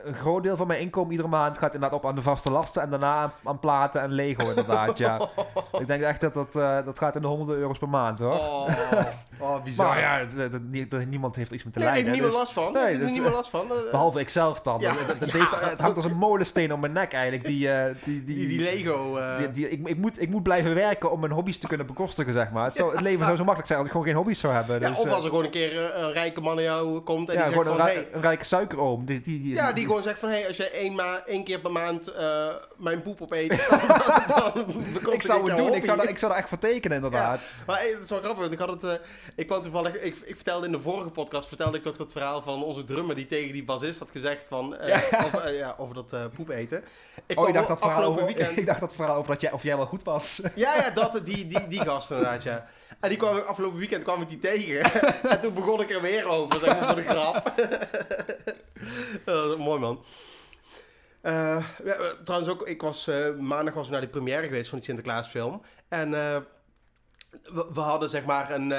een 0.04 0.14
groot 0.14 0.42
deel 0.42 0.56
van 0.56 0.66
mijn 0.66 0.80
inkomen 0.80 1.10
iedere 1.10 1.28
maand 1.28 1.58
gaat 1.58 1.74
inderdaad 1.74 1.98
op 1.98 2.06
aan 2.06 2.14
de 2.14 2.22
vaste 2.22 2.50
lasten. 2.50 2.82
En 2.82 2.90
daarna 2.90 3.32
aan, 3.44 3.58
platen 3.58 4.00
en 4.00 4.12
Lego 4.12 4.48
inderdaad. 4.48 4.98
ja. 4.98 5.20
Ik 5.80 5.86
denk 5.86 6.02
echt 6.02 6.20
dat 6.20 6.34
dat, 6.34 6.56
eh, 6.56 6.76
dat 6.84 6.98
gaat 6.98 7.16
in 7.16 7.22
de 7.22 7.28
honderden 7.28 7.56
euro's 7.56 7.78
per 7.78 7.88
maand 7.88 8.18
hoor. 8.18 8.32
Oh, 8.32 8.68
oh, 9.40 9.62
bizar. 9.62 9.86
maar 9.86 10.00
ja, 10.00 10.26
niemand 11.08 11.36
heeft 11.36 11.48
er 11.50 11.54
iets 11.54 11.64
met 11.64 11.72
te 11.72 11.78
Nee, 11.78 11.88
daar 11.88 11.96
heeft 11.96 12.06
lijden. 12.08 12.12
niemand 12.12 12.32
dus- 12.32 12.40
last 12.40 12.52
van. 12.52 12.72
Nee, 12.72 12.98
dus- 12.98 13.10
niemand 13.10 13.34
last 13.34 13.50
van. 13.50 13.60
Eh, 13.70 13.90
Behalve 13.90 14.20
ikzelf 14.20 14.60
dan. 14.60 14.80
Ja, 14.80 14.90
Het- 14.90 14.98
het, 15.06 15.20
het 15.20 15.30
ja. 15.30 15.38
heeft- 15.38 15.70
het 15.70 15.78
hangt 15.80 15.96
als 15.96 16.04
een 16.04 16.16
molensteen 16.16 16.72
om 16.72 16.80
mijn 16.80 16.92
nek 16.92 17.12
eigenlijk. 17.12 17.44
Die, 17.44 17.70
eh, 17.72 17.94
die, 18.04 18.24
die, 18.24 18.36
die, 18.36 18.48
die 18.48 18.60
Lego... 18.60 19.16
eh, 19.16 19.38
die- 19.38 19.50
die- 19.50 19.68
ik, 19.70 19.88
ik, 19.88 19.96
moet, 19.96 20.22
ik 20.22 20.30
moet 20.30 20.42
blijven 20.42 20.74
werken 20.74 21.10
om 21.10 21.20
mijn 21.20 21.32
hobby's 21.32 21.58
te 21.58 21.66
kunnen 21.66 21.86
bekostigen, 21.86 22.32
zeg 22.32 22.50
maar. 22.50 22.64
Het, 22.64 22.74
zou- 22.74 22.90
het 22.92 23.00
leven 23.00 23.24
zou 23.24 23.30
zo 23.36 23.42
makkelijk 23.44 23.66
zijn 23.66 23.78
als 23.78 23.86
ik 23.86 23.92
gewoon 23.92 24.06
geen 24.06 24.16
hobby's 24.16 24.38
zou 24.40 24.52
hebben. 24.52 24.80
ja, 24.80 24.88
Dus, 24.88 24.98
of 24.98 25.04
eh, 25.06 25.12
als 25.12 25.24
er 25.24 25.28
gewoon 25.30 25.44
een 25.44 25.50
keer 25.50 25.84
eh, 25.92 26.00
een 26.02 26.12
rijke 26.12 26.40
man 26.40 26.54
naar 26.54 26.64
jou 26.64 27.00
komt 27.00 27.28
en 27.30 27.36
die 27.36 27.44
zegt 27.46 27.62
van... 27.66 27.72
een, 27.72 27.78
Hey, 27.80 28.08
een 28.12 28.20
rijke 28.22 28.44
suikeroom. 28.44 29.04
Die, 29.06 29.20
die, 29.20 29.40
die, 29.42 29.54
ja, 29.54 29.72
die 29.72 29.86
gewoon 29.90 30.02
zegt 30.02 30.18
van... 30.18 30.28
Hey, 30.28 30.46
als 30.48 30.56
jij 30.56 30.70
één, 30.72 30.94
ma 30.94 31.22
één 31.26 31.44
keer 31.44 31.60
per 31.60 31.72
maand 31.72 32.08
eh, 32.08 32.48
mijn 32.76 33.02
poep 33.02 33.20
opeet... 33.22 33.48
dan, 34.28 34.52
dan 34.54 34.64
bekostig 34.92 35.12
ik 35.12 35.22
zou 35.22 35.48
het 35.48 35.56
doen. 35.56 35.74
Ik 35.74 35.84
zou, 35.84 35.96
daar, 35.96 36.08
ik 36.08 36.18
zou 36.18 36.30
daar 36.30 36.40
echt 36.40 36.48
voor 36.48 36.58
tekenen, 36.58 36.96
inderdaad. 36.96 37.40
Maar 37.66 37.78
hey, 37.78 37.92
dat 37.92 38.02
is 38.02 38.10
wel 38.10 38.18
grappig, 38.18 38.40
want 38.40 38.52
ik 38.52 38.58
had 38.58 38.68
het... 38.68 38.84
eh, 38.84 39.06
ik 39.34 39.46
kwam 39.46 39.62
toevallig... 39.62 39.94
Ik, 39.94 40.16
ik 40.24 40.34
vertelde 40.34 40.66
in 40.66 40.72
de 40.72 40.80
vorige 40.80 41.10
podcast... 41.10 41.48
vertelde 41.48 41.76
ik 41.76 41.82
toch 41.82 41.96
dat 41.96 42.12
verhaal 42.12 42.42
van 42.42 42.64
onze 42.64 42.84
drummer... 42.84 43.14
die 43.16 43.26
tegen 43.26 43.52
die 43.52 43.64
bassist 43.64 43.98
had 43.98 44.10
gezegd 44.10 44.46
van... 44.48 44.76
eh, 44.76 44.88
Ja. 45.10 45.24
Over, 45.24 45.40
eh, 45.44 45.58
ja, 45.58 45.74
over 45.78 45.94
dat 45.94 46.14
poep 46.34 46.48
eten. 46.48 46.78
Ik 47.26 47.38
oh, 47.38 47.46
je 47.46 47.52
kwam 47.52 47.52
dacht 47.52 47.68
dat 47.68 47.78
verhaal 47.78 48.04
over, 48.04 48.24
weekend... 48.24 48.56
ik 48.58 48.66
dacht 48.66 48.80
dat 48.80 48.94
verhaal 48.94 49.16
over 49.16 49.32
dat 49.32 49.40
jij, 49.40 49.52
of 49.52 49.62
jij 49.62 49.76
wel 49.76 49.86
goed 49.86 50.04
was. 50.04 50.40
Ja, 50.54 50.74
ja, 50.74 50.90
dat, 50.90 51.20
die, 51.24 51.46
die, 51.46 51.68
die 51.68 51.80
gast 51.80 52.10
inderdaad, 52.10 52.42
ja. 52.42 52.66
En 53.00 53.08
die 53.08 53.18
kwam, 53.18 53.38
afgelopen 53.38 53.78
weekend 53.78 54.02
kwam 54.02 54.22
ik 54.22 54.28
die 54.28 54.38
tegen. 54.38 55.02
en 55.30 55.40
toen 55.40 55.54
begon 55.54 55.80
ik 55.80 55.90
er 55.90 56.02
weer 56.02 56.24
over, 56.24 56.60
zeg 56.60 56.80
maar, 56.80 56.86
voor 56.86 57.02
de 57.02 57.08
grap. 57.08 57.54
Mooi, 59.66 59.80
man. 59.80 60.04
Ja, 61.22 61.64
eh, 61.84 62.10
trouwens 62.24 62.50
ook, 62.52 62.68
ik 62.68 62.82
was, 62.82 63.06
eh, 63.06 63.34
maandag 63.34 63.74
was 63.74 63.86
ik 63.86 63.92
naar 63.92 64.00
de 64.00 64.08
première 64.08 64.42
geweest 64.42 64.68
van 64.68 64.78
die 64.78 64.86
Sinterklaasfilm. 64.86 65.62
En 65.88 66.10
we, 66.10 67.66
we 67.72 67.80
hadden 67.80 68.08
zeg 68.10 68.24
maar 68.24 68.50
een 68.50 68.70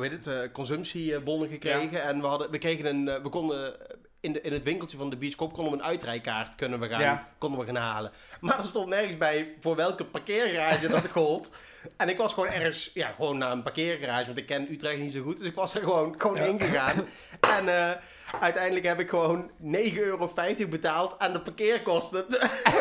heet 0.00 0.24
het, 0.24 0.52
consumptiebonnen 0.52 1.48
gekregen. 1.48 2.02
En 2.02 2.20
we, 2.20 2.26
hadden, 2.26 2.50
we 2.50 2.58
kregen 2.58 2.86
een, 2.86 3.04
we 3.22 3.28
konden 3.28 3.74
in, 4.22 4.32
de, 4.32 4.40
in 4.40 4.52
het 4.52 4.62
winkeltje 4.62 4.96
van 4.96 5.10
de 5.10 5.16
bioscoop 5.16 5.52
konden 5.52 5.72
we 5.72 5.78
een 5.78 5.84
uitrijkaart 5.84 6.54
kunnen 6.54 6.80
we 6.80 6.88
gaan, 6.88 7.00
Ja. 7.00 7.28
konden 7.38 7.60
we 7.60 7.66
gaan 7.66 7.76
halen. 7.76 8.10
Maar 8.40 8.58
er 8.58 8.64
stond 8.64 8.88
nergens 8.88 9.16
bij 9.16 9.54
voor 9.60 9.76
welke 9.76 10.04
parkeergarage 10.04 10.88
dat 10.88 11.08
gold. 11.18 11.52
En 11.96 12.08
ik 12.08 12.16
was 12.16 12.32
gewoon 12.32 12.48
ergens, 12.48 12.90
ja, 12.94 13.08
gewoon 13.16 13.38
naar 13.38 13.52
een 13.52 13.62
parkeergarage, 13.62 14.26
want 14.26 14.38
ik 14.38 14.46
ken 14.46 14.72
Utrecht 14.72 14.98
niet 14.98 15.12
zo 15.12 15.22
goed. 15.22 15.38
Dus 15.38 15.46
ik 15.46 15.54
was 15.54 15.74
er 15.74 15.80
gewoon, 15.80 16.14
gewoon 16.18 16.36
Ja. 16.36 16.44
ingegaan. 16.44 17.06
En 17.40 17.68
eh, 17.68 17.90
uiteindelijk 18.40 18.86
heb 18.86 19.00
ik 19.00 19.08
gewoon 19.08 19.50
9,50 19.62 19.94
euro 19.94 20.30
betaald 20.68 21.18
aan 21.18 21.32
de 21.32 21.40
parkeerkosten. 21.40 22.24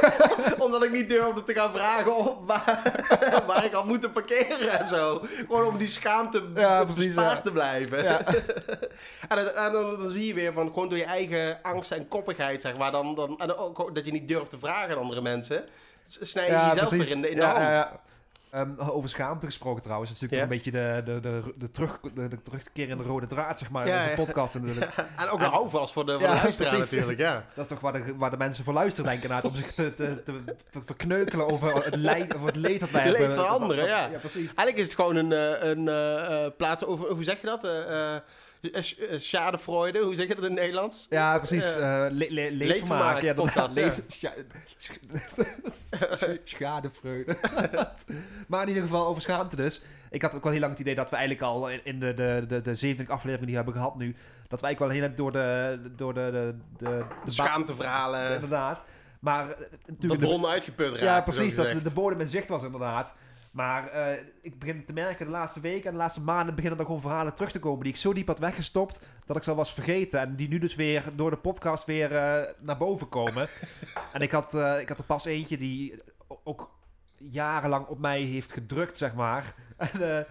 Omdat 0.66 0.84
ik 0.84 0.92
niet 0.92 1.10
durfde 1.10 1.44
te 1.44 1.54
gaan 1.54 1.72
vragen 1.72 2.16
of 2.16 2.36
waar, 2.46 3.04
waar 3.48 3.66
ik 3.66 3.74
had 3.74 3.86
moeten 3.86 4.12
parkeren 4.12 4.80
en 4.80 4.88
zo. 4.88 5.22
Gewoon 5.22 5.66
om 5.66 5.78
die 5.78 5.88
schaamte 5.88 6.44
Ja, 6.56 6.84
precies, 6.84 7.06
bespaard 7.06 7.38
ja. 7.38 7.42
te 7.42 7.52
blijven. 7.52 8.04
Ja. 8.04 8.22
En, 9.30 9.38
dan, 9.38 9.48
en 9.48 9.72
dan, 9.72 10.00
dan 10.00 10.10
zie 10.10 10.28
je 10.28 10.34
weer 10.34 10.54
van 10.54 10.68
gewoon 10.68 10.90
door 10.90 10.98
je 10.98 11.04
eigen 11.04 11.60
angst 11.62 11.92
en 11.92 12.08
koppigheid, 12.08 12.62
zeg 12.62 12.78
maar. 12.78 12.92
Dan, 12.92 13.16
dan, 13.16 13.40
en 13.40 13.56
ook 13.56 13.96
dat 13.96 14.06
je 14.06 14.12
niet 14.12 14.28
durft 14.28 14.50
te 14.50 14.60
vragen 14.60 14.96
aan 14.96 15.02
andere 15.02 15.22
mensen. 15.22 15.64
Snij 16.10 16.46
je 16.46 16.72
jezelf 16.74 16.90
weer 16.90 17.10
in 17.10 17.22
de, 17.22 17.30
in 17.30 17.36
de 17.36 17.44
hand. 17.44 17.88
Ehm, 18.52 18.70
over 18.78 19.10
schaamte 19.10 19.46
gesproken 19.46 19.82
trouwens. 19.82 20.10
Het 20.12 20.22
is 20.22 20.30
natuurlijk 20.30 20.52
een 20.52 20.58
beetje 20.58 20.72
de, 20.72 21.02
de, 21.14 21.20
de, 21.20 21.54
de, 21.58 21.72
terug, 21.72 22.00
de, 22.14 22.28
de 22.28 22.42
terugkerende 22.42 23.04
rode 23.04 23.28
draad, 23.28 23.60
zeg 23.60 23.70
maar, 23.70 23.86
in 23.88 23.94
Ja, 23.94 24.04
onze 24.04 24.16
podcast. 24.26 24.54
natuurlijk. 24.60 24.92
En 25.18 25.30
ook 25.30 25.40
een 25.40 25.46
En- 25.46 25.52
houvast 25.52 25.94
voor 25.94 26.06
de, 26.06 26.12
voor 26.12 26.22
Ja, 26.22 26.34
de 26.36 26.42
luisteraar 26.42 26.78
natuurlijk, 26.80 27.20
ja. 27.20 27.34
Dat 27.56 27.64
is 27.64 27.68
toch 27.72 27.80
waar 27.80 27.94
de, 27.94 28.16
waar 28.18 28.30
de 28.32 28.38
mensen 28.38 28.64
voor 28.64 28.74
luisteren, 28.74 29.10
denk 29.10 29.24
ik, 29.24 29.30
inderdaad, 29.30 29.52
om 29.52 29.58
zich 29.58 29.74
te, 29.74 29.94
te, 29.94 30.24
te 30.24 30.34
ver- 30.70 30.82
verkneukelen 30.86 31.48
over 31.52 31.86
het, 31.86 31.96
leid, 31.96 32.36
over 32.36 32.48
het 32.48 32.56
leed 32.56 32.80
dat 32.80 32.92
wij 32.92 33.02
Het 33.02 33.12
leed 33.12 33.20
hebben. 33.20 33.38
van 33.38 33.48
anderen, 33.48 33.86
ja. 33.86 34.10
Eigenlijk 34.10 34.78
is 34.78 34.84
het 34.86 34.96
gewoon 34.96 35.16
een, 35.16 35.32
eh, 35.32 35.70
een 35.70 35.88
eh, 35.88 36.46
eh, 36.46 36.52
plaats 36.58 36.86
over, 36.86 37.10
hoe 37.10 37.24
zeg 37.24 37.42
je 37.42 37.48
dat? 37.48 37.64
Eh, 38.62 38.70
eh, 38.78 38.84
sch- 38.84 39.00
Schadefreude, 39.28 40.00
hoe 40.00 40.16
zeg 40.16 40.28
je 40.28 40.36
dat 40.36 40.44
in 40.44 40.50
het 40.52 40.60
Nederlands? 40.60 41.08
Ja, 41.10 41.38
precies. 41.38 41.76
Eh 41.76 41.82
le, 41.82 42.10
le, 42.10 42.52
Leedvermaak, 42.52 42.60
leedvermaak. 42.60 43.22
Ja, 43.22 43.34
podcast, 43.34 43.76
inderdaad. 43.76 44.20
ja. 44.20 44.32
Leed- 44.36 44.46
scha- 44.78 44.96
scha- 45.74 46.38
Schadevreugde. 46.56 47.36
maar 48.48 48.62
in 48.62 48.68
ieder 48.68 48.84
geval 48.84 49.08
over 49.08 49.22
schaamte 49.22 49.56
dus. 49.56 49.82
Ik 50.10 50.22
had 50.22 50.36
ook 50.36 50.44
wel 50.44 50.52
heel 50.52 50.62
lang 50.62 50.72
het 50.72 50.82
idee 50.82 50.96
dat 50.96 51.10
we 51.10 51.16
eigenlijk 51.16 51.46
al 51.46 51.70
in- 51.70 52.00
de, 52.00 52.14
de, 52.14 52.46
de, 52.48 52.62
de 52.62 52.76
27 52.76 53.10
afleveringen 53.10 53.46
die 53.48 53.56
we 53.58 53.64
hebben 53.64 53.74
gehad 53.82 53.98
nu... 53.98 54.16
dat 54.48 54.62
wij 54.62 54.70
eigenlijk 54.70 54.80
wel 54.80 54.90
heel 54.90 55.02
net 55.02 55.18
door 55.18 55.32
de... 55.32 55.80
door 55.96 56.14
de, 56.14 56.30
de, 56.32 56.54
de, 56.78 57.06
de, 57.26 57.32
Schaamteverhalen, 57.32 58.34
Inderdaad. 58.34 58.84
Maar 59.20 59.48
de 59.48 59.68
natuurlijk... 59.86 60.22
de- 60.22 60.28
bron 60.28 60.46
uitgeput 60.46 60.90
raakt. 60.90 61.02
ja, 61.02 61.22
precies. 61.22 61.56
Dat 61.56 61.82
de 61.82 61.92
bodem 61.94 62.20
in 62.20 62.28
zicht 62.28 62.50
was 62.50 62.64
inderdaad. 62.64 63.14
Maar 63.52 63.88
eh, 63.88 64.24
ik 64.42 64.60
begin 64.60 64.86
te 64.86 64.94
merken 64.94 65.26
de 65.26 65.32
laatste 65.32 65.60
weken 65.60 65.86
en 65.86 65.92
de 65.92 65.98
laatste 65.98 66.22
maanden 66.22 66.56
beginnen 66.56 66.80
er 66.80 66.86
gewoon 66.86 67.02
verhalen 67.02 67.34
terug 67.34 67.52
te 67.52 67.60
komen 67.60 67.84
die 67.84 67.94
ik 67.94 68.00
zo 68.00 68.14
diep 68.14 68.28
had 68.28 68.40
weggestopt 68.40 69.02
dat 69.26 69.36
ik 69.36 69.44
ze 69.44 69.50
al 69.50 69.56
was 69.56 69.74
vergeten. 69.74 70.20
En 70.20 70.36
die 70.36 70.48
nu 70.48 70.60
dus 70.60 70.76
weer 70.76 71.04
door 71.16 71.30
de 71.30 71.38
podcast 71.38 71.86
weer 71.86 72.16
eh, 72.16 72.54
naar 72.60 72.78
boven 72.78 73.10
komen. 73.10 73.50
en 74.14 74.22
ik 74.22 74.32
had, 74.32 74.54
eh, 74.54 74.80
ik 74.80 74.90
had 74.90 74.98
er 74.98 75.04
pas 75.04 75.26
eentje 75.26 75.58
die 75.58 76.02
ook 76.44 76.72
jarenlang 77.18 77.86
op 77.88 78.00
mij 78.00 78.22
heeft 78.22 78.54
gedrukt, 78.54 78.98
zeg 78.98 79.14
maar. 79.14 79.54
En 79.82 80.26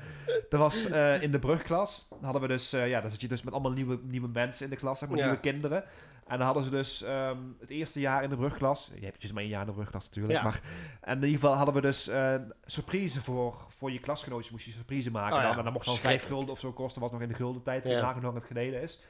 dat 0.48 0.60
was 0.60 0.84
in 1.20 1.30
de 1.30 1.38
brugklas. 1.38 2.06
Dan 2.10 2.18
hadden 2.22 2.42
we 2.42 2.48
dus, 2.48 2.70
ja, 2.70 3.00
dan 3.00 3.10
zit 3.10 3.20
je 3.20 3.28
dus 3.28 3.42
met 3.42 3.52
allemaal 3.52 3.72
nieuwe, 3.72 3.98
nieuwe 4.02 4.28
mensen 4.28 4.64
in 4.64 4.70
de 4.70 4.76
klas, 4.76 4.98
zeg 4.98 5.08
maar, 5.08 5.18
Ja. 5.18 5.24
nieuwe 5.24 5.40
kinderen. 5.40 5.84
En 6.30 6.36
dan 6.36 6.46
hadden 6.46 6.64
ze 6.64 6.70
dus 6.70 7.02
ehm, 7.02 7.38
het 7.60 7.70
eerste 7.70 8.00
jaar 8.00 8.22
in 8.22 8.30
de 8.30 8.36
brugklas. 8.36 8.90
Je 8.94 9.04
hebt 9.04 9.20
dus 9.20 9.32
maar 9.32 9.42
één 9.42 9.50
jaar 9.50 9.60
in 9.60 9.66
de 9.66 9.72
brugklas 9.72 10.04
natuurlijk. 10.04 10.34
Ja. 10.34 10.42
Maar 10.42 10.60
en 11.00 11.16
in 11.16 11.24
ieder 11.24 11.40
geval 11.40 11.54
hadden 11.56 11.74
we 11.74 11.80
dus 11.80 12.08
eh 12.08 12.34
surprise 12.64 13.22
voor, 13.22 13.66
voor 13.68 13.90
je 13.92 13.98
klasgenootjes. 14.00 14.50
Moest 14.50 14.64
je 14.64 14.70
surprise 14.72 15.10
maken. 15.10 15.36
Oh 15.36 15.42
ja, 15.42 15.48
dan. 15.48 15.58
En 15.58 15.64
dat 15.64 15.72
mocht 15.72 15.86
dan 15.86 15.96
vijf 15.96 16.26
gulden 16.26 16.50
of 16.50 16.58
zo 16.60 16.72
kosten. 16.72 17.02
was 17.02 17.10
nog 17.10 17.20
in 17.20 17.28
de 17.28 17.34
gulden 17.34 17.62
tijd. 17.62 17.84
Ja. 17.84 17.90
Nagenoeg 17.90 18.14
hoe 18.14 18.22
lang 18.22 18.34
het 18.34 18.46
geleden 18.46 18.82
is. 18.82 19.00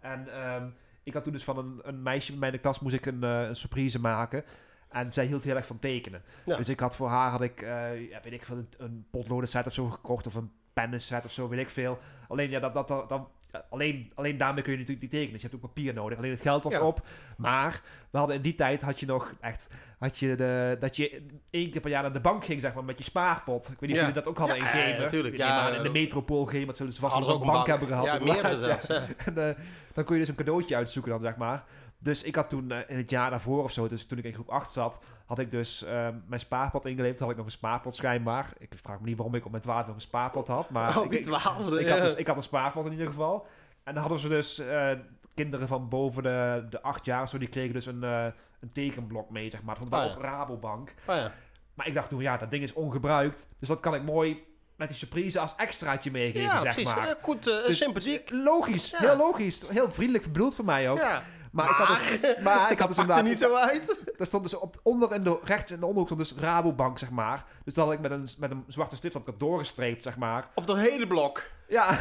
En 0.00 0.34
ehm, 0.34 0.66
ik 1.02 1.14
had 1.14 1.24
toen 1.24 1.32
dus 1.32 1.44
van 1.44 1.58
een, 1.58 1.80
een 1.82 2.02
meisje 2.02 2.30
bij 2.30 2.38
mij 2.40 2.48
in 2.48 2.54
de 2.54 2.60
klas 2.60 2.80
moest 2.80 2.94
ik 2.94 3.06
een, 3.06 3.22
eh, 3.24 3.42
een 3.48 3.56
surprise 3.56 4.00
maken. 4.00 4.44
En 4.88 5.12
zij 5.12 5.26
hield 5.26 5.42
heel 5.42 5.56
erg 5.56 5.66
van 5.66 5.78
tekenen. 5.78 6.22
Ja. 6.44 6.56
Dus 6.56 6.68
ik 6.68 6.80
had 6.80 6.96
voor 6.96 7.08
haar 7.08 7.30
had 7.30 7.40
ik, 7.42 7.62
eh, 7.62 7.90
weet 8.22 8.32
ik 8.32 8.44
veel, 8.44 8.56
een, 8.56 8.68
een 8.78 9.06
potloden 9.10 9.48
set 9.48 9.66
of 9.66 9.72
zo 9.72 9.88
gekocht. 9.90 10.26
Of 10.26 10.34
een 10.34 10.52
pennenset 10.72 11.24
of 11.24 11.32
zo, 11.32 11.48
weet 11.48 11.60
ik 11.60 11.70
veel. 11.70 11.98
Alleen, 12.28 12.50
ja, 12.50 12.60
dat, 12.60 12.74
dat, 12.74 12.88
dat, 12.88 13.08
dat- 13.08 13.28
alleen, 13.70 14.12
alleen 14.14 14.36
daarmee 14.36 14.62
kun 14.62 14.72
je 14.72 14.78
natuurlijk 14.78 15.02
niet 15.02 15.10
tekenen. 15.20 15.32
Dus 15.32 15.42
je 15.42 15.48
hebt 15.48 15.62
ook 15.64 15.72
papier 15.74 15.94
nodig. 15.94 16.18
Alleen 16.18 16.30
het 16.30 16.40
geld 16.40 16.62
was 16.64 16.72
Ja. 16.72 16.80
op. 16.82 17.06
Maar 17.36 17.80
we 18.10 18.18
hadden 18.18 18.36
in 18.36 18.42
die 18.42 18.54
tijd 18.54 18.80
had 18.80 19.00
je 19.00 19.06
nog 19.06 19.32
echt... 19.40 19.68
Had 19.98 20.18
je 20.18 20.34
de, 20.36 20.76
dat 20.80 20.96
je 20.96 21.26
één 21.50 21.70
keer 21.70 21.80
per 21.80 21.90
jaar 21.90 22.02
naar 22.02 22.12
de 22.12 22.20
bank 22.20 22.44
ging, 22.44 22.60
zeg 22.60 22.74
maar, 22.74 22.84
met 22.84 22.98
je 22.98 23.04
spaarpot. 23.04 23.68
Ik 23.68 23.80
weet 23.80 23.80
niet 23.80 23.90
Ja. 23.90 23.94
of 23.96 24.00
jullie 24.00 24.14
dat 24.14 24.28
ook 24.28 24.38
hadden 24.38 24.56
in 24.56 24.62
ja, 24.64 24.98
natuurlijk. 24.98 25.36
Ja, 25.36 25.68
in 25.70 25.82
de 25.82 25.90
metropool 25.90 26.46
Gemer 26.46 26.76
zullen 26.76 26.92
ze 26.92 27.00
vast 27.00 27.24
ze 27.24 27.30
een 27.30 27.36
ook 27.36 27.44
bank, 27.44 27.66
hebben 27.66 27.88
gehad. 27.88 28.04
Ja, 28.04 28.18
ja. 28.50 28.56
zelfs. 28.56 28.88
En 28.88 29.48
eh, 29.48 29.54
dan 29.92 30.04
kon 30.04 30.14
je 30.14 30.20
dus 30.20 30.28
een 30.28 30.34
cadeautje 30.34 30.76
uitzoeken 30.76 31.10
dan, 31.12 31.20
zeg 31.20 31.36
maar. 31.36 31.64
Dus 31.98 32.22
ik 32.22 32.34
had 32.34 32.48
toen 32.48 32.70
eh, 32.70 32.78
in 32.86 32.96
het 32.96 33.10
jaar 33.10 33.30
daarvoor 33.30 33.62
of 33.62 33.72
zo, 33.72 33.88
dus 33.88 34.06
toen 34.06 34.18
ik 34.18 34.24
in 34.24 34.34
groep 34.34 34.48
8 34.48 34.70
zat, 34.72 35.00
had 35.32 35.40
ik 35.44 35.50
dus 35.50 35.84
eh, 35.84 36.08
mijn 36.26 36.40
spaarpot 36.40 36.86
ingeleverd. 36.86 37.20
Had 37.20 37.30
ik 37.30 37.36
nog 37.36 37.44
een 37.46 37.52
spaarpot 37.52 37.94
schijnbaar. 37.94 38.48
Ik 38.58 38.72
vraag 38.82 39.00
me 39.00 39.06
niet 39.06 39.16
waarom 39.16 39.34
ik 39.34 39.44
op 39.44 39.50
mijn 39.50 39.62
12 39.62 39.86
nog 39.86 39.94
een 39.94 40.00
spaarpot 40.00 40.46
had. 40.48 40.70
Maar 40.70 40.98
Oh, 40.98 41.04
ik, 41.04 41.10
ik, 41.12 41.22
twaalfde. 41.22 41.80
ik 41.80 41.86
ja. 41.86 41.92
had 41.92 42.04
dus, 42.04 42.14
ik 42.14 42.26
had 42.26 42.36
een 42.36 42.42
spaarpot 42.42 42.84
in 42.86 42.92
ieder 42.92 43.06
geval. 43.06 43.46
En 43.84 43.92
dan 43.94 44.02
hadden 44.02 44.20
ze 44.20 44.28
dus 44.28 44.58
eh, 44.58 44.90
kinderen 45.34 45.68
van 45.68 45.88
boven 45.88 46.22
de, 46.22 46.66
de 46.70 46.82
8 46.82 47.04
jaar 47.04 47.22
of 47.22 47.28
zo, 47.28 47.38
die 47.38 47.48
kregen 47.48 47.72
dus 47.74 47.86
een, 47.86 48.04
eh, 48.04 48.24
een 48.60 48.72
tekenblok 48.72 49.30
mee, 49.30 49.50
zeg 49.50 49.62
maar. 49.62 49.76
Van 49.76 49.86
Oh, 50.00 50.04
ja. 50.06 50.14
op 50.14 50.20
Rabobank. 50.22 50.94
Oh, 51.06 51.16
ja. 51.16 51.32
Maar 51.74 51.86
ik 51.86 51.94
dacht 51.94 52.08
toen, 52.08 52.20
ja, 52.20 52.36
dat 52.36 52.50
ding 52.50 52.62
is 52.62 52.72
ongebruikt. 52.72 53.48
Dus 53.58 53.68
dat 53.68 53.80
kan 53.80 53.94
ik 53.94 54.02
mooi 54.02 54.44
met 54.76 54.88
die 54.88 54.96
surprise 54.96 55.40
als 55.40 55.56
extraatje 55.56 56.10
meegeven, 56.10 56.40
ja, 56.40 56.60
zeg 56.60 56.74
precies. 56.74 56.94
maar. 56.94 57.06
Ja, 57.06 57.16
goed, 57.22 57.46
eh, 57.46 57.66
Dus- 57.66 57.76
sympathiek. 57.78 58.30
Logisch, 58.30 58.98
heel 58.98 59.16
logisch. 59.16 59.68
Heel 59.68 59.90
vriendelijk 59.90 60.32
bedoeld 60.32 60.54
voor 60.54 60.64
mij 60.64 60.90
ook. 60.90 60.98
Ja. 60.98 61.22
Maar, 61.52 61.70
ik 61.70 61.76
had 61.76 61.88
dus, 61.98 62.20
maar 62.42 62.70
ik 62.70 62.78
had 62.78 62.88
dus 62.88 62.96
er 62.96 63.02
inderdaad... 63.02 63.24
niet 63.24 63.38
zo 63.38 63.54
uit. 63.54 64.12
Er 64.18 64.26
stond 64.26 64.42
dus 64.42 64.54
op, 64.54 64.76
onder 64.82 65.12
in 65.14 65.22
de, 65.22 65.38
rechts 65.44 65.70
in 65.70 65.80
de 65.80 65.86
onderhoek 65.86 66.06
stond 66.10 66.20
dus 66.20 66.42
Rabobank, 66.44 66.98
zeg 66.98 67.10
maar. 67.10 67.44
Dus 67.64 67.74
dat 67.74 67.84
had 67.84 67.94
ik 67.94 68.00
met 68.00 68.10
een, 68.10 68.26
met 68.38 68.50
een 68.50 68.64
zwarte 68.66 68.96
stift 68.96 69.12
had 69.14 69.22
ik 69.22 69.28
dat 69.28 69.40
doorgestreept, 69.48 70.02
zeg 70.02 70.16
maar. 70.16 70.48
Op 70.54 70.66
dat 70.66 70.76
hele 70.78 71.06
blok. 71.06 71.42
Ja. 71.68 71.90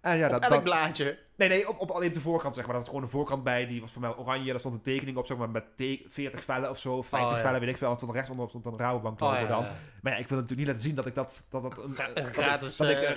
en 0.00 0.16
ja, 0.16 0.24
Op 0.26 0.30
dat, 0.32 0.40
elk 0.42 0.50
dat, 0.50 0.62
blaadje. 0.64 1.18
Nee, 1.36 1.48
nee, 1.48 1.68
op, 1.68 1.80
op 1.80 1.90
alleen 1.90 2.12
de 2.12 2.20
voorkant, 2.20 2.54
zeg 2.54 2.64
maar. 2.64 2.72
Dat 2.74 2.82
was 2.82 2.90
gewoon 2.94 3.04
een 3.06 3.12
voorkant 3.16 3.44
bij. 3.44 3.66
Die 3.66 3.80
was 3.80 3.92
voor 3.92 4.00
mij 4.00 4.14
oranje. 4.16 4.50
Daar 4.50 4.58
stond 4.58 4.74
een 4.74 4.82
tekening 4.82 5.16
op, 5.16 5.26
zeg 5.26 5.36
maar, 5.36 5.50
met 5.50 5.64
te- 5.76 6.04
40 6.08 6.44
vellen 6.44 6.70
of 6.70 6.78
zo. 6.78 7.02
50 7.02 7.30
Oh, 7.30 7.36
ja. 7.36 7.42
vellen, 7.42 7.60
weet 7.60 7.68
ik 7.68 7.76
veel. 7.76 7.90
En 7.90 7.96
stond 7.96 8.12
rechtsonder 8.12 8.48
stond 8.48 8.66
een 8.66 8.78
Rabobank 8.78 9.20
Oh, 9.20 9.32
ja, 9.34 9.46
dan. 9.46 9.62
ja. 9.62 9.72
Maar 10.02 10.12
ja, 10.12 10.18
ik 10.18 10.28
wil 10.28 10.38
natuurlijk 10.38 10.58
niet 10.58 10.68
laten 10.68 10.82
zien 10.82 10.94
dat 10.94 11.06
ik 11.06 11.14
dat... 11.14 11.46
dat, 11.50 11.62
dat 11.62 11.78
een, 11.78 11.94
dat 12.14 12.26
gratis, 12.32 12.76
dat 12.76 12.88
ik, 12.88 12.96
eh, 13.00 13.16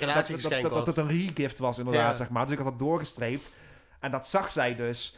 dat, 0.52 0.62
dat, 0.62 0.72
dat 0.74 0.86
het 0.86 0.96
een 0.96 1.08
regift 1.08 1.58
was, 1.58 1.78
inderdaad, 1.78 2.16
zeg 2.16 2.30
maar. 2.30 2.42
Dus 2.42 2.52
ik 2.52 2.58
had 2.58 2.66
dat 2.66 2.78
doorgestreept. 2.78 3.50
En 4.00 4.10
dat 4.10 4.26
zag 4.26 4.50
zij 4.50 4.76
dus. 4.76 5.16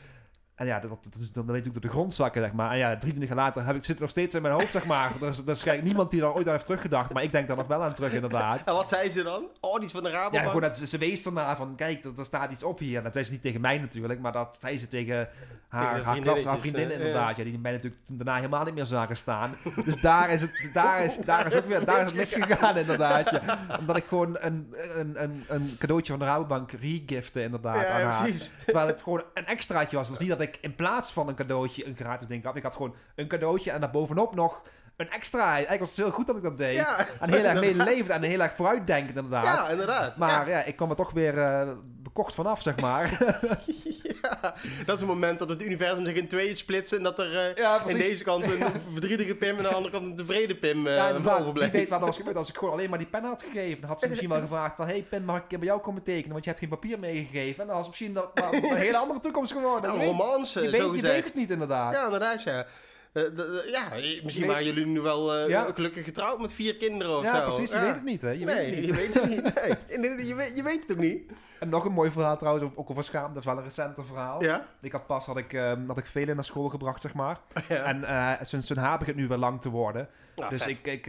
En 0.58 0.66
ja, 0.66 0.80
dat, 0.80 0.90
dat, 0.90 1.00
dat- 1.12 1.34
dan 1.34 1.46
weet 1.54 1.66
ik 1.66 1.72
door 1.72 1.82
de 1.82 1.88
grond 1.88 2.14
zakken, 2.14 2.42
zeg 2.42 2.52
maar. 2.52 2.70
En 2.70 2.78
ja, 2.78 2.88
23 2.96 3.28
jaar 3.28 3.44
later 3.44 3.64
heb 3.66 3.74
ik, 3.74 3.80
zit 3.80 3.90
het 3.90 4.00
nog 4.00 4.10
steeds 4.10 4.34
in 4.34 4.42
mijn 4.42 4.54
hoofd, 4.54 4.70
zeg 4.72 4.86
maar. 4.86 5.10
Er 5.22 5.28
is, 5.28 5.38
er 5.64 5.76
is 5.76 5.82
niemand 5.82 6.10
die 6.10 6.20
er 6.22 6.34
ooit 6.34 6.46
aan 6.46 6.52
heeft 6.52 6.64
teruggedacht. 6.64 7.12
Maar 7.12 7.22
ik 7.22 7.32
denk 7.32 7.48
daar 7.48 7.56
nog 7.56 7.66
wel 7.66 7.82
aan 7.84 7.94
terug, 7.94 8.12
inderdaad. 8.12 8.64
En 8.66 8.74
wat 8.74 8.88
zei 8.88 9.10
ze 9.10 9.22
dan? 9.22 9.44
Oh, 9.60 9.74
die 9.74 9.84
is 9.84 9.92
van 9.92 10.02
de 10.02 10.08
Ja, 10.08 10.14
Rabobank. 10.16 10.44
gewoon 10.46 10.60
dat 10.60 10.78
ze, 10.78 10.86
ze 10.86 10.98
wees 10.98 11.26
ernaar 11.26 11.56
van, 11.56 11.74
kijk, 11.76 12.04
er, 12.04 12.10
er 12.18 12.24
staat 12.24 12.50
iets 12.50 12.62
op 12.62 12.78
hier. 12.78 12.96
En 12.98 13.02
dat 13.04 13.12
zei 13.12 13.24
ze 13.24 13.30
niet 13.32 13.42
tegen 13.42 13.60
mij 13.60 13.78
natuurlijk, 13.78 14.20
maar 14.20 14.32
dat 14.32 14.56
zei 14.60 14.78
ze 14.78 14.88
tegen 14.88 15.28
haar, 15.68 15.84
haar, 15.84 16.02
klas, 16.02 16.04
haar 16.04 16.14
vriendinnetjes, 16.14 16.60
vriendin 16.60 16.90
inderdaad. 16.90 17.36
Ja. 17.36 17.44
die 17.44 17.58
mij 17.58 17.72
natuurlijk 17.72 18.02
daarna 18.08 18.34
helemaal 18.36 18.64
niet 18.64 18.74
meer 18.74 18.86
zagen 18.86 19.16
staan. 19.16 19.56
Dus 19.84 20.00
daar 20.00 20.30
is 20.30 20.40
het, 20.40 20.70
daar 20.72 21.04
is, 21.04 21.16
daar 21.16 21.46
is 21.46 21.54
ook 21.54 21.66
weer, 21.66 21.84
daar 21.84 21.96
is 22.00 22.04
het 22.04 22.14
misgegaan 22.14 22.76
inderdaad. 22.76 23.30
Ja. 23.30 23.58
Omdat 23.80 23.96
ik 23.96 24.04
gewoon 24.08 24.36
een, 24.40 24.74
een, 24.96 25.22
een, 25.22 25.44
een 25.48 25.76
cadeautje 25.78 26.12
van 26.12 26.20
de 26.20 26.26
Rabobank 26.26 26.72
regifte 26.72 27.42
inderdaad 27.42 27.74
ja, 27.86 27.88
aan 27.92 28.00
ja, 28.00 28.06
haar. 28.10 28.22
precies. 28.22 28.50
Terwijl 28.64 28.86
het 28.86 29.02
gewoon 29.02 29.22
een 29.34 29.46
extraatje 29.46 29.96
was. 29.96 30.08
Dus 30.08 30.18
niet 30.18 30.28
dat 30.28 30.40
ik 30.40 30.47
in 30.56 30.74
plaats 30.74 31.12
van 31.12 31.28
een 31.28 31.34
cadeautje 31.34 31.86
een 31.86 31.96
gratis 31.96 32.26
ding 32.26 32.44
had. 32.44 32.56
Ik 32.56 32.62
had 32.62 32.76
gewoon 32.76 32.94
een 33.14 33.28
cadeautje 33.28 33.70
en 33.70 33.80
daarbovenop 33.80 34.34
nog 34.34 34.62
een 34.96 35.10
extra. 35.10 35.50
Eigenlijk 35.50 35.80
was 35.80 35.88
het 35.88 35.98
heel 35.98 36.10
goed 36.10 36.26
dat 36.26 36.36
ik 36.36 36.42
dat 36.42 36.58
deed. 36.58 36.76
Ja, 36.76 37.06
En 37.20 37.32
heel 37.32 37.44
erg 37.44 37.60
meelevend 37.76 38.08
en 38.08 38.22
heel 38.22 38.40
erg 38.40 38.54
vooruitdenkend 38.56 39.16
inderdaad. 39.16 39.44
ja, 39.44 39.68
inderdaad. 39.68 40.16
Maar 40.16 40.48
ja. 40.48 40.64
ik 40.64 40.76
kwam 40.76 40.90
er 40.90 40.96
toch 40.96 41.12
weer 41.12 41.38
eh, 41.38 41.68
bekocht 42.02 42.34
vanaf, 42.34 42.62
zeg 42.62 42.80
maar. 42.80 43.10
Dat 44.86 44.94
is 44.94 45.00
het 45.00 45.06
moment 45.08 45.38
dat 45.38 45.48
het 45.48 45.62
universum 45.62 46.04
zich 46.04 46.14
in 46.14 46.28
tweeën 46.28 46.56
splitst 46.56 46.92
en 46.92 47.02
dat 47.02 47.18
er 47.18 47.36
eh, 47.36 47.54
ja, 47.56 47.82
in 47.86 47.96
deze 47.96 48.24
kant 48.24 48.44
een 48.44 48.58
verdrietige 48.92 49.34
Pim 49.34 49.48
en 49.50 49.56
aan 49.56 49.62
de 49.62 49.68
andere 49.68 49.92
kant 49.94 50.04
een 50.06 50.16
tevreden 50.16 50.58
Pim 50.58 50.86
eh. 50.86 51.16
Wie 51.16 51.30
overbleef. 51.30 51.70
weet 51.70 51.88
wat 51.88 52.00
er 52.00 52.06
was 52.06 52.16
gebeurd 52.16 52.36
als 52.36 52.48
ik 52.48 52.56
gewoon 52.56 52.72
alleen 52.72 52.90
maar 52.90 52.98
die 52.98 53.06
pen 53.08 53.24
had 53.24 53.42
gegeven. 53.52 53.80
Dan 53.80 53.90
had 53.90 54.00
ze 54.00 54.08
misschien 54.08 54.28
wel 54.30 54.40
gevraagd 54.40 54.76
van... 54.76 54.86
Hey 54.86 55.06
Pin, 55.10 55.24
mag 55.24 55.36
ik 55.36 55.52
een 55.52 55.58
bij 55.58 55.68
jou 55.68 55.80
komen 55.80 56.02
tekenen? 56.02 56.32
Want 56.32 56.44
je 56.44 56.50
hebt 56.50 56.62
geen 56.62 56.72
papier 56.72 56.98
meegegeven. 56.98 57.60
En 57.62 57.66
dan 57.66 57.76
was 57.76 57.86
misschien 57.88 58.12
dat, 58.12 58.30
een 58.52 58.76
hele 58.76 58.96
andere 58.96 59.20
toekomst 59.20 59.52
geworden. 59.52 59.90
Een 59.90 59.96
Je 59.96 60.02
weet- 60.02 60.10
romance, 60.10 60.60
je, 60.60 60.76
zo 60.76 60.90
weet, 60.90 61.00
je 61.00 61.06
weet 61.06 61.24
het 61.24 61.34
niet 61.34 61.50
inderdaad. 61.50 61.94
Ja, 61.94 62.04
inderdaad, 62.04 62.42
ja. 62.42 62.66
Eh, 63.12 63.22
ja, 63.70 63.82
misschien 64.22 64.46
waren 64.46 64.64
jullie 64.64 64.86
nu 64.86 65.00
wel 65.00 65.34
eh, 65.34 65.48
Ja. 65.48 65.62
gelukkig 65.74 66.04
getrouwd 66.04 66.40
met 66.40 66.52
vier 66.52 66.76
kinderen 66.76 67.16
of 67.16 67.22
Ja, 67.24 67.34
zo. 67.34 67.42
precies. 67.42 67.70
Je 67.70 67.76
Ja. 67.76 67.82
weet 67.82 67.94
het 67.94 68.04
niet, 68.04 68.22
hè. 68.22 68.30
Je 68.30 68.44
nee, 68.44 68.54
weet 68.56 68.66
het 68.66 68.74
niet. 68.76 68.86
je 68.86 68.92
weet 68.92 69.14
het 69.14 69.28
niet. 69.28 69.54
Nee. 70.18 70.26
Je, 70.26 70.34
weet, 70.34 70.56
je 70.56 70.62
weet 70.62 70.82
het 70.82 70.92
ook 70.92 71.02
niet. 71.02 71.22
En 71.60 71.68
nog 71.68 71.84
een 71.84 71.92
mooi 71.92 72.10
verhaal 72.10 72.36
trouwens, 72.36 72.64
ook- 72.74 72.90
over 72.90 73.04
schaamte. 73.04 73.28
Dat 73.32 73.38
is 73.42 73.44
wel 73.48 73.56
een 73.56 73.62
recenter 73.62 74.04
verhaal. 74.06 74.42
Ja? 74.44 74.66
Ik 74.80 74.92
had 74.92 75.06
pas 75.06 75.26
had 75.26 75.36
ik, 75.36 75.52
ehm, 75.52 75.86
had 75.86 75.98
ik 75.98 76.06
velen 76.06 76.34
naar 76.34 76.44
school 76.44 76.68
gebracht, 76.68 77.00
zeg 77.00 77.14
maar. 77.14 77.40
ja. 77.68 77.82
En 77.82 78.04
eh, 78.04 78.32
zijn, 78.46 78.62
zijn 78.62 78.78
haar 78.78 78.98
begint 78.98 79.16
nu 79.16 79.28
weer 79.28 79.36
lang 79.38 79.60
te 79.60 79.68
worden. 79.70 80.08
Nou, 80.36 80.50
dus 80.50 80.66
ik, 80.66 80.76
ik, 80.76 80.84
ik, 80.86 81.06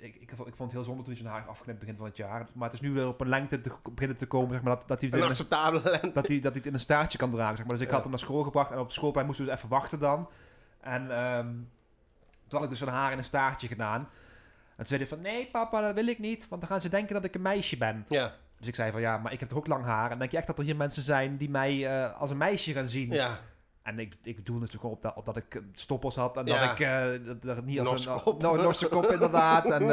ik, 0.00 0.20
ik, 0.20 0.30
vond 0.36 0.58
het 0.58 0.72
heel 0.72 0.84
zonde 0.84 1.02
toen 1.02 1.12
hij 1.12 1.16
zijn 1.16 1.28
haar 1.28 1.36
heeft 1.38 1.50
afgeknipt 1.50 1.78
begin 1.78 1.96
van 1.96 2.06
het 2.06 2.16
jaar. 2.16 2.46
Maar 2.52 2.70
het 2.70 2.80
is 2.80 2.88
nu 2.88 2.94
weer 2.94 3.06
op 3.08 3.20
een 3.20 3.28
lengte 3.28 3.60
te, 3.60 3.70
beginnen 3.92 4.16
te 4.16 4.26
komen, 4.26 4.52
zeg 4.54 4.62
maar, 4.62 4.74
dat, 4.76 4.88
dat 4.88 5.00
hij 5.00 5.12
Een 5.12 5.22
acceptabele 5.22 5.90
lente. 5.90 6.12
dat 6.12 6.28
hij, 6.28 6.36
dat 6.40 6.44
hij 6.52 6.52
het 6.54 6.66
in 6.66 6.72
een 6.74 6.80
staartje 6.80 7.18
kan 7.18 7.30
dragen, 7.30 7.56
zeg 7.56 7.66
maar. 7.66 7.76
Dus 7.76 7.86
ik 7.86 7.92
had 7.92 8.00
hem 8.02 8.10
naar 8.10 8.18
school 8.20 8.42
gebracht 8.42 8.70
en 8.70 8.78
op 8.78 8.92
schoolplein 8.92 9.26
moesten 9.26 9.44
we 9.44 9.50
dus 9.50 9.58
even 9.60 9.70
wachten 9.70 9.98
dan. 9.98 10.28
En 10.86 11.10
ehm, 11.10 11.46
toen 12.48 12.58
had 12.58 12.62
ik 12.62 12.68
dus 12.68 12.78
zijn 12.78 12.90
haar 12.90 13.12
in 13.12 13.18
een 13.18 13.24
staartje 13.24 13.68
gedaan. 13.68 14.00
En 14.00 14.76
toen 14.76 14.86
zei 14.86 15.00
hij 15.00 15.08
van, 15.08 15.20
nee 15.20 15.46
papa, 15.52 15.80
dat 15.80 15.94
wil 15.94 16.06
ik 16.06 16.18
niet, 16.18 16.48
want 16.48 16.60
dan 16.60 16.70
gaan 16.70 16.80
ze 16.80 16.88
denken 16.88 17.14
dat 17.14 17.24
ik 17.24 17.34
een 17.34 17.42
meisje 17.42 17.76
ben. 17.76 18.04
Ja, 18.08 18.34
Dus 18.58 18.68
ik 18.68 18.74
zei 18.74 18.90
van, 18.90 19.00
ja, 19.00 19.18
maar 19.18 19.32
ik 19.32 19.40
heb 19.40 19.48
toch 19.48 19.58
ook 19.58 19.66
lang 19.66 19.84
haar. 19.84 20.10
En 20.10 20.18
denk 20.18 20.30
je 20.30 20.36
echt 20.36 20.46
dat 20.46 20.58
er 20.58 20.64
hier 20.64 20.76
mensen 20.76 21.02
zijn 21.02 21.36
die 21.36 21.50
mij 21.50 21.86
eh, 22.04 22.20
als 22.20 22.30
een 22.30 22.36
meisje 22.36 22.72
gaan 22.72 22.86
zien? 22.86 23.10
ja. 23.10 23.38
En 23.82 23.98
ik, 23.98 24.14
ik 24.22 24.46
doe 24.46 24.54
natuurlijk 24.54 24.80
gewoon 24.80 24.96
op 24.96 25.02
dat, 25.02 25.14
op 25.16 25.24
dat 25.24 25.36
ik 25.36 25.54
eh, 25.54 25.60
stoppels 25.74 26.16
had. 26.16 26.36
En 26.36 26.46
Ja. 26.46 26.60
dat 26.66 26.70
ik 26.70 26.86
eh, 26.86 27.34
dat, 27.40 27.64
niet 27.64 27.78
als 27.78 27.88
Norse 27.88 28.10
een 28.10 28.22
kop. 28.22 28.42
No, 28.42 28.56
Norse 28.56 28.88
kop 28.88 29.04
inderdaad. 29.10 29.70
En, 29.70 29.90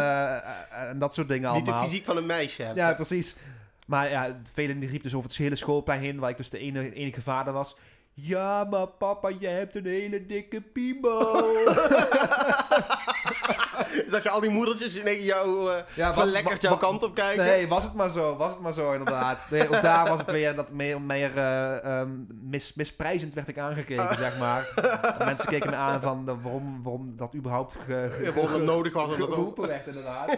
en 0.90 1.00
dat 1.00 1.14
soort 1.14 1.28
dingen 1.28 1.54
Niet 1.54 1.66
de 1.66 1.72
allemaal. 1.72 1.90
fysiek 1.90 2.06
van 2.06 2.18
een 2.18 2.26
meisje 2.26 2.64
hebt. 2.64 2.78
Ja, 2.78 2.94
precies. 2.94 3.36
Maar 3.88 4.10
ja, 4.10 4.36
velen 4.54 4.80
die 4.80 4.88
riepen 4.90 5.04
dus 5.10 5.14
over 5.18 5.30
het 5.30 5.38
hele 5.38 5.56
schoolplein 5.56 6.00
heen, 6.00 6.20
waar 6.20 6.30
ik 6.30 6.38
dus 6.38 6.50
de 6.50 6.58
enige, 6.60 6.94
enige 6.94 7.22
vader 7.22 7.54
was. 7.54 7.76
Ja, 8.16 8.64
maar 8.64 8.88
papa, 8.88 9.32
jij 9.40 9.54
hebt 9.54 9.76
een 9.76 9.86
hele 9.86 10.26
dikke 10.26 10.62
piemel. 10.62 11.20
Zag 14.12 14.24
je 14.24 14.30
al 14.30 14.40
die 14.40 14.50
moedertjes 14.50 14.96
in 14.96 15.22
jou 15.24 15.72
uh, 15.72 15.78
Ja, 15.94 16.14
van 16.14 16.24
was- 16.24 16.32
lekker 16.32 16.58
jouw 16.60 16.78
kant 16.78 17.04
op 17.04 17.16
kijken? 17.16 17.44
Nee, 17.46 17.68
was 17.68 17.84
het 17.84 17.94
maar 17.94 18.10
zo. 18.10 18.36
Was 18.36 18.52
het 18.52 18.60
maar 18.60 18.72
zo, 18.74 18.92
inderdaad. 18.92 19.46
Nee, 19.50 19.68
ook 19.68 19.82
daar 19.82 20.10
was 20.10 20.20
het 20.20 20.32
weer 20.32 20.56
dat 20.56 20.72
meer, 20.72 21.02
meer 21.02 21.38
eh, 21.38 21.84
ehm, 21.86 22.10
mis, 22.42 22.74
misprijzend 22.74 23.34
werd 23.34 23.48
ik 23.48 23.58
aangekeken, 23.58 24.16
zeg 24.18 24.38
maar. 24.40 24.68
Mensen 25.26 25.48
keken 25.48 25.70
me 25.70 25.76
aan 25.76 26.02
van 26.02 26.26
de- 26.26 26.36
waarom, 26.42 26.80
waarom 26.84 27.14
dat 27.18 27.34
überhaupt 27.36 27.74
ge, 27.86 28.12
ge- 28.18 28.24
Ja, 28.24 28.34
waarom 28.34 28.54
het 28.54 28.64
nodig 28.64 28.94
was 28.94 29.18
dat 29.18 29.30
geroepen 29.34 29.68
werd, 29.68 29.88
inderdaad. 29.88 30.38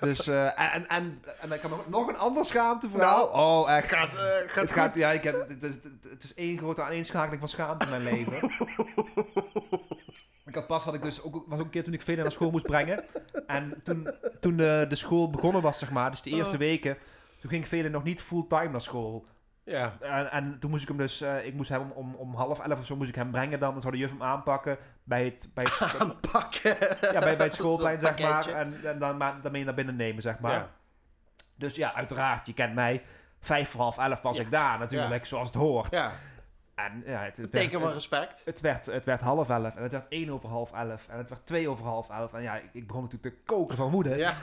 dus, 0.00 0.26
eh, 0.26 0.44
en, 0.74 0.88
en, 0.88 1.22
en 1.40 1.52
ik 1.52 1.62
heb 1.62 1.70
nog, 1.86 2.08
een 2.08 2.18
ander 2.18 2.44
schaamteverhaal. 2.44 3.30
Nou, 3.32 3.64
oh, 3.66 3.70
echt. 3.76 3.92
Gaat, 3.92 4.16
eh, 4.16 4.22
gaat 4.46 4.54
Het, 4.62 4.72
gaat, 4.72 4.94
ja, 4.94 5.10
ik 5.10 5.22
heb, 5.22 5.48
het, 5.48 5.62
is, 5.62 5.74
het 6.10 6.22
is 6.24 6.34
één 6.34 6.58
grote 6.58 6.82
aaneenschakeling 6.82 7.40
van 7.40 7.48
schaamte 7.48 7.84
in 7.84 7.90
mijn 7.90 8.02
leven. 8.14 8.50
Ik 10.48 10.54
had 10.54 10.66
pas 10.66 10.84
had 10.84 10.94
ik 10.94 11.02
dus 11.02 11.22
ook, 11.22 11.44
was 11.46 11.58
ook 11.58 11.64
een 11.64 11.70
keer 11.70 11.84
toen 11.84 11.92
ik 11.92 12.02
Velen 12.02 12.22
naar 12.22 12.32
school 12.32 12.50
moest 12.50 12.66
brengen. 12.66 13.04
En 13.46 13.80
toen, 13.84 14.08
toen 14.40 14.56
de, 14.56 14.86
de 14.88 14.94
school 14.94 15.30
begonnen 15.30 15.62
was, 15.62 15.78
zeg 15.78 15.90
maar, 15.90 16.10
dus 16.10 16.22
de 16.22 16.30
eerste 16.30 16.54
Oh. 16.54 16.60
weken, 16.60 16.96
toen 17.40 17.50
ging 17.50 17.68
Velen 17.68 17.90
nog 17.90 18.02
niet 18.04 18.22
fulltime 18.22 18.68
naar 18.68 18.80
school. 18.80 19.26
Ja. 19.64 19.96
En, 20.00 20.30
en 20.30 20.58
toen 20.58 20.70
moest 20.70 20.82
ik 20.82 20.88
hem 20.88 20.96
dus, 20.96 21.20
eh, 21.20 21.46
ik 21.46 21.54
moest 21.54 21.68
hem 21.68 21.90
om, 21.90 22.14
om, 22.14 22.34
half 22.34 22.58
elf 22.58 22.78
of 22.78 22.86
zo 22.86 22.96
moest 22.96 23.08
ik 23.08 23.14
hem 23.14 23.30
brengen 23.30 23.60
dan. 23.60 23.72
Dan 23.72 23.80
zou 23.80 23.92
de 23.92 23.98
juf 23.98 24.10
hem 24.10 24.22
aanpakken 24.22 24.78
bij 25.04 25.24
het, 25.24 25.48
bij 25.54 25.64
het, 25.64 25.94
Aanpakken. 26.00 26.76
ja, 27.12 27.20
bij, 27.20 27.36
bij 27.36 27.46
het 27.46 27.54
schoolplein, 27.54 28.00
zeg 28.06 28.18
maar. 28.18 28.48
En, 28.48 28.74
en 28.84 28.98
dan, 28.98 29.16
maar, 29.16 29.40
dan 29.42 29.52
mee 29.52 29.64
naar 29.64 29.74
binnen 29.74 29.96
nemen, 29.96 30.22
zeg 30.22 30.38
maar. 30.38 30.52
Ja. 30.52 30.70
Dus 31.54 31.74
ja, 31.74 31.94
uiteraard, 31.94 32.46
je 32.46 32.54
kent 32.54 32.74
mij. 32.74 33.02
Vijf 33.40 33.70
voor 33.70 33.80
half 33.80 33.98
elf 33.98 34.20
was 34.20 34.36
Ja. 34.36 34.42
ik 34.42 34.50
daar 34.50 34.78
natuurlijk, 34.78 35.26
zoals 35.26 35.48
het 35.48 35.56
hoort. 35.56 35.90
Ja, 35.90 36.12
En 36.86 37.02
ja, 37.06 37.20
het, 37.22 37.36
het, 37.36 37.50
teken 37.52 37.80
van 37.80 37.92
respect. 37.92 38.42
het, 38.44 38.60
werd, 38.60 38.86
het 38.86 39.04
werd 39.04 39.20
half 39.20 39.50
elf 39.50 39.74
en 39.76 39.82
het 39.82 39.92
werd 39.92 40.08
één 40.08 40.30
over 40.30 40.48
half 40.48 40.72
elf 40.72 41.06
en 41.08 41.18
het 41.18 41.28
werd 41.28 41.46
twee 41.46 41.68
over 41.68 41.84
half 41.84 42.10
elf. 42.10 42.32
En 42.32 42.42
ja, 42.42 42.56
ik, 42.56 42.68
ik 42.72 42.86
begon 42.86 43.02
natuurlijk 43.02 43.34
te 43.36 43.40
koken 43.44 43.76
van 43.76 43.90
woede. 43.90 44.16
Ja, 44.16 44.34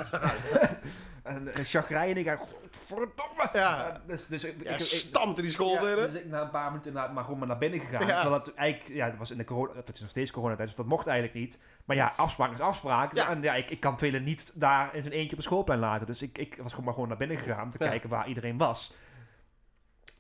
En 1.23 1.43
uh, 1.47 1.53
chagrijnig 1.55 2.25
en 2.25 2.37
godverdomme. 2.37 3.49
Ja. 3.53 3.87
En 3.93 4.01
Dus, 4.07 4.27
dus 4.27 4.43
ik, 4.43 4.55
ja 4.63 4.69
ik, 4.71 4.75
ik- 4.79 4.85
stampte 4.85 5.41
die 5.41 5.51
school 5.51 5.73
ja, 5.73 5.79
binnen. 5.81 6.11
dus 6.11 6.21
ik 6.21 6.27
na 6.27 6.41
een 6.41 6.49
paar 6.49 6.71
minuten 6.71 6.93
na, 6.93 7.07
maar 7.07 7.23
gewoon 7.23 7.39
maar 7.39 7.47
naar 7.47 7.57
binnen 7.57 7.79
gegaan. 7.79 8.07
Ja. 8.07 8.21
Terwijl 8.21 8.41
het 8.43 8.53
eigenlijk, 8.53 8.95
ja, 8.95 9.05
het 9.05 9.17
was 9.17 9.31
in 9.31 9.37
de 9.37 9.43
corona, 9.43 9.75
het 9.75 9.95
is 9.95 9.99
nog 10.01 10.09
steeds 10.09 10.31
coronatijd, 10.31 10.67
dus 10.67 10.77
dat 10.77 10.85
mocht 10.85 11.07
eigenlijk 11.07 11.37
niet. 11.39 11.59
Maar 11.85 11.95
ja, 11.95 12.13
afspraak 12.15 12.51
is 12.51 12.59
afspraak. 12.59 13.13
Ja. 13.15 13.29
En 13.29 13.41
ja, 13.41 13.55
ik, 13.55 13.69
ik 13.71 13.79
kan 13.79 13.97
velen 13.99 14.23
niet 14.23 14.51
daar 14.59 14.95
in 14.95 15.01
zijn 15.01 15.13
eentje 15.13 15.29
op 15.31 15.37
het 15.37 15.45
schoolplein 15.45 15.79
laten. 15.79 16.05
Dus 16.07 16.21
ik, 16.21 16.37
ik 16.37 16.57
was 16.61 16.69
gewoon 16.69 16.85
maar 16.85 16.93
gewoon 16.93 17.09
naar 17.09 17.17
binnen 17.17 17.37
gegaan 17.37 17.63
om 17.63 17.69
te 17.71 17.83
Ja. 17.83 17.89
kijken 17.89 18.09
waar 18.09 18.27
iedereen 18.27 18.57
was. 18.57 18.93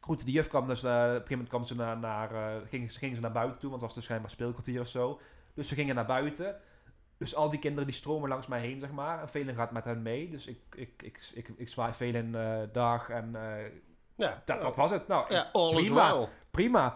Goed, 0.05 0.25
die 0.25 0.33
juf 0.33 0.47
kwam 0.47 0.67
dus, 0.67 0.83
eh, 0.83 0.91
op 0.91 0.97
een 0.97 1.07
gegeven 1.07 1.29
moment 1.29 1.49
kwam 1.49 1.63
ze 1.63 1.75
naar, 1.75 1.97
naar, 1.97 2.31
eh, 2.31 2.61
ging, 2.67 2.91
ze 2.91 3.19
naar 3.19 3.31
buiten 3.31 3.59
toe, 3.59 3.69
want 3.69 3.81
het 3.81 3.81
was 3.81 3.93
dus 3.93 4.03
schijnbaar 4.03 4.31
speelkwartier 4.31 4.81
of 4.81 4.87
zo. 4.87 5.19
Dus 5.53 5.67
ze 5.67 5.75
gingen 5.75 5.95
naar 5.95 6.05
buiten. 6.05 6.55
Dus 7.17 7.35
al 7.35 7.49
die 7.49 7.59
kinderen 7.59 7.87
die 7.87 7.95
stromen 7.95 8.29
langs 8.29 8.47
mij 8.47 8.59
heen, 8.59 8.79
zeg 8.79 8.91
maar. 8.91 9.21
En 9.21 9.29
velen 9.29 9.55
gaat 9.55 9.71
met 9.71 9.83
hen 9.83 10.01
mee. 10.01 10.29
Dus 10.29 10.47
ik, 10.47 10.59
ik, 10.75 11.01
ik, 11.03 11.29
ik, 11.33 11.49
ik, 11.57 11.69
zwaai 11.69 11.93
velen 11.93 12.35
eh 12.35 12.67
dag 12.73 13.09
en 13.09 13.35
Ja, 14.15 14.41
dat, 14.45 14.61
dat 14.61 14.75
was 14.75 14.91
het. 14.91 15.07
Nou, 15.07 15.33
ja 15.33 15.49
prima. 15.51 16.17
well. 16.17 16.27
prima. 16.51 16.95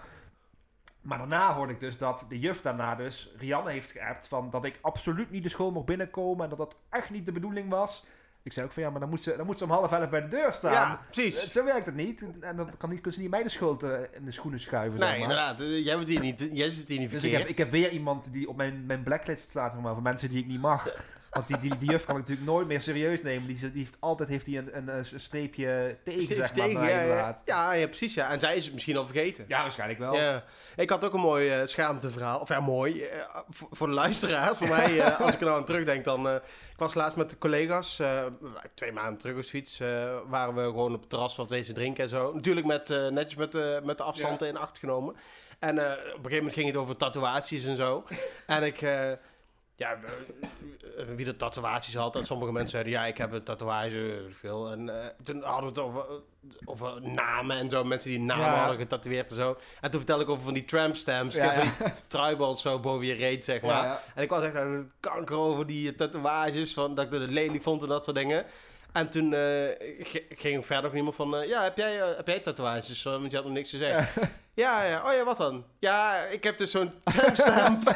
Maar 1.01 1.17
daarna 1.17 1.53
hoorde 1.53 1.73
ik 1.73 1.79
dus 1.79 1.97
dat 1.97 2.25
de 2.29 2.39
juf 2.39 2.61
daarna 2.61 2.95
dus 2.95 3.31
Rianne 3.37 3.71
heeft 3.71 3.91
geappt 3.91 4.27
van 4.27 4.49
dat 4.49 4.65
ik 4.65 4.79
absoluut 4.81 5.31
niet 5.31 5.43
de 5.43 5.49
school 5.49 5.71
mocht 5.71 5.85
binnenkomen 5.85 6.43
en 6.43 6.49
dat 6.49 6.57
dat 6.57 6.75
echt 6.89 7.09
niet 7.09 7.25
de 7.25 7.31
bedoeling 7.31 7.69
was. 7.69 8.05
Ik 8.43 8.53
zei 8.53 8.65
ook 8.65 8.71
van 8.71 8.83
ja, 8.83 8.89
maar 8.89 8.99
dan 8.99 9.09
moet 9.09 9.23
ze, 9.23 9.33
dan 9.37 9.45
moet 9.45 9.57
ze 9.57 9.63
om 9.63 9.69
half 9.69 9.91
elf 9.91 10.09
bij 10.09 10.21
de 10.21 10.27
deur 10.27 10.53
staan. 10.53 10.71
Ja, 10.71 11.01
precies. 11.11 11.51
Zo 11.51 11.65
werkt 11.65 11.85
het 11.85 11.95
niet. 11.95 12.23
En 12.39 12.55
dan 12.55 12.77
kan 12.77 12.89
niet, 12.89 13.01
kunnen 13.01 13.13
ze 13.13 13.19
niet 13.19 13.29
mij 13.29 13.43
de 13.43 13.49
schuld 13.49 13.83
eh, 13.83 13.91
in 14.11 14.25
de 14.25 14.31
schoenen 14.31 14.59
schuiven. 14.59 14.99
zeg 14.99 15.07
Nee, 15.09 15.19
maar. 15.19 15.29
inderdaad. 15.29 15.61
eh, 15.61 15.85
Jij, 15.85 15.95
bent 15.95 16.07
hier 16.07 16.19
niet, 16.19 16.47
jij 16.51 16.69
zit 16.69 16.87
hier 16.87 16.99
niet 16.99 17.11
Dus 17.11 17.21
verkeerd. 17.21 17.41
ik 17.41 17.47
heb, 17.47 17.57
ik 17.57 17.57
heb 17.57 17.71
weer 17.71 17.91
iemand 17.91 18.31
die 18.33 18.49
op 18.49 18.55
mijn, 18.57 18.85
mijn 18.85 19.03
blacklist 19.03 19.49
staat 19.49 19.81
maar, 19.81 19.93
van 19.93 20.03
mensen 20.03 20.29
die 20.29 20.39
ik 20.39 20.47
niet 20.47 20.61
mag. 20.61 20.87
Want 21.29 21.47
die, 21.47 21.59
die, 21.59 21.77
die 21.77 21.89
juf 21.89 22.05
kan 22.05 22.15
ik 22.15 22.21
natuurlijk 22.21 22.47
nooit 22.47 22.67
meer 22.67 22.81
serieus 22.81 23.21
nemen. 23.21 23.47
Die, 23.47 23.59
die 23.59 23.71
heeft, 23.73 23.97
altijd 23.99 24.29
heeft 24.29 24.45
hij 24.45 24.57
een, 24.57 24.77
een, 24.77 24.97
een 24.97 25.05
streepje 25.19 25.97
tegen, 26.03 26.21
zeg 26.21 26.37
maar, 26.37 26.51
tegen, 26.53 26.87
ja, 26.87 27.01
ja. 27.01 27.35
Ja, 27.45 27.73
ja, 27.73 27.85
precies. 27.85 28.13
Ja. 28.13 28.29
En 28.29 28.39
zij 28.39 28.55
is 28.55 28.65
het 28.65 28.73
misschien 28.73 28.97
al 28.97 29.05
vergeten. 29.05 29.45
Ja, 29.47 29.61
waarschijnlijk 29.61 29.99
wel. 29.99 30.15
Ja. 30.15 30.43
Ik 30.75 30.89
had 30.89 31.05
ook 31.05 31.13
een 31.13 31.19
mooi 31.19 31.49
eh, 31.49 31.65
schaamteverhaal. 31.65 32.39
Of 32.39 32.49
ja, 32.49 32.59
mooi. 32.59 33.03
eh, 33.03 33.19
voor, 33.49 33.67
voor 33.71 33.87
de 33.87 33.93
luisteraars. 33.93 34.57
Voor 34.57 34.67
mij, 34.67 34.99
eh, 34.99 35.19
als 35.19 35.33
ik 35.33 35.39
er 35.39 35.45
nou 35.45 35.59
aan 35.59 35.65
terugdenk, 35.65 36.03
dan... 36.03 36.27
ik 36.35 36.77
was 36.77 36.93
laatst 36.93 37.17
met 37.17 37.29
de 37.29 37.37
collega's, 37.37 38.01
twee 38.73 38.91
maanden 38.91 39.17
terug 39.19 39.37
of 39.37 39.45
zoiets, 39.45 39.77
waren 40.27 40.55
we 40.55 40.61
gewoon 40.61 40.93
op 40.93 40.99
het 40.99 41.09
terras 41.09 41.35
wat 41.35 41.49
wezen 41.49 41.73
drinken 41.73 42.03
en 42.03 42.09
zo. 42.09 42.33
Natuurlijk 42.33 42.65
met, 42.65 42.89
netjes 42.89 43.35
met, 43.35 43.51
de 43.51 43.81
met 43.83 43.97
de 43.97 44.03
afstand 44.03 44.41
in 44.41 44.57
acht 44.57 44.79
genomen. 44.79 45.15
En 45.59 45.75
op 45.77 45.85
een 45.85 45.95
gegeven 46.13 46.35
moment 46.35 46.53
ging 46.53 46.67
het 46.67 46.75
over 46.75 46.97
tatoeages 46.97 47.65
en 47.65 47.75
zo. 47.75 48.05
en 48.47 48.63
ik... 48.63 48.81
eh, 49.79 49.87
ja, 49.87 49.97
eh, 50.97 51.05
wie 51.15 51.25
de 51.25 51.35
tatoeages 51.35 51.95
had. 51.95 52.15
En 52.15 52.25
sommige 52.25 52.51
mensen 52.51 52.69
zeiden, 52.71 52.91
ja, 52.91 53.05
ik 53.05 53.17
heb 53.17 53.31
een 53.31 53.43
tatoeage, 53.43 54.21
veel. 54.39 54.71
En 54.71 54.89
eh, 55.01 55.07
toen 55.23 55.43
hadden 55.43 55.73
we 55.73 55.79
het 55.81 55.89
over, 55.89 56.05
over 56.65 57.01
namen 57.01 57.57
en 57.57 57.69
zo. 57.69 57.83
Mensen 57.83 58.09
die 58.09 58.19
namen 58.19 58.45
Ja. 58.45 58.59
hadden 58.59 58.77
getatoeëerd 58.77 59.29
en 59.29 59.35
zo. 59.35 59.57
En 59.81 59.89
toen 59.91 59.99
vertelde 59.99 60.23
ik 60.23 60.29
over 60.29 60.43
van 60.43 60.53
die 60.53 60.65
tramp 60.65 60.95
stamps. 60.95 61.35
Ja, 61.35 61.53
van 61.55 61.63
ja. 61.63 61.71
die 61.85 61.93
truiballs 62.07 62.61
zo 62.61 62.79
boven 62.79 63.05
je 63.05 63.13
reet, 63.13 63.45
zeg 63.45 63.61
maar. 63.61 64.01
En 64.15 64.23
ik 64.23 64.29
was 64.29 64.43
echt 64.43 64.55
aan 64.55 64.71
het 64.73 64.87
kanker 64.99 65.35
over 65.37 65.65
die 65.67 65.95
tatoeages. 65.95 66.73
Van, 66.73 66.95
dat 66.95 67.05
ik 67.05 67.11
het 67.19 67.29
lelijk 67.29 67.63
vond 67.63 67.81
en 67.81 67.87
dat 67.87 68.03
soort 68.03 68.17
dingen. 68.17 68.45
En 68.93 69.09
toen 69.09 69.33
eh, 69.33 69.69
ging 70.29 70.65
verder 70.65 70.83
nog 70.83 70.93
iemand 70.95 71.15
van... 71.15 71.35
eh, 71.35 71.47
ja, 71.47 71.63
heb 71.63 71.77
jij, 71.77 72.01
eh, 72.01 72.15
heb 72.17 72.27
jij 72.27 72.39
tatoeages? 72.39 73.05
Eh, 73.05 73.11
want 73.11 73.29
je 73.31 73.35
had 73.35 73.45
nog 73.45 73.53
niks 73.53 73.69
te 73.69 73.77
zeggen. 73.77 74.29
Ja, 74.53 74.83
ja. 74.83 75.03
Oh 75.05 75.13
ja, 75.13 75.23
wat 75.23 75.37
dan? 75.37 75.65
Ja, 75.79 76.17
ik 76.25 76.43
heb 76.43 76.57
dus 76.57 76.71
zo'n 76.71 76.91
timestamp. 77.03 77.81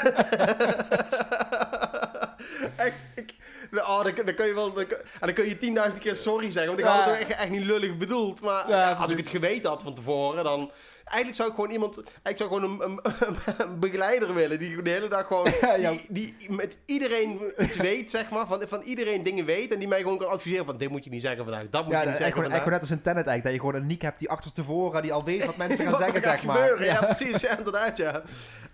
echt, 2.86 2.96
ik... 3.16 3.34
Oh, 3.74 4.04
dan, 4.04 4.14
dan 4.26 4.36
kun 4.36 4.46
je 4.46 4.54
wel... 4.54 4.74
Dan, 4.74 4.86
en 4.90 4.98
dan 5.20 5.34
kun 5.34 5.48
je 5.48 5.58
tienduizend 5.58 6.02
keer 6.02 6.16
sorry 6.16 6.52
zeggen. 6.52 6.68
Want 6.68 6.80
ik 6.80 6.86
had 6.86 7.06
het 7.06 7.16
echt, 7.30 7.40
echt 7.40 7.50
niet 7.50 7.64
lullig 7.64 7.98
bedoeld. 7.98 8.42
Maar 8.42 8.70
Ja, 8.70 8.92
als 8.92 9.12
ik 9.12 9.18
het 9.18 9.28
geweten 9.28 9.70
had 9.70 9.84
van 9.84 9.94
tevoren, 9.94 10.44
dan... 10.44 10.72
Eigenlijk 11.06 11.36
zou 11.36 11.50
ik 11.50 11.56
gewoon 11.56 11.70
iemand... 11.72 12.04
Eigenlijk 12.24 12.38
zou 12.38 12.50
ik 12.50 12.56
gewoon 12.56 12.82
een, 12.82 13.00
een, 13.28 13.68
een 13.72 13.80
begeleider 13.80 14.34
willen. 14.34 14.60
Die 14.60 14.82
de 14.82 14.90
hele 14.90 15.08
dag 15.08 15.28
gewoon... 15.28 15.48
Ja, 15.62 15.76
ja. 15.76 15.94
Die, 16.08 16.36
die 16.38 16.52
met 16.52 16.78
iedereen 16.86 17.54
iets 17.58 17.76
weet, 17.76 18.12
zeg 18.12 18.30
maar. 18.30 18.48
Van, 18.48 18.64
van 18.68 18.82
iedereen 18.82 19.24
dingen 19.24 19.46
weet. 19.46 19.72
En 19.74 19.80
die 19.80 19.88
mij 19.88 20.02
gewoon 20.02 20.18
kan 20.18 20.30
adviseren 20.30 20.66
van... 20.66 20.78
Dit 20.78 20.90
moet 20.90 21.04
je 21.04 21.10
niet 21.10 21.22
zeggen 21.22 21.44
vandaag. 21.44 21.64
Dat 21.70 21.84
moet 21.84 21.94
Ja, 21.94 22.00
je 22.02 22.06
niet 22.08 22.18
zeggen 22.18 22.34
gewoon, 22.36 22.50
vandaag. 22.50 22.70
net 22.70 22.80
als 22.82 22.90
een 22.90 23.02
Tenet 23.02 23.28
eigenlijk. 23.28 23.44
Dat 23.44 23.54
je 23.54 23.60
gewoon 23.60 23.76
een 23.76 23.88
Niek 23.88 24.02
hebt 24.02 24.20
die 24.20 24.30
achterstevoren 24.30 25.02
die 25.02 25.14
al 25.14 25.24
weet 25.24 25.46
wat 25.46 25.58
mensen 25.58 25.86
gaan 25.86 25.98
zeggen, 26.04 26.22
gaat 26.24 26.38
zeg 26.38 26.46
maar. 26.46 26.58
gebeuren. 26.58 26.86
Ja, 26.86 27.00
precies. 27.06 27.42
Ja, 27.42 27.58
inderdaad, 27.58 27.98
ja. 27.98 28.22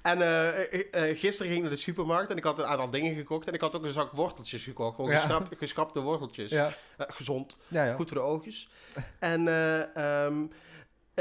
En 0.01 0.21
eh, 0.21 1.17
gisteren 1.17 1.45
ging 1.51 1.55
ik 1.55 1.61
naar 1.61 1.69
de 1.69 1.75
supermarkt 1.75 2.31
en 2.31 2.37
ik 2.37 2.43
had 2.43 2.59
een 2.59 2.65
aantal 2.65 2.89
dingen 2.89 3.15
gekocht. 3.15 3.47
En 3.47 3.53
ik 3.53 3.61
had 3.61 3.75
ook 3.75 3.83
een 3.83 3.89
zak 3.91 4.11
worteltjes 4.11 4.63
gekocht. 4.63 4.95
Gewoon 4.95 5.11
Ja. 5.11 5.15
geschrap- 5.19 5.47
geschrapte 5.59 5.99
worteltjes. 5.99 6.51
Ja, 6.51 6.73
gezond. 6.97 7.57
Goed 7.95 8.09
voor 8.09 8.17
de 8.17 8.23
oogjes. 8.23 8.69
En 9.19 9.47
ehm, 9.95 10.43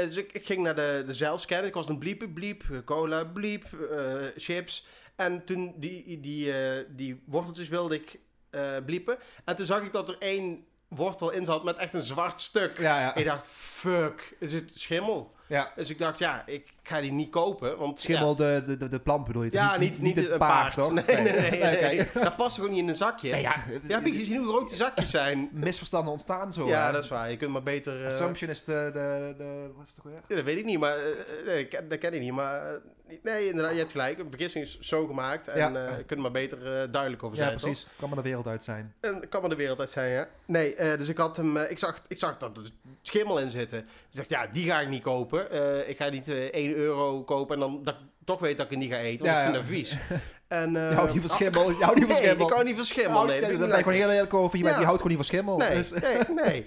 dus 0.07 0.17
ik, 0.17 0.31
ik 0.31 0.45
ging 0.45 0.63
naar 0.63 0.75
de, 0.75 1.03
de 1.05 1.13
zelfscan. 1.13 1.63
Ik 1.63 1.73
was 1.73 1.89
een 1.89 1.99
bliep, 1.99 2.27
bliep, 2.33 2.63
cola, 2.85 3.25
bliep, 3.25 3.65
eh, 3.91 4.13
chips. 4.35 4.85
En 5.15 5.45
toen 5.45 5.73
die, 5.77 6.19
die, 6.19 6.53
eh, 6.53 6.85
die 6.89 7.23
worteltjes 7.25 7.69
wilde 7.69 7.95
ik 7.95 8.19
eh 8.49 8.75
bliepen. 8.85 9.17
En 9.45 9.55
toen 9.55 9.65
zag 9.65 9.81
ik 9.81 9.91
dat 9.91 10.09
er 10.09 10.15
één 10.19 10.65
wortel 10.87 11.31
in 11.31 11.45
zat 11.45 11.63
met 11.63 11.77
echt 11.77 11.93
een 11.93 12.03
zwart 12.03 12.41
stuk. 12.41 12.77
Ja, 12.79 12.99
ja. 12.99 13.15
Ik 13.15 13.25
dacht, 13.25 13.47
fuck, 13.47 14.35
is 14.39 14.53
het 14.53 14.71
schimmel? 14.73 15.35
ja. 15.47 15.71
Dus 15.75 15.89
ik 15.89 15.99
dacht, 15.99 16.19
ja, 16.19 16.43
ik 16.45 16.73
ga 16.89 17.01
die 17.01 17.11
niet 17.11 17.29
kopen. 17.29 17.77
Want, 17.77 17.99
Schimmel, 17.99 18.35
de, 18.35 18.63
de, 18.65 18.77
de, 18.77 18.87
de 18.87 18.99
plant 18.99 19.25
bedoel 19.25 19.43
je? 19.43 19.51
Ja, 19.51 19.77
niet, 19.77 20.01
niet, 20.01 20.15
het 20.15 20.29
een 20.31 20.37
paard, 20.37 20.75
paard. 20.75 20.87
toch? 20.87 20.93
Nee, 21.07 21.21
nee, 21.21 21.81
nee. 21.81 22.07
Dat 22.13 22.35
past 22.35 22.55
gewoon 22.55 22.69
niet 22.69 22.79
in 22.79 22.87
een 22.89 22.95
zakje. 22.95 23.31
Nee, 23.31 23.41
ja, 23.41 23.55
Ja, 23.87 23.95
heb 23.95 24.05
je 24.05 24.11
gezien 24.15 24.37
hoe 24.37 24.47
groot 24.53 24.67
die 24.67 24.77
zakjes 24.77 25.09
zijn? 25.09 25.49
misverstanden 25.53 26.11
ontstaan 26.11 26.53
zo. 26.53 26.67
ja, 26.67 26.85
hè? 26.85 26.91
dat 26.91 27.03
is 27.03 27.09
waar. 27.09 27.29
Je 27.29 27.37
kunt 27.37 27.51
maar 27.51 27.63
beter... 27.63 27.99
eh, 28.01 28.05
Assumption 28.07 28.49
is 28.49 28.63
de, 28.63 28.89
de, 28.93 29.33
de 29.37 29.69
wat 29.75 29.85
is 29.87 29.93
het 29.95 30.03
weer? 30.03 30.21
Ja, 30.27 30.35
dat 30.35 30.43
weet 30.45 30.57
ik 30.57 30.65
niet, 30.65 30.79
maar 30.79 30.97
eh, 30.97 31.03
nee, 31.45 31.67
dat 31.87 31.97
ken 31.97 32.13
ik 32.13 32.19
niet. 32.21 32.31
Maar 32.33 32.65
eh, 32.65 32.73
nee, 33.23 33.47
inderdaad, 33.47 33.71
je 33.73 33.77
hebt 33.79 33.91
gelijk. 33.91 34.19
Een 34.19 34.29
vergissing 34.29 34.65
is 34.65 34.79
zo 34.79 35.05
gemaakt. 35.07 35.47
En 35.47 35.57
Ja. 35.73 35.87
je 35.89 35.95
kunt 35.95 36.11
er 36.11 36.19
maar 36.19 36.31
beter 36.31 36.91
duidelijk 36.91 37.23
over 37.23 37.37
Ja, 37.37 37.43
zijn, 37.43 37.57
precies. 37.57 37.83
Het 37.83 37.91
kan 37.97 38.09
maar 38.09 38.17
de 38.17 38.23
wereld 38.23 38.47
uit 38.47 38.63
zijn. 38.63 38.93
En 38.99 39.29
kan 39.29 39.41
maar 39.41 39.49
de 39.49 39.55
wereld 39.55 39.79
uit 39.79 39.89
zijn, 39.89 40.11
ja. 40.11 40.27
Nee, 40.45 40.75
dus 40.75 41.07
ik 41.09 41.17
had 41.17 41.37
hem... 41.37 41.57
ik, 41.57 41.79
zag, 41.79 42.01
ik 42.07 42.17
zag 42.17 42.37
dat 42.37 42.57
er 42.57 42.69
schimmel 43.01 43.39
in 43.39 43.49
zitten. 43.49 43.85
Dus 44.09 44.21
ik 44.23 44.29
dacht, 44.29 44.43
ja, 44.45 44.51
die 44.53 44.69
ga 44.69 44.79
ik 44.79 44.87
niet 44.89 45.01
kopen. 45.03 45.87
Ik 45.89 45.97
ga 45.97 46.09
niet 46.09 46.27
eh 46.27 46.35
1 46.53 46.75
euro 46.79 47.23
kopen 47.23 47.53
en 47.55 47.59
dan 47.61 47.83
dat 47.83 47.95
toch 48.25 48.39
weet 48.39 48.57
dat 48.57 48.65
ik 48.65 48.71
het 48.71 48.79
niet 48.79 48.91
ga 48.91 48.97
eten. 48.99 49.25
Want 49.25 49.37
Ja, 49.37 49.37
ik 49.37 49.43
vind 49.43 49.55
ja. 49.55 49.61
dat 49.61 49.71
vies. 49.71 49.97
En, 50.47 50.75
eh, 50.75 50.89
Je 50.89 50.95
houdt 50.95 51.11
niet 51.13 51.21
van 51.21 51.29
schimmel. 51.29 51.69
Je 51.69 51.75
houdt 51.83 51.95
niet 51.95 52.05
van 52.05 52.13
nee, 52.15 52.23
schimmel. 52.25 52.47
ik 52.47 52.53
hou 52.53 52.65
niet 52.65 52.75
van 52.75 52.85
schimmel. 52.85 53.25
Nee, 53.25 53.35
Ja, 53.35 53.41
dat 53.41 53.49
vind 53.49 53.59
daar 53.59 53.67
ik 53.67 53.69
ben 53.69 53.79
ik 53.79 53.83
gewoon 53.85 53.99
heel 53.99 54.09
eerlijk 54.11 54.33
over. 54.33 54.57
Je, 54.57 54.63
bent, 54.63 54.75
Ja. 54.75 54.79
je 54.81 54.87
houdt 54.87 55.01
gewoon 55.01 55.17
niet 55.17 55.27
van 55.27 55.35
schimmel. 55.35 55.57
lekker. 55.57 55.77
Dus, 55.77 55.89
Nee, 55.89 56.35
nee, 56.35 56.45
nee. 56.45 56.65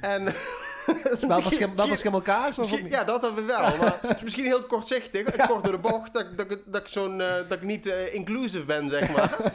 En... 0.00 0.24
wel 1.28 1.42
van 1.42 1.96
schimmelkaas? 1.96 2.48
Of 2.50 2.56
Misschien- 2.58 2.82
niet? 2.84 2.92
ja, 2.92 3.04
dat 3.04 3.22
hebben 3.22 3.46
we 3.46 3.52
wel. 3.52 3.76
Maar 3.76 3.98
het 4.00 4.16
is 4.16 4.22
misschien 4.22 4.44
heel 4.44 4.62
kortzichtig, 4.62 5.36
kort 5.46 5.64
door 5.64 5.72
de 5.72 5.78
bocht, 5.78 6.12
dat, 6.12 6.36
dat, 6.36 6.50
ik- 6.50 6.62
dat, 6.66 6.80
ik 6.82 6.88
zo'n, 6.88 7.20
eh, 7.20 7.28
dat 7.48 7.52
ik 7.58 7.62
niet 7.62 7.86
eh, 7.86 8.14
inclusive 8.14 8.64
ben, 8.64 8.88
zeg 8.90 9.16
maar. 9.16 9.52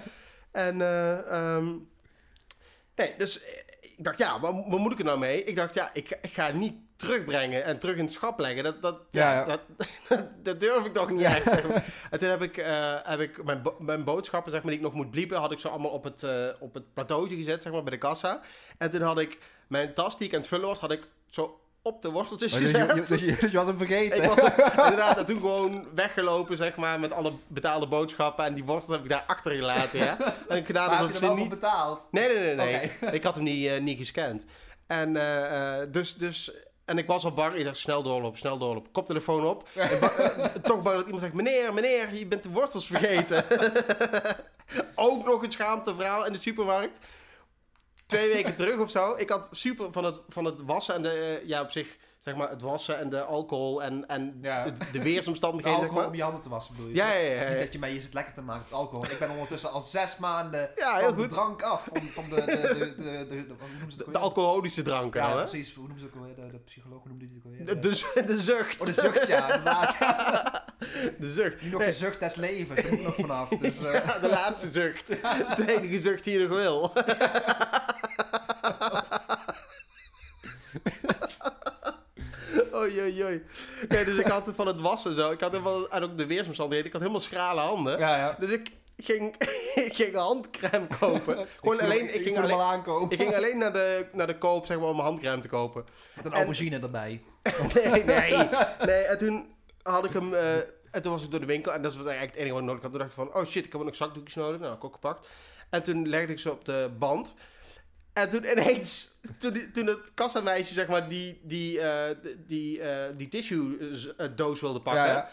en, 0.51 0.81
eh, 0.81 1.31
ehm, 1.31 1.67
nee, 2.95 3.13
dus 3.17 3.43
eh, 3.43 3.49
ik 3.81 4.03
dacht, 4.03 4.17
ja, 4.17 4.39
wat, 4.39 4.53
wat 4.67 4.79
moet 4.79 4.91
ik 4.91 4.99
er 4.99 5.05
nou 5.05 5.19
mee? 5.19 5.43
Ik 5.43 5.55
dacht, 5.55 5.73
ja, 5.73 5.89
ik, 5.93 6.17
ik 6.21 6.31
ga 6.33 6.51
niet 6.51 6.73
terugbrengen 6.99 7.63
en 7.63 7.79
terug 7.79 7.95
in 7.95 8.03
het 8.03 8.11
schap 8.11 8.39
leggen. 8.39 8.63
Dat, 8.63 8.81
dat, 8.81 9.01
ja, 9.11 9.31
Ja, 9.31 9.39
ja. 9.39 9.45
Dat, 9.45 9.61
dat 10.43 10.59
durf 10.59 10.85
ik 10.85 10.93
toch 10.93 11.09
niet 11.09 11.21
echt. 11.21 11.45
en 12.11 12.19
toen 12.19 12.29
heb 12.29 12.41
ik, 12.41 12.57
eh, 12.57 12.95
heb 13.03 13.19
ik 13.19 13.43
mijn, 13.43 13.61
bo- 13.61 13.75
mijn 13.79 14.03
boodschappen, 14.03 14.51
zeg 14.51 14.61
maar, 14.61 14.71
die 14.71 14.79
ik 14.79 14.85
nog 14.85 14.95
moet 14.95 15.11
bliepen, 15.11 15.37
had 15.37 15.51
ik 15.51 15.59
zo 15.59 15.67
allemaal 15.67 15.91
op 15.91 16.03
het, 16.03 16.23
eh, 16.23 16.47
op 16.59 16.73
het 16.73 16.93
plateautje 16.93 17.35
gezet, 17.35 17.63
zeg 17.63 17.71
maar, 17.71 17.83
bij 17.83 17.91
de 17.91 17.97
kassa. 17.97 18.41
En 18.77 18.89
toen 18.89 19.01
had 19.01 19.19
ik 19.19 19.37
mijn 19.67 19.93
tas 19.93 20.17
die 20.17 20.27
ik 20.27 20.33
aan 20.33 20.39
het 20.39 20.49
vullen 20.49 20.67
was, 20.67 20.79
had 20.79 20.91
ik 20.91 21.07
zo 21.29 21.59
op 21.81 22.01
de 22.01 22.09
worteltjes 22.11 22.53
Oh, 22.53 22.59
dus, 22.59 22.71
je, 22.71 22.77
gezet. 22.77 22.95
je, 23.07 23.15
dus 23.15 23.21
je, 23.21 23.35
dus 23.39 23.51
je 23.51 23.57
was 23.57 23.67
hem 23.67 23.77
vergeten. 23.77 24.23
Ik 24.23 24.29
was 24.29 24.39
inderdaad 24.85 25.17
en 25.17 25.25
toen 25.25 25.37
gewoon 25.39 25.87
weggelopen, 25.95 26.57
zeg 26.57 26.75
maar, 26.75 26.99
met 26.99 27.11
alle 27.11 27.31
betaalde 27.47 27.87
boodschappen. 27.87 28.45
En 28.45 28.53
die 28.53 28.63
wortels 28.63 28.91
heb 28.91 29.03
ik 29.03 29.09
daar 29.09 29.23
achter 29.27 29.51
gelaten, 29.51 29.99
ja. 29.99 30.17
En 30.47 30.57
ik 30.57 30.65
gedaan 30.65 30.89
alsof 30.89 31.17
ze 31.17 31.25
wel 31.25 31.35
niet... 31.35 31.49
betaald? 31.49 32.07
Nee, 32.11 32.33
nee, 32.33 32.55
nee. 32.55 32.91
Ik 33.11 33.23
had 33.23 33.35
hem 33.35 33.43
niet, 33.43 33.67
eh, 33.67 33.79
niet 33.79 33.97
gescand. 33.97 34.45
En 34.87 35.13
dus, 35.91 36.15
dus... 36.15 36.51
En 36.89 36.97
ik 36.97 37.07
was 37.07 37.25
al 37.25 37.33
bang. 37.33 37.55
Ik 37.55 37.63
dacht, 37.63 37.77
snel 37.77 38.03
doorlopen, 38.03 38.37
snel 38.37 38.57
doorlopen. 38.57 38.91
Koptelefoon 38.91 39.45
op. 39.45 39.67
En 39.75 40.01
eh, 40.01 40.45
toch 40.45 40.81
bang 40.81 40.95
dat 40.95 41.05
iemand 41.05 41.21
zegt, 41.21 41.33
meneer, 41.33 41.73
meneer, 41.73 42.13
je 42.13 42.27
bent 42.27 42.43
de 42.43 42.49
wortels 42.49 42.87
vergeten. 42.87 43.45
Ook 44.95 45.25
nog 45.25 45.43
een 45.43 45.51
schaamteverhaal 45.51 46.25
in 46.25 46.31
de 46.31 46.39
supermarkt. 46.39 46.97
Twee 48.05 48.33
weken 48.33 48.55
terug 48.55 48.77
of 48.79 48.89
zo. 48.89 49.13
Ik 49.15 49.29
had 49.29 49.49
super 49.51 49.91
van 49.91 50.03
het, 50.03 50.21
van 50.27 50.45
het 50.45 50.61
wassen 50.61 50.95
en 50.95 51.01
de... 51.01 51.09
eh, 51.09 51.47
ja, 51.47 51.61
op 51.61 51.71
zich, 51.71 51.97
zeg 52.19 52.35
maar, 52.35 52.49
het 52.49 52.61
wassen 52.61 52.99
en 52.99 53.09
de 53.09 53.23
alcohol 53.23 53.83
en, 53.83 54.07
en 54.07 54.37
Ja. 54.41 54.63
de, 54.63 54.71
de 54.91 55.01
weersomstandigheden, 55.03 55.79
zeg 55.79 55.87
alcohol 55.89 56.01
maar. 56.03 56.11
om 56.11 56.17
je 56.17 56.23
handen 56.23 56.41
te 56.41 56.49
wassen, 56.49 56.75
bedoel 56.75 56.89
je? 56.89 56.95
Ja, 56.95 57.11
ja, 57.13 57.19
ja, 57.33 57.41
ja. 57.43 57.49
Niet 57.49 57.59
dat 57.59 57.73
je 57.73 57.79
mij 57.79 57.91
hier 57.91 58.01
zit 58.01 58.13
lekker 58.13 58.33
te 58.33 58.41
maken 58.41 58.63
met 58.69 58.73
alcohol. 58.79 59.05
Ik 59.05 59.19
ben 59.19 59.29
ondertussen 59.29 59.71
al 59.71 59.81
zes 59.81 60.17
maanden 60.17 60.69
Ja, 60.75 60.95
heel 60.97 61.07
van 61.07 61.17
de 61.17 61.25
drank 61.27 61.61
af. 61.61 61.87
Van, 61.93 62.01
van 62.01 62.29
de, 62.29 62.35
de, 62.35 62.45
de, 62.45 62.95
de, 62.97 63.27
de, 63.27 63.27
de- 63.27 63.47
De, 64.05 64.11
de 64.11 64.17
alcoholische 64.17 64.81
dranken 64.81 65.21
Ja, 65.21 65.27
dan, 65.29 65.37
hè? 65.37 65.43
precies. 65.43 65.73
Hoe 65.73 65.87
noemen 65.87 65.99
ze 65.99 66.05
het 66.05 66.15
ook 66.15 66.21
alweer? 66.21 66.45
De, 66.45 66.51
de 66.51 66.63
psycholoog, 66.63 67.05
noemde 67.05 67.27
die 67.27 67.35
het 67.43 67.45
ook 67.45 67.51
alweer? 67.51 67.81
De, 67.81 68.23
de, 68.23 68.33
de 68.33 68.39
zucht. 68.39 68.79
Oh, 68.81 68.87
de 68.87 68.93
zucht, 68.93 69.27
ja. 69.27 69.43
inderdaad. 69.43 69.95
De 71.19 71.31
zucht. 71.31 71.61
Nu 71.61 71.69
nog 71.69 71.79
Nee. 71.79 71.89
de 71.89 71.95
zucht 71.95 72.19
des 72.19 72.35
levens. 72.35 72.81
Daar 72.81 72.91
moet 72.91 73.03
nog 73.03 73.15
vanaf. 73.15 73.49
Dus, 73.49 73.77
eh, 73.85 73.93
Ja, 74.05 74.19
de 74.19 74.27
laatste 74.29 74.71
zucht. 74.71 75.07
De 75.07 75.63
enige 75.77 75.99
zucht 75.99 76.23
die 76.23 76.39
je 76.39 76.47
nog 76.47 76.57
wil. 76.57 76.91
Oei, 82.79 82.99
oei, 83.01 83.23
oei. 83.23 83.43
Ja, 83.89 84.03
dus 84.03 84.15
ik 84.17 84.27
had 84.27 84.51
van 84.55 84.67
het 84.67 84.79
wassen 84.79 85.15
zo. 85.15 85.31
Ik 85.31 85.39
had 85.41 85.55
van, 85.63 85.87
en 85.89 86.03
ook 86.03 86.17
de 86.17 86.25
weersomstandigheden. 86.25 86.85
Ik 86.87 86.91
had 86.93 87.01
helemaal 87.01 87.21
schrale 87.23 87.59
handen. 87.61 87.99
ja, 87.99 88.17
ja. 88.17 88.35
Dus 88.39 88.49
ik 88.49 88.71
ging, 88.97 89.35
ik 89.75 89.93
ging 89.99 90.15
handcrème 90.15 90.87
kopen. 90.99 91.21
Gewoon 91.35 91.47
voel- 91.77 91.79
alleen, 91.79 92.03
ik, 92.03 92.13
ik 92.13 92.23
ging 92.23 92.37
alleen, 92.37 92.51
al 92.51 92.61
aankomen. 92.61 93.09
ik 93.11 93.19
ging 93.19 93.35
alleen 93.35 93.57
naar 93.63 93.73
de, 93.73 94.05
naar 94.11 94.27
de 94.27 94.37
koop 94.37 94.65
zeg 94.65 94.77
maar, 94.79 94.87
om 94.87 94.95
mijn 94.95 95.07
handcrème 95.07 95.41
te 95.41 95.47
kopen. 95.47 95.83
Met 96.15 96.25
een 96.25 96.31
en- 96.31 96.37
aubergine 96.37 96.79
erbij. 96.79 97.21
Nee, 97.73 98.03
nee. 98.03 98.37
Nee, 98.85 99.01
en 99.03 99.17
toen 99.17 99.47
had 99.83 100.05
ik 100.05 100.13
hem... 100.13 100.33
eh, 100.33 100.55
en 100.91 101.01
toen 101.01 101.11
was 101.11 101.23
ik 101.23 101.31
door 101.31 101.39
de 101.39 101.45
winkel 101.45 101.73
en 101.73 101.81
dat 101.81 101.95
was 101.95 102.05
eigenlijk 102.07 102.31
het 102.31 102.39
enige 102.39 102.53
wat 102.53 102.61
ik 102.63 102.67
nodig 102.69 102.81
had. 102.81 102.91
Toen 102.91 102.99
dacht 102.99 103.11
ik 103.11 103.17
van, 103.17 103.33
oh 103.41 103.45
shit, 103.49 103.65
ik 103.65 103.71
heb 103.71 103.81
ook 103.81 103.87
nog 103.87 103.95
zakdoekjes 103.95 104.35
nodig. 104.35 104.59
Nou, 104.59 104.75
ik 104.75 104.83
ook 104.83 104.93
gepakt. 104.93 105.27
En 105.69 105.83
toen 105.83 106.07
legde 106.07 106.31
ik 106.31 106.39
ze 106.39 106.51
op 106.51 106.65
de 106.65 106.89
band. 106.99 107.35
En 108.13 108.29
toen 108.29 108.51
ineens, 108.51 109.19
toen, 109.37 109.71
toen 109.73 109.87
het 109.87 109.99
kassameisje, 110.13 110.73
zeg 110.73 110.87
maar, 110.87 111.07
die, 111.09 111.41
die, 111.43 111.81
eh, 111.81 112.15
die, 112.47 112.81
eh, 112.81 113.05
die 113.17 113.29
tissue 113.29 113.77
eh, 114.17 114.27
doos 114.35 114.61
wilde 114.61 114.81
pakken... 114.81 115.03
Ja, 115.03 115.11
ja. 115.11 115.29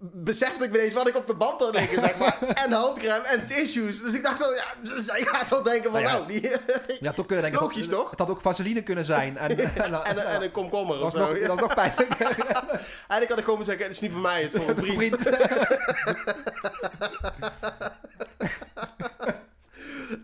Besefte 0.00 0.64
ik 0.64 0.74
ineens 0.74 0.92
wat 0.92 1.08
ik 1.08 1.16
op 1.16 1.26
de 1.26 1.34
band 1.34 1.60
had 1.60 1.74
liggen, 1.74 2.02
zeg 2.02 2.18
maar. 2.18 2.38
En 2.64 2.72
handcrème 2.72 3.26
en 3.26 3.46
tissues. 3.46 4.00
Dus 4.00 4.14
ik 4.14 4.24
dacht 4.24 4.38
dan, 4.38 4.54
ja, 4.54 4.90
dus 4.90 5.04
zij 5.04 5.22
gaat 5.22 5.48
toch 5.48 5.62
denken 5.62 5.92
van, 5.92 6.02
Nou 6.02 6.20
ja. 6.32 6.40
die... 6.86 7.06
Had 7.06 7.14
toch 7.14 7.26
kunnen 7.26 7.44
denken... 7.44 7.62
Logisch, 7.62 7.86
het 7.86 7.90
had, 7.90 8.00
toch? 8.00 8.10
Het 8.10 8.18
had 8.18 8.28
ook 8.28 8.40
vaseline 8.40 8.82
kunnen 8.82 9.04
zijn. 9.04 9.36
En, 9.36 9.50
en, 9.58 10.04
en, 10.04 10.26
en 10.26 10.42
een 10.42 10.50
komkommer 10.50 11.04
of 11.04 11.12
zo. 11.12 11.18
nog, 11.18 11.38
dat 11.38 11.48
was 11.48 11.60
nog 11.60 11.74
pijnlijker. 11.74 12.36
En 13.08 13.22
ik 13.22 13.28
had 13.28 13.38
ik 13.38 13.44
gewoon 13.44 13.64
zeggen, 13.64 13.84
het 13.84 13.92
is 13.92 14.00
niet 14.00 14.12
voor 14.12 14.20
mij, 14.20 14.42
het 14.42 14.54
is 14.54 14.60
voor 14.60 14.68
een 14.68 14.84
vriend. 14.84 15.30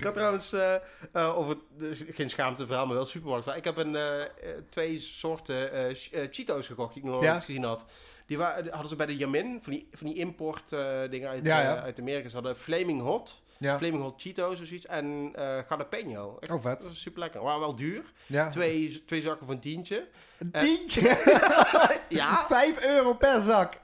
Ik 0.05 0.11
had 0.11 0.15
trouwens 0.15 0.53
eh, 0.53 0.75
eh, 1.13 1.39
over, 1.39 1.57
dus 1.79 2.05
geen 2.11 2.31
schaamteverhaal, 2.31 2.87
maar 2.87 2.95
wel 2.95 3.05
supermarkt. 3.05 3.57
Ik 3.57 3.65
heb 3.65 3.77
een, 3.77 3.97
eh, 3.97 4.23
twee 4.69 4.99
soorten 5.01 5.71
Ch- 5.95 6.11
Cheetos 6.31 6.67
gekocht 6.67 6.95
die 6.95 7.03
ik 7.03 7.09
nog 7.09 7.23
Ja. 7.23 7.31
nooit 7.31 7.45
gezien 7.45 7.65
had. 7.65 7.85
Die 8.27 8.39
wa- 8.39 8.63
die 8.63 8.71
hadden 8.71 8.89
ze 8.89 8.97
bij 8.97 9.07
de 9.07 9.17
Yamin, 9.17 9.59
van 9.63 9.73
die, 9.73 9.89
van 9.93 10.07
die 10.07 10.17
import 10.17 10.69
dingen 11.11 11.29
uit, 11.29 11.47
Ja, 11.47 11.61
ja. 11.61 11.81
uit 11.83 12.01
Amerika. 12.01 12.29
Ze 12.29 12.35
hadden 12.35 12.57
Flaming 12.57 13.01
Hot, 13.01 13.43
Ja. 13.59 13.79
Flaming 13.79 14.03
Hot 14.03 14.21
Cheetos 14.23 14.61
of 14.61 14.67
zoiets. 14.67 14.87
En 14.87 15.33
jalapeno. 15.69 16.37
Echt, 16.41 16.53
Oh, 16.53 16.63
vet. 16.63 16.79
Dat 16.81 16.89
was 16.89 17.01
super 17.01 17.21
lekker. 17.21 17.43
Maar 17.43 17.61
wel 17.61 17.77
duur. 17.77 18.03
Ja. 18.27 18.49
Twee, 18.49 19.03
twee 19.07 19.21
zakken 19.21 19.47
van 19.47 19.59
tientje. 19.59 20.09
Een 20.39 20.51
tientje? 20.51 21.09
Ja, 22.09 22.47
Vijf 22.47 22.85
euro 22.85 23.15
per 23.15 23.41
zak. 23.41 23.81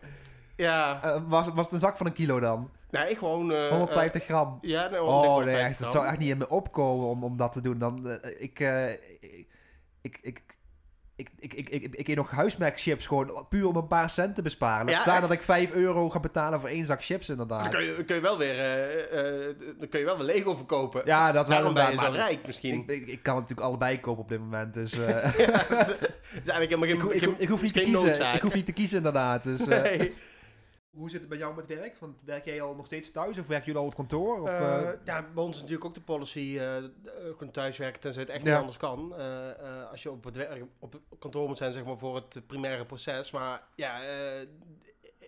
ja. 0.56 1.00
Was, 1.28 1.48
was 1.48 1.64
het 1.64 1.74
een 1.74 1.80
zak 1.80 1.96
van 1.96 2.06
een 2.06 2.12
kilo 2.12 2.40
dan? 2.40 2.70
Nee, 2.90 3.16
gewoon... 3.16 3.52
eh, 3.52 3.68
150 3.68 4.24
gram. 4.24 4.58
eh, 4.62 4.70
ja, 4.70 4.88
nee, 4.88 5.02
Oh 5.02 5.08
150 5.08 5.44
nee, 5.52 5.62
echt, 5.62 5.68
het 5.78 5.78
gram. 5.88 5.92
zou 5.92 6.06
echt 6.06 6.18
niet 6.18 6.30
in 6.30 6.38
me 6.38 6.48
opkomen 6.48 7.06
om, 7.08 7.24
om 7.24 7.36
dat 7.36 7.52
te 7.52 7.60
doen. 7.60 7.78
Dan, 7.78 8.08
eh, 8.08 8.42
ik, 8.42 8.60
eh, 8.60 8.90
ik, 8.90 10.18
ik, 10.22 10.22
ik, 10.22 10.42
ik, 11.16 11.30
ik, 11.38 11.52
ik, 11.54 11.68
ik, 11.68 11.94
ik 11.96 12.08
eet 12.08 12.16
nog 12.16 12.30
huismerkchips 12.30 13.06
gewoon 13.06 13.46
puur 13.48 13.66
om 13.66 13.76
een 13.76 13.86
paar 13.86 14.10
cent 14.10 14.34
te 14.34 14.42
besparen. 14.42 14.86
Laat 14.86 14.94
Ja, 14.94 15.00
staan 15.00 15.18
echt? 15.18 15.28
dat 15.28 15.36
ik 15.36 15.42
5 15.42 15.72
euro 15.72 16.10
ga 16.10 16.20
betalen 16.20 16.60
voor 16.60 16.68
één 16.68 16.84
zak 16.84 17.04
chips 17.04 17.26
Dan 17.26 17.38
inderdaad. 17.40 17.68
kun 17.68 17.84
je, 17.84 18.04
kun 18.04 18.14
je 18.14 18.20
wel 18.22 18.38
weer, 18.38 18.58
eh, 18.58 19.48
eh, 19.48 19.56
dan 19.78 19.88
kun 19.88 19.98
je 19.98 20.04
wel 20.06 20.16
weer 20.16 20.26
Lego 20.26 20.54
verkopen. 20.54 21.02
Ja, 21.04 21.32
dat 21.32 21.48
wel 21.48 21.56
Daarom 21.56 21.74
ben 21.74 21.90
je 21.90 21.98
zo 21.98 22.10
rijk 22.12 22.46
misschien. 22.46 22.74
Ik, 22.86 22.90
ik, 22.90 23.06
ik 23.06 23.22
kan 23.22 23.34
natuurlijk 23.34 23.66
allebei 23.66 24.00
kopen 24.00 24.22
op 24.22 24.28
dit 24.28 24.38
moment. 24.40 24.74
Dus 24.74 24.92
eh, 24.98 25.22
Het 25.22 26.42
is 26.42 26.50
eigenlijk 26.52 26.70
helemaal 26.70 26.88
geen, 26.88 27.06
ik, 27.14 27.22
ik, 27.22 27.28
ho- 27.28 27.34
ik 27.38 27.48
hoef 27.48 27.62
niet 27.62 27.72
te 27.72 27.80
kiezen. 27.80 28.04
noodzaak. 28.06 28.34
Ik 28.34 28.42
hoef 28.42 28.54
niet 28.54 28.66
te 28.66 28.72
kiezen 28.72 28.96
inderdaad. 28.96 29.42
Dus, 29.42 29.64
Nee. 29.64 30.12
Hoe 30.90 31.10
zit 31.10 31.20
het 31.20 31.28
bij 31.28 31.38
jou 31.38 31.54
met 31.54 31.66
werk? 31.66 31.98
Want 31.98 32.22
werk 32.24 32.44
jij 32.44 32.62
al 32.62 32.74
nog 32.74 32.86
steeds 32.86 33.10
thuis 33.12 33.38
of 33.38 33.46
werken 33.46 33.66
jullie 33.66 33.80
al 33.80 33.86
op 33.86 33.94
kantoor? 33.94 34.40
Of, 34.40 34.48
Eh, 34.48 34.88
eh, 34.88 34.98
ja, 35.04 35.22
bij 35.34 35.42
ons 35.42 35.54
is 35.54 35.60
natuurlijk 35.60 35.84
ook 35.84 35.94
de 35.94 36.00
policy 36.00 36.56
eh 36.58 36.76
eh, 36.76 36.84
gewoon 37.32 37.50
thuiswerken 37.50 38.00
tenzij 38.00 38.22
het 38.22 38.30
echt 38.30 38.42
Ja. 38.44 38.50
niet 38.50 38.58
anders 38.58 38.76
kan. 38.76 39.14
Eh, 39.16 39.50
eh, 39.50 39.90
als 39.90 40.02
je 40.02 40.10
op 40.10 40.24
het 40.24 40.36
werk, 40.36 40.64
op 40.78 40.92
het 40.92 41.02
kantoor 41.18 41.48
moet 41.48 41.58
zijn 41.58 41.72
zeg 41.72 41.84
maar 41.84 41.98
voor 41.98 42.14
het 42.14 42.46
primaire 42.46 42.86
proces. 42.86 43.30
Maar 43.30 43.62
ja, 43.74 44.02
eh, 44.02 44.46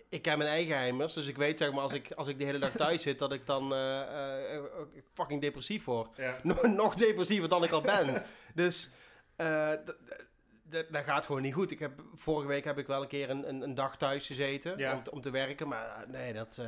ik 0.09 0.21
ken 0.21 0.37
mijn 0.37 0.49
eigen 0.49 0.75
heimers, 0.77 1.13
dus 1.13 1.27
ik 1.27 1.37
weet 1.37 1.57
zeg 1.59 1.71
maar 1.71 1.81
als 1.81 1.93
ik, 1.93 2.11
als 2.11 2.27
ik 2.27 2.39
de 2.39 2.45
hele 2.45 2.59
dag 2.59 2.71
thuis 2.71 3.01
zit 3.01 3.19
dat 3.19 3.33
ik 3.33 3.45
dan 3.45 3.73
eh, 3.73 4.55
eh, 4.55 4.63
fucking 5.13 5.41
depressief 5.41 5.83
word. 5.85 6.09
nog, 6.43 6.61
nog 6.63 6.95
depressiever 6.95 7.49
dan 7.49 7.63
ik 7.63 7.71
al 7.71 7.81
ben. 7.81 8.23
dus 8.55 8.89
eh, 9.35 9.71
d- 10.73 10.85
d- 10.85 10.87
d- 10.89 10.93
dat 10.93 11.03
gaat 11.03 11.25
gewoon 11.25 11.41
niet 11.41 11.53
goed. 11.53 11.71
Ik 11.71 11.79
heb, 11.79 11.91
vorige 12.15 12.47
week 12.47 12.63
heb 12.63 12.77
ik 12.77 12.87
wel 12.87 13.01
een 13.01 13.07
keer 13.07 13.29
een, 13.29 13.49
een, 13.49 13.61
een 13.61 13.73
dag 13.75 13.97
thuis 13.97 14.27
gezeten 14.27 14.77
Ja. 14.77 14.93
om, 14.93 15.03
te- 15.03 15.11
om 15.11 15.21
te 15.21 15.29
werken. 15.31 15.67
Maar 15.67 15.85
eh, 15.85 16.09
nee, 16.11 16.33
dat, 16.33 16.57
eh, 16.57 16.65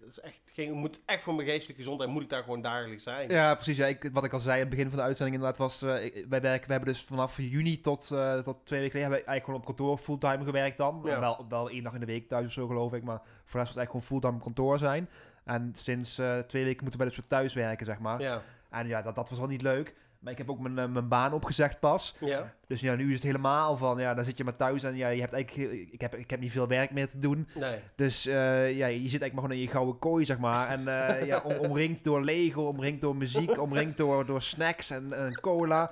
dat 0.00 0.08
is 0.10 0.20
echt 0.20 0.40
geen, 0.54 0.72
moet 0.72 1.00
echt 1.04 1.22
voor 1.22 1.34
mijn 1.34 1.48
geestelijke 1.48 1.82
gezondheid 1.82 2.10
moet 2.10 2.22
ik 2.22 2.28
daar 2.28 2.42
gewoon 2.42 2.62
dagelijks 2.62 3.02
zijn. 3.02 3.28
Ja, 3.28 3.54
precies. 3.54 3.76
Ja, 3.76 3.86
ik, 3.86 4.08
wat 4.12 4.24
ik 4.24 4.32
al 4.32 4.40
zei 4.40 4.54
aan 4.54 4.60
het 4.60 4.68
begin 4.70 4.88
van 4.88 4.96
de 4.98 5.04
uitzending 5.04 5.36
inderdaad 5.36 5.60
was... 5.60 5.82
eh, 5.82 6.04
ik- 6.04 6.26
wij 6.28 6.40
werken, 6.40 6.66
we 6.66 6.72
hebben 6.72 6.92
dus 6.92 7.02
vanaf 7.04 7.36
juni 7.36 7.80
tot, 7.80 8.10
eh, 8.10 8.38
tot 8.38 8.66
twee 8.66 8.80
weken 8.80 8.98
geleden... 8.98 9.00
hebben 9.00 9.18
we 9.18 9.24
eigenlijk 9.24 9.44
gewoon 9.44 9.60
op 9.60 9.66
kantoor 9.66 9.98
fulltime 9.98 10.44
gewerkt 10.44 10.76
dan. 10.76 11.00
Ja. 11.04 11.20
Wel, 11.20 11.46
wel 11.48 11.70
één 11.70 11.82
dag 11.82 11.94
in 11.94 12.00
de 12.00 12.06
week 12.06 12.28
thuis 12.28 12.46
of 12.46 12.52
zo 12.52 12.66
geloof 12.66 12.92
ik. 12.92 13.02
Maar 13.02 13.18
voor 13.18 13.26
de 13.26 13.34
rest 13.42 13.52
was 13.52 13.68
het 13.68 13.76
eigenlijk 13.76 13.90
gewoon 13.90 14.06
fulltime 14.20 14.34
op 14.36 14.42
kantoor 14.42 14.78
zijn. 14.78 15.08
En 15.44 15.70
sinds 15.74 16.18
eh, 16.18 16.38
twee 16.38 16.64
weken 16.64 16.82
moeten 16.82 17.00
we 17.00 17.06
dus 17.06 17.16
weer 17.16 17.26
thuis 17.28 17.54
werken, 17.54 17.86
zeg 17.86 17.98
maar. 17.98 18.20
Ja. 18.20 18.42
En 18.70 18.86
ja, 18.86 19.02
dat, 19.02 19.14
dat 19.14 19.30
was 19.30 19.38
al 19.38 19.46
niet 19.46 19.62
leuk. 19.62 19.94
Maar 20.18 20.32
ik 20.32 20.38
heb 20.38 20.50
ook 20.50 20.58
mijn, 20.58 20.78
eh, 20.78 20.86
mijn 20.86 21.08
baan 21.08 21.32
opgezegd 21.32 21.80
pas. 21.80 22.14
Ja. 22.20 22.54
Dus 22.66 22.80
ja, 22.80 22.94
nu 22.94 23.06
is 23.08 23.14
het 23.14 23.22
helemaal 23.22 23.76
van... 23.76 23.98
Ja, 23.98 24.14
dan 24.14 24.24
zit 24.24 24.36
je 24.36 24.44
maar 24.44 24.56
thuis 24.56 24.82
en 24.82 24.96
ja, 24.96 25.08
je 25.08 25.20
hebt 25.20 25.32
eigenlijk... 25.32 25.72
Ik 25.92 26.00
heb, 26.00 26.14
ik 26.14 26.30
heb 26.30 26.40
niet 26.40 26.52
veel 26.52 26.68
werk 26.68 26.90
meer 26.90 27.10
te 27.10 27.18
doen. 27.18 27.48
Nee. 27.54 27.78
Dus 27.96 28.26
eh, 28.26 28.76
ja, 28.76 28.86
je 28.86 29.08
zit 29.08 29.20
eigenlijk 29.20 29.32
maar 29.32 29.42
gewoon 29.42 29.56
in 29.56 29.62
je 29.62 29.68
gouden 29.68 29.98
kooi, 29.98 30.24
zeg 30.24 30.38
maar. 30.38 30.68
En 30.68 30.88
eh, 31.08 31.26
ja, 31.30 31.40
om, 31.44 31.52
omringd 31.52 32.04
door 32.04 32.22
Lego, 32.24 32.62
omringd 32.66 33.00
door 33.00 33.16
muziek, 33.16 33.60
omringd 33.60 33.96
door, 33.96 34.26
door 34.26 34.42
snacks 34.42 34.90
en, 34.90 35.12
en 35.12 35.40
cola. 35.40 35.90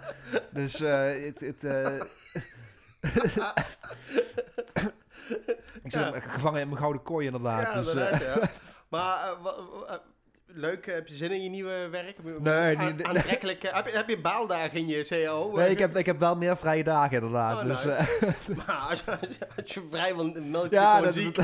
Dus 0.51 0.79
het... 0.79 1.43
ik 5.83 5.93
zit 5.93 6.03
Ja. 6.03 6.21
gevangen 6.21 6.61
in 6.61 6.69
mijn 6.69 6.81
gouden 6.81 7.03
kooi, 7.03 7.27
inderdaad. 7.27 7.63
Ja, 7.63 7.75
dus, 7.81 7.95
eh, 7.95 8.03
inderdaad, 8.13 8.41
ja. 8.41 8.49
Maar 8.89 9.35
leuk, 10.57 10.87
eh, 10.87 10.95
heb 10.95 11.09
je 11.09 11.15
zin 11.15 11.31
in 11.31 11.43
je 11.43 11.49
nieuwe 11.49 11.89
werk? 11.91 12.17
Nee. 12.39 12.77
Aantrekkelijk. 13.03 13.63
heb, 13.63 13.87
je, 13.87 13.97
heb 13.97 14.09
je 14.09 14.21
baaldagen 14.21 14.79
in 14.79 14.87
je 14.87 15.05
CAO? 15.09 15.57
nee, 15.57 15.71
ik 15.71 15.79
heb, 15.79 15.97
ik 15.97 16.07
heb 16.07 16.19
wel 16.21 16.37
meer 16.37 16.57
vrije 16.57 16.85
dagen, 16.85 17.13
inderdaad. 17.17 17.59
Oh, 17.59 17.65
dus, 17.65 17.85
eh, 17.85 18.07
Maar 18.67 18.87
als 18.91 19.03
je, 19.05 19.11
als 19.63 19.75
je 19.75 19.87
vrij 19.91 20.15
wil 20.15 20.25
melk 20.41 20.71
je 20.71 20.77
ja, 20.77 21.01
dat, 21.01 21.15
ziek. 21.15 21.37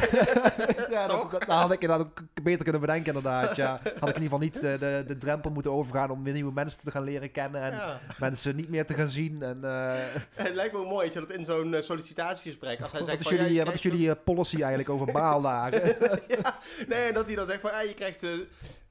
ja 0.91 1.07
dat, 1.07 1.31
dat, 1.31 1.41
dat 1.41 1.49
had 1.49 1.73
ik 1.73 1.81
inderdaad 1.83 2.07
ook 2.07 2.23
beter 2.43 2.63
kunnen 2.63 2.81
bedenken, 2.81 3.07
inderdaad. 3.15 3.57
Ja. 3.57 3.81
Had 3.99 4.09
ik 4.09 4.17
in 4.17 4.23
ieder 4.23 4.39
geval 4.39 4.39
niet 4.39 4.61
de, 4.61 4.79
de, 4.79 5.05
de 5.07 5.19
drempel 5.19 5.51
moeten 5.51 5.73
overgaan 5.73 6.11
om 6.11 6.25
weer 6.25 6.33
nieuwe 6.33 6.53
mensen 6.53 6.81
te 6.85 6.91
gaan 6.91 7.05
leren 7.05 7.31
kennen. 7.31 7.63
En 7.63 7.71
Ja. 7.73 8.01
mensen 8.19 8.57
niet 8.57 8.69
meer 8.69 8.87
te 8.87 8.95
gaan 8.95 9.09
zien. 9.09 9.43
En, 9.43 9.65
eh, 9.65 9.95
Het 10.35 10.55
lijkt 10.55 10.73
me 10.73 10.79
ook 10.79 10.87
mooi 10.87 11.05
als 11.05 11.15
je 11.15 11.21
dat 11.21 11.31
in 11.33 11.45
zo'n 11.45 11.77
sollicitatiegesprek, 11.81 12.81
als 12.83 12.91
hij 12.93 13.01
wat 13.01 13.09
zegt 13.09 13.21
is 13.21 13.27
van, 13.27 13.37
jullie, 13.37 13.65
wat 13.65 13.75
is 13.75 13.83
jullie 13.83 14.15
policy 14.15 14.57
eigenlijk 14.57 14.89
over 14.89 15.13
baaldagen? 15.13 15.97
ja, 16.29 16.55
nee, 16.89 17.13
dat 17.13 17.27
hij 17.27 17.35
dan 17.35 17.47
zegt 17.47 17.61
van, 17.61 17.73
ah, 17.73 17.83
je 17.83 17.95
krijgt 17.95 18.23
eh, 18.23 18.31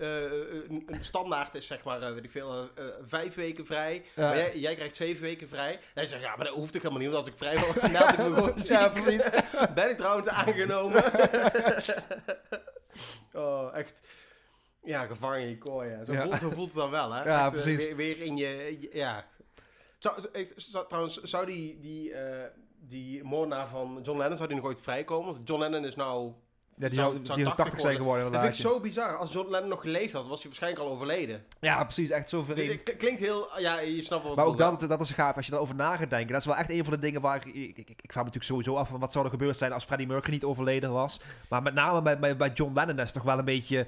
een, 0.01 0.83
een 0.85 1.03
standaard 1.03 1.55
is 1.55 1.67
zeg 1.67 1.83
maar, 1.83 2.01
eh, 2.01 2.13
weet 2.13 2.23
ik 2.23 2.31
veel, 2.31 2.69
eh, 2.75 2.85
eh, 2.87 2.93
vijf 3.07 3.35
weken 3.35 3.65
vrij. 3.65 4.03
Ja. 4.15 4.27
Maar 4.27 4.37
jij, 4.37 4.57
jij 4.59 4.75
krijgt 4.75 4.95
zeven 4.95 5.21
weken 5.23 5.47
vrij. 5.47 5.73
En 5.73 5.79
hij 5.93 6.05
zegt, 6.05 6.21
ja, 6.21 6.35
maar 6.35 6.45
dat 6.45 6.55
hoeft 6.55 6.75
ik 6.75 6.81
helemaal 6.81 7.03
niet, 7.03 7.11
want 7.11 7.25
als 7.25 7.33
ik 7.35 7.37
vrij 7.37 7.55
wil, 7.59 7.73
dan 7.91 8.09
ik 8.09 8.17
me 8.17 8.23
gewoon 8.35 8.59
ziek. 8.59 9.73
Ben 9.75 9.89
ik 9.89 9.97
trouwens 9.97 10.27
aangenomen? 10.27 11.03
oh, 13.33 13.77
echt. 13.77 14.01
Ja, 14.83 15.05
gevangen 15.05 15.39
in 15.39 15.49
je 15.49 15.57
kooi. 15.57 15.97
Zo, 16.05 16.11
Ja. 16.13 16.21
Voelt, 16.23 16.39
zo 16.39 16.49
voelt 16.49 16.67
het 16.67 16.75
dan 16.75 16.89
wel, 16.89 17.13
hè? 17.13 17.23
Ja, 17.23 17.45
Echt, 17.45 17.55
eh, 17.55 17.61
precies. 17.61 17.77
weer, 17.77 17.95
weer 17.95 18.19
in 18.21 18.37
je... 18.37 18.89
ja. 18.93 19.25
Zou, 19.97 20.21
zou- 20.55 20.87
trouwens, 20.87 21.21
zou 21.21 21.45
die, 21.45 21.79
die, 21.79 22.13
eh, 22.13 22.47
die 22.79 23.23
moordenaar 23.23 23.67
van 23.67 23.99
John 24.03 24.17
Lennon, 24.19 24.37
zou 24.37 24.47
die 24.49 24.57
nog 24.57 24.65
ooit 24.67 24.79
vrijkomen? 24.81 25.33
Want 25.33 25.47
John 25.47 25.61
Lennon 25.61 25.85
is 25.85 25.95
nou... 25.95 26.31
Ja, 26.81 26.87
die 26.87 26.99
Zou- 26.99 27.17
die 27.17 27.25
zou 27.25 27.37
80 27.37 27.55
80 27.55 27.81
zijn 27.81 27.95
geworden 27.95 28.31
Dat 28.31 28.41
vind 28.41 28.55
ik 28.55 28.61
zo 28.61 28.79
bizar. 28.79 29.17
Als 29.17 29.33
John 29.33 29.51
Lennon 29.51 29.69
nog 29.69 29.81
geleefd 29.81 30.13
had, 30.13 30.27
was 30.27 30.37
hij 30.39 30.47
waarschijnlijk 30.47 30.83
al 30.83 30.91
overleden. 30.91 31.45
Ja, 31.59 31.83
precies. 31.83 32.09
Echt 32.09 32.29
zo 32.29 32.43
vreemd. 32.43 32.85
dit 32.85 32.95
klinkt 32.97 33.19
heel... 33.19 33.47
Ja, 33.59 33.79
je 33.79 34.03
snapt 34.03 34.23
wel 34.23 34.35
Maar 34.35 34.45
ook 34.45 34.57
dat, 34.57 34.79
dat 34.79 35.01
is 35.01 35.11
gaaf 35.11 35.35
als 35.35 35.45
je 35.45 35.51
daarover 35.51 35.75
na 35.75 35.95
gaat 35.97 36.09
denken. 36.09 36.31
Dat 36.31 36.39
is 36.39 36.47
wel 36.47 36.55
echt 36.55 36.71
een 36.71 36.83
van 36.83 36.93
de 36.93 36.99
dingen 36.99 37.21
waar 37.21 37.35
ik... 37.35 37.45
Ik, 37.45 37.77
ik, 37.77 37.89
ik 37.89 38.11
vraag 38.11 38.23
me 38.23 38.31
natuurlijk 38.31 38.43
sowieso 38.43 38.75
af 38.75 38.89
van 38.89 38.99
wat 38.99 39.11
zou 39.11 39.25
er 39.25 39.31
gebeurd 39.31 39.57
zijn 39.57 39.73
als 39.73 39.83
Freddie 39.83 40.07
Mercury 40.07 40.33
niet 40.33 40.43
overleden 40.43 40.91
was. 40.91 41.19
Maar 41.49 41.61
met 41.61 41.73
name 41.73 42.01
bij, 42.01 42.19
bij, 42.19 42.37
bij 42.37 42.51
John 42.53 42.73
Lennon 42.73 42.99
is 42.99 43.11
toch 43.11 43.23
wel 43.23 43.37
een 43.37 43.45
beetje 43.45 43.87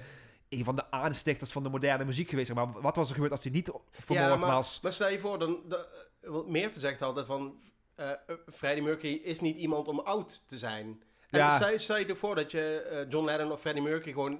een 0.49 0.63
van 0.63 0.75
de 0.75 0.91
aanstichters 0.91 1.51
van 1.51 1.63
de 1.63 1.69
moderne 1.69 2.05
muziek 2.05 2.29
geweest. 2.29 2.53
Maar 2.53 2.81
wat 2.81 2.95
was 2.95 3.07
er 3.07 3.13
gebeurd 3.13 3.31
als 3.31 3.43
hij 3.43 3.51
niet 3.51 3.71
vermoord 3.91 4.39
maar, 4.39 4.51
was? 4.51 4.79
Maar 4.81 4.93
stel 4.93 5.09
je 5.09 5.19
voor, 5.19 5.39
dan, 5.39 5.59
dan, 5.65 5.79
wat 6.21 6.47
meer 6.47 6.71
te 6.71 6.79
zeggen 6.79 7.05
altijd 7.05 7.25
van... 7.25 7.55
eh 7.95 8.11
eh, 8.11 8.17
Freddie 8.53 8.83
Mercury 8.83 9.13
is 9.13 9.39
niet 9.39 9.57
iemand 9.57 9.87
om 9.87 9.99
oud 9.99 10.47
te 10.47 10.57
zijn. 10.57 11.01
En 11.33 11.39
Ja. 11.39 11.69
je- 11.69 11.77
stel 11.77 11.97
je 11.97 12.05
ervoor 12.05 12.35
dat 12.35 12.51
je 12.51 12.81
eh, 12.81 13.09
John 13.09 13.25
Lennon 13.25 13.51
of 13.51 13.59
Freddie 13.59 13.83
Mercury 13.83 14.13
gewoon... 14.13 14.39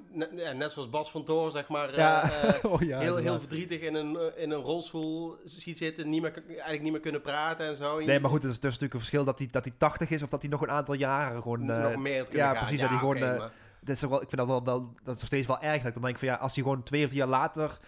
Net, 0.56 0.72
zoals 0.72 0.90
Bas 0.90 1.12
van 1.12 1.24
Toor, 1.24 1.52
zeg 1.52 1.68
maar... 1.70 1.90
eh, 1.90 1.98
Ja. 1.98 2.32
eh, 2.32 2.66
oh, 2.72 2.82
ja, 2.82 3.00
heel, 3.00 3.16
heel 3.16 3.40
verdrietig 3.40 3.80
in 3.82 3.96
een, 3.96 4.38
in 4.38 4.52
een 4.52 4.62
rolstoel 4.62 5.38
ziet 5.44 5.78
zitten. 5.78 6.10
Niet 6.10 6.22
meer, 6.22 6.44
eigenlijk 6.48 6.82
niet 6.82 6.92
meer 6.92 7.02
kunnen 7.02 7.22
praten 7.22 7.66
en 7.68 7.76
zo. 7.76 8.00
Nee, 8.00 8.20
maar 8.20 8.30
goed, 8.30 8.42
het 8.42 8.50
is, 8.52 8.56
het 8.56 8.64
is 8.66 8.72
natuurlijk 8.72 8.94
een 8.94 9.00
verschil 9.00 9.24
dat 9.26 9.38
hij, 9.40 9.48
dat 9.52 9.64
hij 9.64 9.74
80 9.78 10.10
is 10.10 10.24
of 10.24 10.30
dat 10.30 10.42
hij 10.42 10.52
nog 10.52 10.62
een 10.62 10.70
aantal 10.72 10.94
jaren 10.96 11.42
gewoon... 11.42 11.70
eh, 11.70 11.82
nog 11.82 11.96
meer 11.96 12.26
ja, 12.32 12.46
gaan. 12.54 12.58
precies, 12.64 12.80
dat 12.80 12.90
hij 12.90 12.98
gewoon, 12.98 13.20
maar- 13.20 13.52
dat 13.82 13.96
is 13.96 14.02
wel, 14.02 14.22
ik 14.22 14.30
vind 14.30 14.38
dat 14.38 14.48
wel, 14.48 14.64
wel 14.64 14.80
dat 15.04 15.16
is 15.16 15.20
nog 15.22 15.26
steeds 15.28 15.48
wel 15.48 15.60
erg. 15.62 15.78
Dat 15.78 15.88
ik 15.88 15.94
dan 15.94 16.04
denk 16.04 16.18
van 16.18 16.28
ja, 16.28 16.36
als 16.36 16.54
hij 16.56 16.64
gewoon 16.64 16.84
twee 16.84 17.02
of 17.04 17.08
drie 17.10 17.20
jaar 17.22 17.30
later 17.30 17.80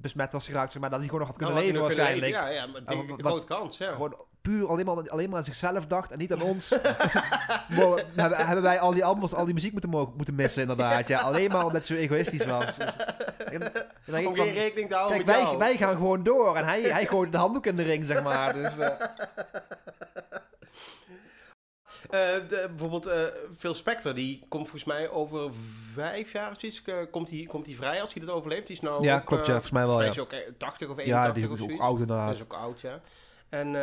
besmet 0.00 0.32
was 0.32 0.46
geraakt, 0.46 0.72
zeg 0.72 0.80
maar, 0.80 0.90
dat 0.90 0.98
hij 0.98 1.08
gewoon 1.08 1.26
nog 1.26 1.36
had 1.36 1.38
kunnen 1.38 1.56
leven 1.56 1.74
kunnen 1.74 1.96
waarschijnlijk. 1.96 2.32
leven. 2.32 2.46
Ja, 2.54 2.60
ja, 2.62 2.66
maar 2.66 2.84
die, 2.84 3.04
wat- 3.16 3.20
grote 3.20 3.46
kans, 3.46 3.78
ja. 3.78 3.92
Gewoon 3.92 4.16
puur 4.48 4.68
alleen 4.68 4.84
maar, 4.86 5.10
alleen 5.10 5.28
maar 5.28 5.38
aan 5.38 5.44
zichzelf 5.44 5.86
dacht 5.86 6.10
en 6.10 6.18
niet 6.18 6.32
aan 6.32 6.42
ons. 6.42 6.68
Maar 7.68 8.04
hebben, 8.14 8.46
hebben 8.46 8.62
wij 8.62 8.80
al 8.80 8.92
die 8.92 9.04
albums, 9.04 9.34
al 9.34 9.44
die 9.44 9.54
muziek 9.54 9.72
moeten, 9.72 9.90
mogen, 9.90 10.12
moeten 10.16 10.34
missen 10.34 10.60
inderdaad. 10.62 11.08
Ja, 11.08 11.18
alleen 11.20 11.50
maar 11.50 11.64
omdat 11.66 11.86
hij 11.86 11.96
zo 11.96 12.02
egoïstisch 12.02 12.44
was. 12.44 12.76
Dus, 12.76 12.86
en- 13.44 13.72
dan 14.06 14.26
Om 14.26 14.34
geen 14.34 14.52
rekening 14.52 14.88
te 14.88 14.94
houden 14.94 15.24
Kijk, 15.24 15.38
met 15.38 15.48
wij, 15.48 15.58
wij 15.58 15.76
gaan 15.76 15.94
gewoon 15.96 16.22
door 16.22 16.56
en 16.56 16.64
hij, 16.64 16.82
hij 16.82 17.06
gooit 17.06 17.32
de 17.32 17.38
handdoek 17.38 17.66
in 17.66 17.76
de 17.76 17.82
ring, 17.82 18.04
zeg 18.04 18.22
maar. 18.22 18.52
Dus, 18.52 18.78
eh, 18.78 18.88
Eh, 22.10 22.20
de- 22.48 22.66
bijvoorbeeld 22.68 23.06
eh, 23.06 23.22
Phil 23.58 23.74
Spector, 23.74 24.14
die 24.14 24.38
komt 24.48 24.62
volgens 24.62 24.84
mij 24.84 25.10
over 25.10 25.50
vijf 25.94 26.32
jaar 26.32 26.50
of 26.50 26.56
zoiets, 26.60 26.82
eh, 26.84 26.96
komt 27.10 27.30
hij 27.30 27.42
komt 27.50 27.66
hij 27.66 27.74
vrij 27.74 28.00
als 28.00 28.12
hij 28.14 28.22
dit 28.24 28.30
overleeft. 28.30 28.66
Die 28.66 28.76
is 28.76 28.82
nou 28.82 29.02
Ja, 29.02 29.16
ook, 29.16 29.24
klopt, 29.24 29.46
ja, 29.46 29.52
volgens 29.52 29.72
mij 29.72 29.86
wel, 29.86 30.02
ja. 30.02 30.08
is 30.08 30.14
hij 30.14 30.24
ook 30.24 30.32
eh, 30.32 30.38
80 30.58 30.88
of 30.88 30.98
81 30.98 31.06
ja, 31.06 31.32
die 31.32 31.42
is 31.54 31.60
of 31.60 31.72
ook, 31.72 31.80
oud 31.80 31.90
Dat 31.98 32.00
inderdaad. 32.00 32.34
is 32.36 32.42
ook 32.42 32.52
oud, 32.52 32.80
ja. 32.80 33.00
En 33.48 33.74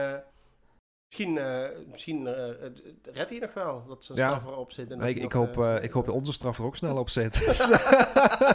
misschien, 1.17 1.37
eh, 1.37 1.69
misschien 1.91 2.27
eh, 2.27 2.69
redt 3.13 3.29
hij 3.29 3.39
nog 3.39 3.53
wel, 3.53 3.83
dat 3.87 4.03
zijn 4.03 4.17
Ja. 4.17 4.27
straf 4.27 4.45
erop 4.45 4.71
zit. 4.71 4.91
En 4.91 5.01
ik, 5.01 5.15
ik, 5.15 5.21
nog, 5.21 5.33
hoop, 5.33 5.57
eh, 5.63 5.83
ik 5.83 5.91
hoop 5.91 6.05
dat 6.05 6.15
onze 6.15 6.33
straf 6.33 6.57
er 6.57 6.65
ook 6.65 6.75
snel 6.75 6.97
op 6.97 7.09
zit. 7.09 7.35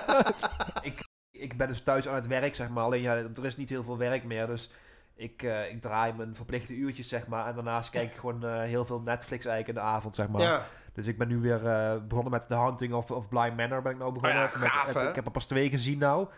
ik, 0.82 1.08
ik 1.30 1.56
ben 1.56 1.68
dus 1.68 1.82
thuis 1.82 2.08
aan 2.08 2.14
het 2.14 2.26
werk, 2.26 2.54
zeg 2.54 2.68
maar. 2.68 2.84
Alleen 2.84 3.02
ja, 3.02 3.14
er 3.14 3.44
is 3.44 3.56
niet 3.56 3.68
heel 3.68 3.84
veel 3.84 3.98
werk 3.98 4.24
meer. 4.24 4.46
Dus 4.46 4.70
ik, 5.20 5.42
eh, 5.42 5.70
ik 5.70 5.80
draai 5.80 6.12
mijn 6.12 6.34
verplichte 6.34 6.74
uurtjes, 6.74 7.08
zeg 7.08 7.26
maar. 7.26 7.46
En 7.46 7.54
daarnaast 7.54 7.90
kijk 7.90 8.10
ik 8.10 8.18
gewoon 8.18 8.44
eh, 8.44 8.60
heel 8.62 8.84
veel 8.84 9.00
Netflix 9.00 9.44
eigenlijk 9.44 9.78
in 9.78 9.84
de 9.84 9.90
avond, 9.90 10.14
zeg 10.14 10.28
maar. 10.28 10.42
Ja, 10.42 10.66
Dus 10.92 11.06
ik 11.06 11.18
ben 11.18 11.28
nu 11.28 11.38
weer 11.38 11.66
eh, 11.66 11.96
begonnen 12.08 12.32
met 12.32 12.48
The 12.48 12.54
Hunting 12.54 12.92
of, 12.92 13.10
of 13.10 13.28
Blind 13.28 13.56
Manor. 13.56 13.82
Ben 13.82 13.92
ik 13.92 13.98
nou 13.98 14.12
begonnen. 14.12 14.44
Oh 14.44 14.50
ja, 14.50 14.68
gaaf, 14.68 15.08
ik, 15.08 15.14
heb 15.14 15.24
er 15.24 15.30
pas 15.30 15.46
twee 15.46 15.70
gezien 15.70 15.98
nou. 15.98 16.28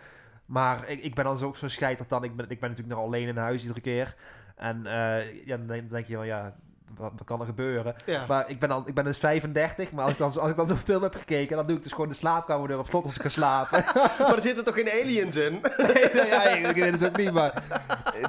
Maar 0.47 0.89
ik, 0.89 1.03
ik 1.03 1.15
ben 1.15 1.25
dan 1.25 1.39
zo 1.39 1.47
ook 1.47 1.57
zo 1.57 1.69
scheiterd 1.69 2.09
dan. 2.09 2.25
Ik 2.25 2.37
ben, 2.37 2.51
ik 2.51 2.61
ben 2.61 2.69
natuurlijk 2.71 2.97
nog 2.99 3.07
alleen 3.07 3.29
in 3.29 3.37
huis 3.37 3.63
iedere 3.63 3.81
keer. 3.81 4.15
En 4.63 4.87
eh, 4.87 5.47
ja, 5.47 5.57
dan 5.57 5.67
denk, 5.67 5.81
dan 5.81 5.91
denk 5.91 6.07
je 6.07 6.17
van 6.17 6.27
ja, 6.27 6.57
wat, 6.97 7.13
wat 7.17 7.27
kan 7.27 7.41
er 7.41 7.47
gebeuren? 7.47 7.95
ja. 8.07 8.25
Maar 8.29 8.45
ik 8.51 8.59
ben, 8.59 8.71
al, 8.71 8.83
ik 8.87 8.95
ben 8.95 9.05
dus 9.05 9.19
35, 9.19 9.93
maar 9.93 10.03
als 10.05 10.13
ik 10.13 10.19
dan, 10.19 10.39
als 10.41 10.51
ik 10.51 10.57
dan 10.57 10.69
zo'n 10.69 10.77
film 10.77 11.03
heb 11.03 11.15
gekeken, 11.15 11.57
dan 11.57 11.67
doe 11.67 11.77
ik 11.77 11.83
dus 11.83 11.93
gewoon 11.93 12.09
de 12.09 12.15
slaapkamerdeur 12.15 12.79
op 12.79 12.87
slot 12.87 13.05
als 13.05 13.17
ik 13.17 13.23
ga 13.23 13.29
slapen. 13.29 13.85
maar 14.19 14.35
er 14.35 14.41
zitten 14.41 14.65
toch 14.65 14.75
geen 14.75 14.91
aliens 15.03 15.37
in? 15.37 15.53
nee, 15.79 16.09
nee, 16.15 16.27
ja, 16.27 16.43
ik, 16.49 16.67
weet 16.77 17.01
het 17.01 17.09
ook 17.09 17.17
niet, 17.17 17.33
maar 17.33 17.63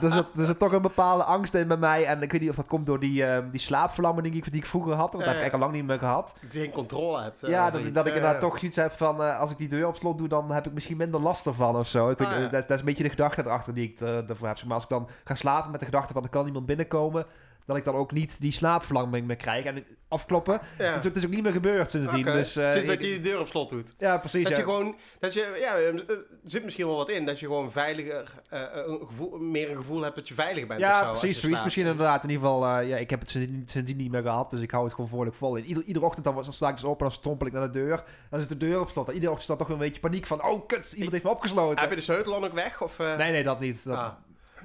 er 0.02 0.12
zit, 0.12 0.38
er 0.38 0.46
zit 0.46 0.60
toch 0.60 0.72
een 0.72 0.82
bepaalde 0.82 1.24
angst 1.24 1.54
in 1.54 1.68
bij 1.68 1.78
mij. 1.78 2.06
En 2.06 2.22
ik 2.22 2.32
weet 2.32 2.42
niet 2.42 2.50
of 2.50 2.56
dat 2.56 2.68
komt 2.68 2.86
door 2.86 3.00
die, 3.00 3.26
ehm, 3.26 3.50
die 3.50 3.60
slaapverlamming 3.60 4.28
die 4.28 4.36
ik, 4.44 4.52
die 4.52 4.62
ik 4.62 4.68
vroeger 4.68 4.94
had, 4.94 5.12
want 5.12 5.12
dat 5.12 5.34
heb 5.34 5.36
ik 5.36 5.42
eigenlijk 5.42 5.54
al 5.54 5.60
lang 5.60 5.74
niet 5.74 5.86
meer 5.86 6.00
gehad. 6.00 6.34
Dat 6.42 6.54
je 6.54 6.60
geen 6.60 6.72
controle 6.72 7.22
hebt. 7.22 7.44
eh, 7.44 7.50
ja, 7.50 7.72
dat, 7.72 7.82
iets. 7.82 7.92
dat 7.92 8.06
ik 8.06 8.14
inderdaad 8.16 8.42
ja. 8.42 8.48
toch 8.48 8.60
iets 8.60 8.76
heb 8.76 8.94
van, 8.98 9.24
eh, 9.24 9.40
als 9.40 9.52
ik 9.52 9.58
die 9.58 9.70
deur 9.70 9.88
op 9.88 9.96
slot 9.96 10.18
doe, 10.18 10.28
dan 10.28 10.52
heb 10.52 10.66
ik 10.66 10.74
misschien 10.74 10.98
minder 10.98 11.22
last 11.22 11.46
ervan 11.46 11.76
of 11.76 11.88
zo. 11.88 12.10
Ik 12.10 12.22
Ah, 12.22 12.30
dat, 12.32 12.40
is- 12.42 12.50
dat 12.52 12.70
is 12.70 12.80
een 12.80 12.86
beetje 12.86 13.04
de 13.04 13.10
gedachte 13.10 13.42
erachter 13.46 13.74
die 13.74 13.90
ik 13.90 14.00
er- 14.00 14.30
ervoor 14.30 14.48
heb. 14.48 14.64
Maar 14.64 14.74
als 14.74 14.84
ik 14.84 14.90
dan 14.90 15.08
ga 15.24 15.36
slapen 15.36 15.72
met 15.72 15.80
de 15.80 15.86
gedachte 15.86 16.14
van, 16.14 16.24
er 16.24 16.30
kan 16.30 16.46
iemand 16.46 16.66
binnenkomen, 16.66 17.26
dat 17.66 17.78
ik 17.78 17.84
dan 17.86 17.96
ook 17.96 18.12
niet 18.12 18.42
die 18.42 18.52
slaapverlamming 18.52 19.28
meer 19.28 19.36
krijg. 19.36 19.66
En 19.66 19.86
afkloppen, 20.08 20.60
Ja. 20.78 20.84
het, 20.86 20.92
is 20.94 20.98
ook, 20.98 21.04
het 21.04 21.16
is 21.16 21.26
ook 21.26 21.32
niet 21.32 21.44
meer 21.44 21.52
gebeurd 21.52 21.90
sindsdien. 21.90 22.20
Oké. 22.28 22.32
Dus, 22.34 22.52
Sinds 22.52 22.76
dat 22.86 23.02
je 23.02 23.08
die 23.08 23.20
deur 23.20 23.40
op 23.40 23.48
slot 23.48 23.70
doet. 23.70 23.94
ja, 23.98 24.18
precies. 24.18 24.44
Dat 24.44 24.52
ja. 24.52 24.58
je 24.58 24.64
gewoon, 24.64 24.96
dat 25.20 25.34
je, 25.34 25.58
ja, 25.60 25.76
er 25.76 26.26
zit 26.46 26.64
misschien 26.64 26.86
wel 26.86 26.96
wat 26.96 27.10
in, 27.10 27.26
dat 27.26 27.40
je 27.40 27.46
gewoon 27.46 27.72
veiliger, 27.72 28.32
eh, 28.50 28.62
een 28.74 29.00
gevoel, 29.08 29.38
meer 29.38 29.70
een 29.70 29.76
gevoel 29.78 30.02
hebt 30.02 30.16
dat 30.16 30.28
je 30.28 30.34
veilig 30.34 30.68
bent. 30.68 30.80
of 30.82 30.86
zo, 30.86 30.92
Ja, 30.92 31.00
als 31.02 31.20
je 31.22 31.26
precies. 31.26 31.42
Zoiets 31.44 31.64
misschien 31.64 31.86
inderdaad. 31.86 32.24
In 32.24 32.30
ieder 32.30 32.46
geval, 32.46 32.66
eh, 32.78 32.88
ja, 32.90 32.98
ik 32.98 33.10
heb 33.10 33.20
het 33.20 33.30
sindsdien, 33.30 33.64
sindsdien 33.66 33.98
niet 33.98 34.12
meer 34.12 34.22
gehad, 34.22 34.50
dus 34.50 34.62
ik 34.62 34.72
hou 34.72 34.84
het 34.84 34.94
gewoon 34.94 35.10
vrolijk 35.10 35.36
vol. 35.36 35.58
En 35.58 35.64
ieder, 35.66 35.84
iedere 35.84 36.06
ochtend 36.06 36.26
dan, 36.26 36.34
was- 36.34 36.46
dan 36.46 36.54
sta 36.54 36.68
ik 36.70 36.76
dus 36.76 36.84
op 36.84 36.98
en 36.98 37.06
dan 37.06 37.12
strompel 37.12 37.48
ik 37.48 37.54
naar 37.54 37.72
de 37.72 37.80
deur. 37.80 38.04
Dan 38.30 38.40
zit 38.40 38.50
de 38.50 38.58
deur 38.58 38.80
op 38.80 38.90
slot. 38.90 39.08
En 39.08 39.14
iedere 39.14 39.32
ochtend 39.32 39.48
staat 39.50 39.58
toch 39.60 39.68
weer 39.68 39.78
een 39.78 39.84
beetje 39.92 40.02
paniek 40.02 40.28
van, 40.28 40.44
oh 40.44 40.68
kut, 40.68 40.92
iemand 40.92 41.12
heeft 41.12 41.24
me 41.24 41.30
opgesloten. 41.30 41.80
Heb 41.82 41.90
je 41.90 41.96
de 41.96 42.02
sleutel 42.02 42.32
dan 42.32 42.46
ook 42.46 42.54
weg? 42.54 42.82
Of? 42.82 42.98
Nee, 42.98 43.16
nee, 43.32 43.44
dat 43.44 43.60
niet. 43.60 43.84
Dat, 43.84 43.98
Ah. 43.98 44.12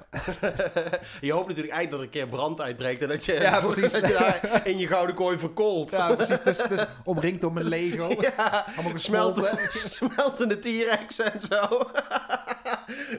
je 1.21 1.31
hoopt 1.31 1.47
natuurlijk 1.47 1.73
eigenlijk 1.73 1.89
dat 1.89 1.99
er 1.99 2.05
een 2.05 2.09
keer 2.09 2.27
brand 2.27 2.61
uitbreekt 2.61 3.01
en 3.01 3.07
dat 3.07 3.25
je, 3.25 3.33
Ja, 3.33 3.59
precies. 3.59 3.91
dat 4.01 4.07
je 4.07 4.13
daar 4.13 4.61
in 4.67 4.77
je 4.77 4.87
gouden 4.87 5.15
kooi 5.15 5.39
verkoolt. 5.39 5.91
Ja, 5.91 6.15
precies. 6.15 6.41
Dus, 6.43 6.57
dus 6.57 6.85
omringd 7.03 7.41
door 7.41 7.53
mijn 7.53 7.67
Lego. 7.67 8.15
Ja, 8.37 8.65
Allemaal 8.75 8.91
gesmolten. 8.91 9.43
smelten, 9.43 9.89
smeltende 9.89 10.59
T-Rex 10.59 11.19
en 11.19 11.41
zo. 11.41 11.89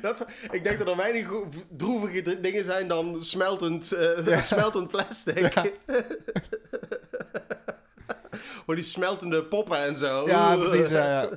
dat, 0.03 0.26
ik 0.51 0.62
denk 0.62 0.78
dat 0.78 0.88
er 0.88 0.97
weinig 0.97 1.28
droevige 1.76 2.41
dingen 2.41 2.64
zijn 2.64 2.88
dan 2.88 3.24
smeltend, 3.24 3.93
eh, 3.93 4.41
smeltend 4.41 4.88
plastic. 4.88 5.53
Voor 8.64 8.74
die 8.74 8.84
smeltende 8.84 9.45
poppen 9.45 9.78
en 9.78 9.97
zo. 9.97 10.26
Ja, 10.28 10.57
precies. 10.57 10.88
Ja, 10.88 11.07
ja. 11.11 11.28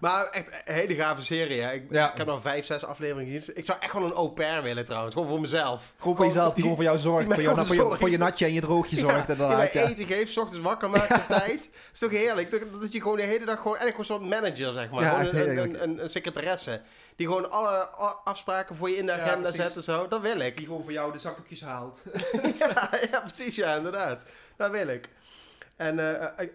Maar 0.00 0.26
echt 0.26 0.46
een 0.64 0.74
hele 0.74 0.94
gave 0.94 1.22
serie. 1.22 1.60
Hè. 1.60 1.72
Ik, 1.72 1.84
Ja. 1.90 2.10
ik 2.10 2.16
heb 2.16 2.28
al 2.28 2.40
vijf, 2.40 2.66
zes 2.66 2.84
afleveringen 2.84 3.32
gezien. 3.40 3.56
Ik 3.56 3.66
zou 3.66 3.78
echt 3.80 3.90
gewoon 3.90 4.06
een 4.06 4.16
au 4.16 4.28
pair 4.28 4.62
willen 4.62 4.84
trouwens. 4.84 5.14
Gewoon 5.14 5.28
voor 5.28 5.40
mezelf. 5.40 5.92
Gewoon 5.98 6.16
voor 6.16 6.24
jezelf, 6.26 6.54
die 6.54 6.62
gewoon 6.62 6.76
voor 6.76 6.84
jou 6.84 6.98
zorgt. 6.98 7.32
Voor, 7.32 7.42
jou, 7.42 7.66
voor, 7.66 7.74
je, 7.74 7.96
voor 7.96 8.10
je 8.10 8.18
natje 8.18 8.44
en 8.44 8.52
je 8.52 8.60
droogje 8.60 8.98
zorgt. 8.98 9.14
Ja, 9.14 9.20
inderdaad, 9.20 9.56
mij 9.56 9.70
ja. 9.72 9.88
eten 9.88 10.06
geeft, 10.06 10.32
's 10.32 10.36
ochtends 10.36 10.60
wakker 10.60 10.90
maakt 10.90 11.10
op 11.12 11.24
tijd. 11.38 11.70
is 11.92 11.98
toch 11.98 12.10
heerlijk? 12.10 12.50
Dat, 12.50 12.60
dat 12.80 12.92
je 12.92 13.00
gewoon 13.00 13.16
de 13.16 13.22
hele 13.22 13.44
dag 13.44 13.56
gewoon... 13.56 13.76
Eigenlijk 13.76 14.06
gewoon 14.06 14.20
zo'n 14.20 14.28
manager, 14.40 14.74
zeg 14.74 14.90
maar. 14.90 15.02
Ja, 15.02 15.20
een, 15.20 15.58
een, 15.58 15.82
een, 15.82 16.02
een 16.02 16.10
secretaresse. 16.10 16.80
Die 17.16 17.26
gewoon 17.26 17.50
alle 17.50 17.88
afspraken 18.24 18.76
voor 18.76 18.90
je 18.90 18.96
in 18.96 19.06
de 19.06 19.12
agenda 19.12 19.52
zet 19.52 19.76
en 19.76 19.82
zo. 19.82 20.08
Dat 20.08 20.20
wil 20.20 20.38
ik. 20.40 20.56
Die 20.56 20.66
gewoon 20.66 20.82
voor 20.82 20.92
jou 20.92 21.12
de 21.12 21.18
zakdoekjes 21.18 21.60
haalt. 21.60 22.02
ja, 22.58 22.88
ja, 23.10 23.20
precies. 23.20 23.56
Ja, 23.56 23.74
inderdaad. 23.76 24.22
Dat 24.56 24.70
wil 24.70 24.88
ik. 24.88 25.08
En 25.76 25.98
eh, 25.98 26.46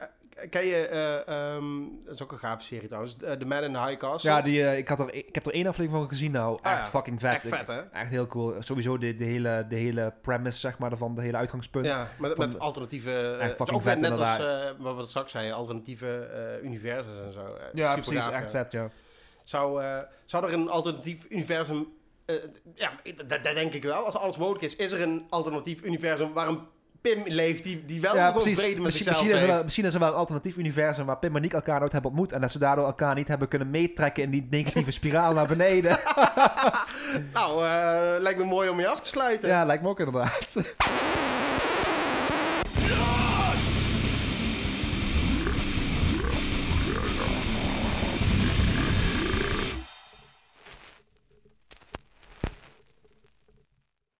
ken 0.49 0.65
je... 0.65 0.87
eh, 0.87 1.27
ehm, 1.55 1.63
dat 2.05 2.13
is 2.13 2.23
ook 2.23 2.31
een 2.31 2.37
gave 2.37 2.63
serie 2.63 2.87
trouwens. 2.87 3.17
eh, 3.17 3.31
The 3.31 3.45
Man 3.45 3.63
in 3.63 3.73
the 3.73 3.79
High 3.79 3.97
Castle. 3.97 4.29
Ja, 4.29 4.41
die, 4.41 4.63
eh, 4.63 4.77
ik, 4.77 4.87
had 4.87 4.99
er, 4.99 5.13
ik 5.13 5.35
heb 5.35 5.45
er 5.45 5.53
één 5.53 5.67
aflevering 5.67 6.01
van 6.01 6.09
gezien 6.09 6.31
nou. 6.31 6.59
Ah, 6.61 6.71
Echt 6.71 6.81
ja. 6.81 6.89
fucking 6.89 7.19
vet. 7.19 7.33
Echt 7.33 7.47
vet, 7.47 7.67
hè? 7.67 7.79
Echt 7.79 8.09
heel 8.09 8.27
cool. 8.27 8.55
Sowieso 8.59 8.97
de, 8.97 9.15
de, 9.15 9.23
hele, 9.23 9.65
de 9.69 9.75
hele 9.75 10.13
premise, 10.21 10.59
zeg 10.59 10.77
maar, 10.77 10.97
van 10.97 11.15
de 11.15 11.21
hele 11.21 11.37
uitgangspunt. 11.37 11.85
Ja, 11.85 12.09
met, 12.19 12.33
Van- 12.35 12.47
met 12.47 12.59
alternatieve... 12.59 13.37
is 13.41 13.51
fucking 13.51 13.81
vet, 13.81 13.99
net 13.99 14.19
als 14.19 14.37
inderdaad. 14.37 14.75
wat 14.77 14.95
we 14.95 15.05
straks 15.05 15.31
zeiden, 15.31 15.55
alternatieve 15.55 16.29
universums 16.63 17.19
en 17.25 17.33
zo. 17.33 17.57
Ja, 17.73 17.87
super 17.87 18.03
precies. 18.03 18.23
gaaf, 18.23 18.33
echt 18.33 18.51
ja. 18.51 18.63
vet, 18.63 18.71
ja. 18.71 18.89
Zou, 19.43 19.83
zou 20.25 20.45
er 20.45 20.53
een 20.53 20.69
alternatief 20.69 21.25
universum... 21.29 21.87
ja, 22.75 22.91
dat, 23.27 23.29
dat 23.43 23.55
denk 23.55 23.73
ik 23.73 23.83
wel. 23.83 24.05
Als 24.05 24.15
alles 24.15 24.37
mogelijk 24.37 24.63
is, 24.63 24.75
is 24.75 24.91
er 24.91 25.01
een 25.01 25.25
alternatief 25.29 25.81
universum 25.83 26.33
waar 26.33 26.47
een 26.47 26.59
Pim 27.13 27.21
leeft 27.25 27.63
die, 27.63 27.83
die 27.85 28.01
wel 28.01 28.15
Ja, 28.15 28.27
gewoon 28.27 28.33
precies. 28.41 28.57
vrede 28.59 28.73
met 28.75 28.83
Misschien, 28.83 29.05
zichzelf 29.05 29.27
misschien, 29.27 29.49
is 29.49 29.55
er 29.57 29.63
misschien 29.63 29.85
is 29.85 29.93
er 29.93 29.99
wel 29.99 30.09
een 30.09 30.15
alternatief 30.15 30.57
universum 30.57 31.05
waar 31.05 31.17
Pim 31.17 31.35
en 31.35 31.41
Nick 31.41 31.53
elkaar 31.53 31.79
nooit 31.79 31.91
hebben 31.91 32.11
ontmoet. 32.11 32.31
En 32.31 32.41
dat 32.41 32.51
ze 32.51 32.59
daardoor 32.59 32.85
elkaar 32.85 33.15
niet 33.15 33.27
hebben 33.27 33.47
kunnen 33.47 33.69
meetrekken 33.69 34.23
in 34.23 34.29
die 34.29 34.47
negatieve 34.49 34.91
spiraal 34.99 35.33
naar 35.33 35.47
beneden. 35.47 35.97
Nou, 37.33 37.65
eh, 37.65 38.21
lijkt 38.21 38.39
me 38.39 38.45
mooi 38.45 38.69
om 38.69 38.79
je 38.79 38.87
af 38.87 38.99
te 38.99 39.07
sluiten. 39.07 39.49
ja, 39.49 39.63
lijkt 39.65 39.83
me 39.83 39.89
ook 39.89 39.99
inderdaad. 39.99 40.55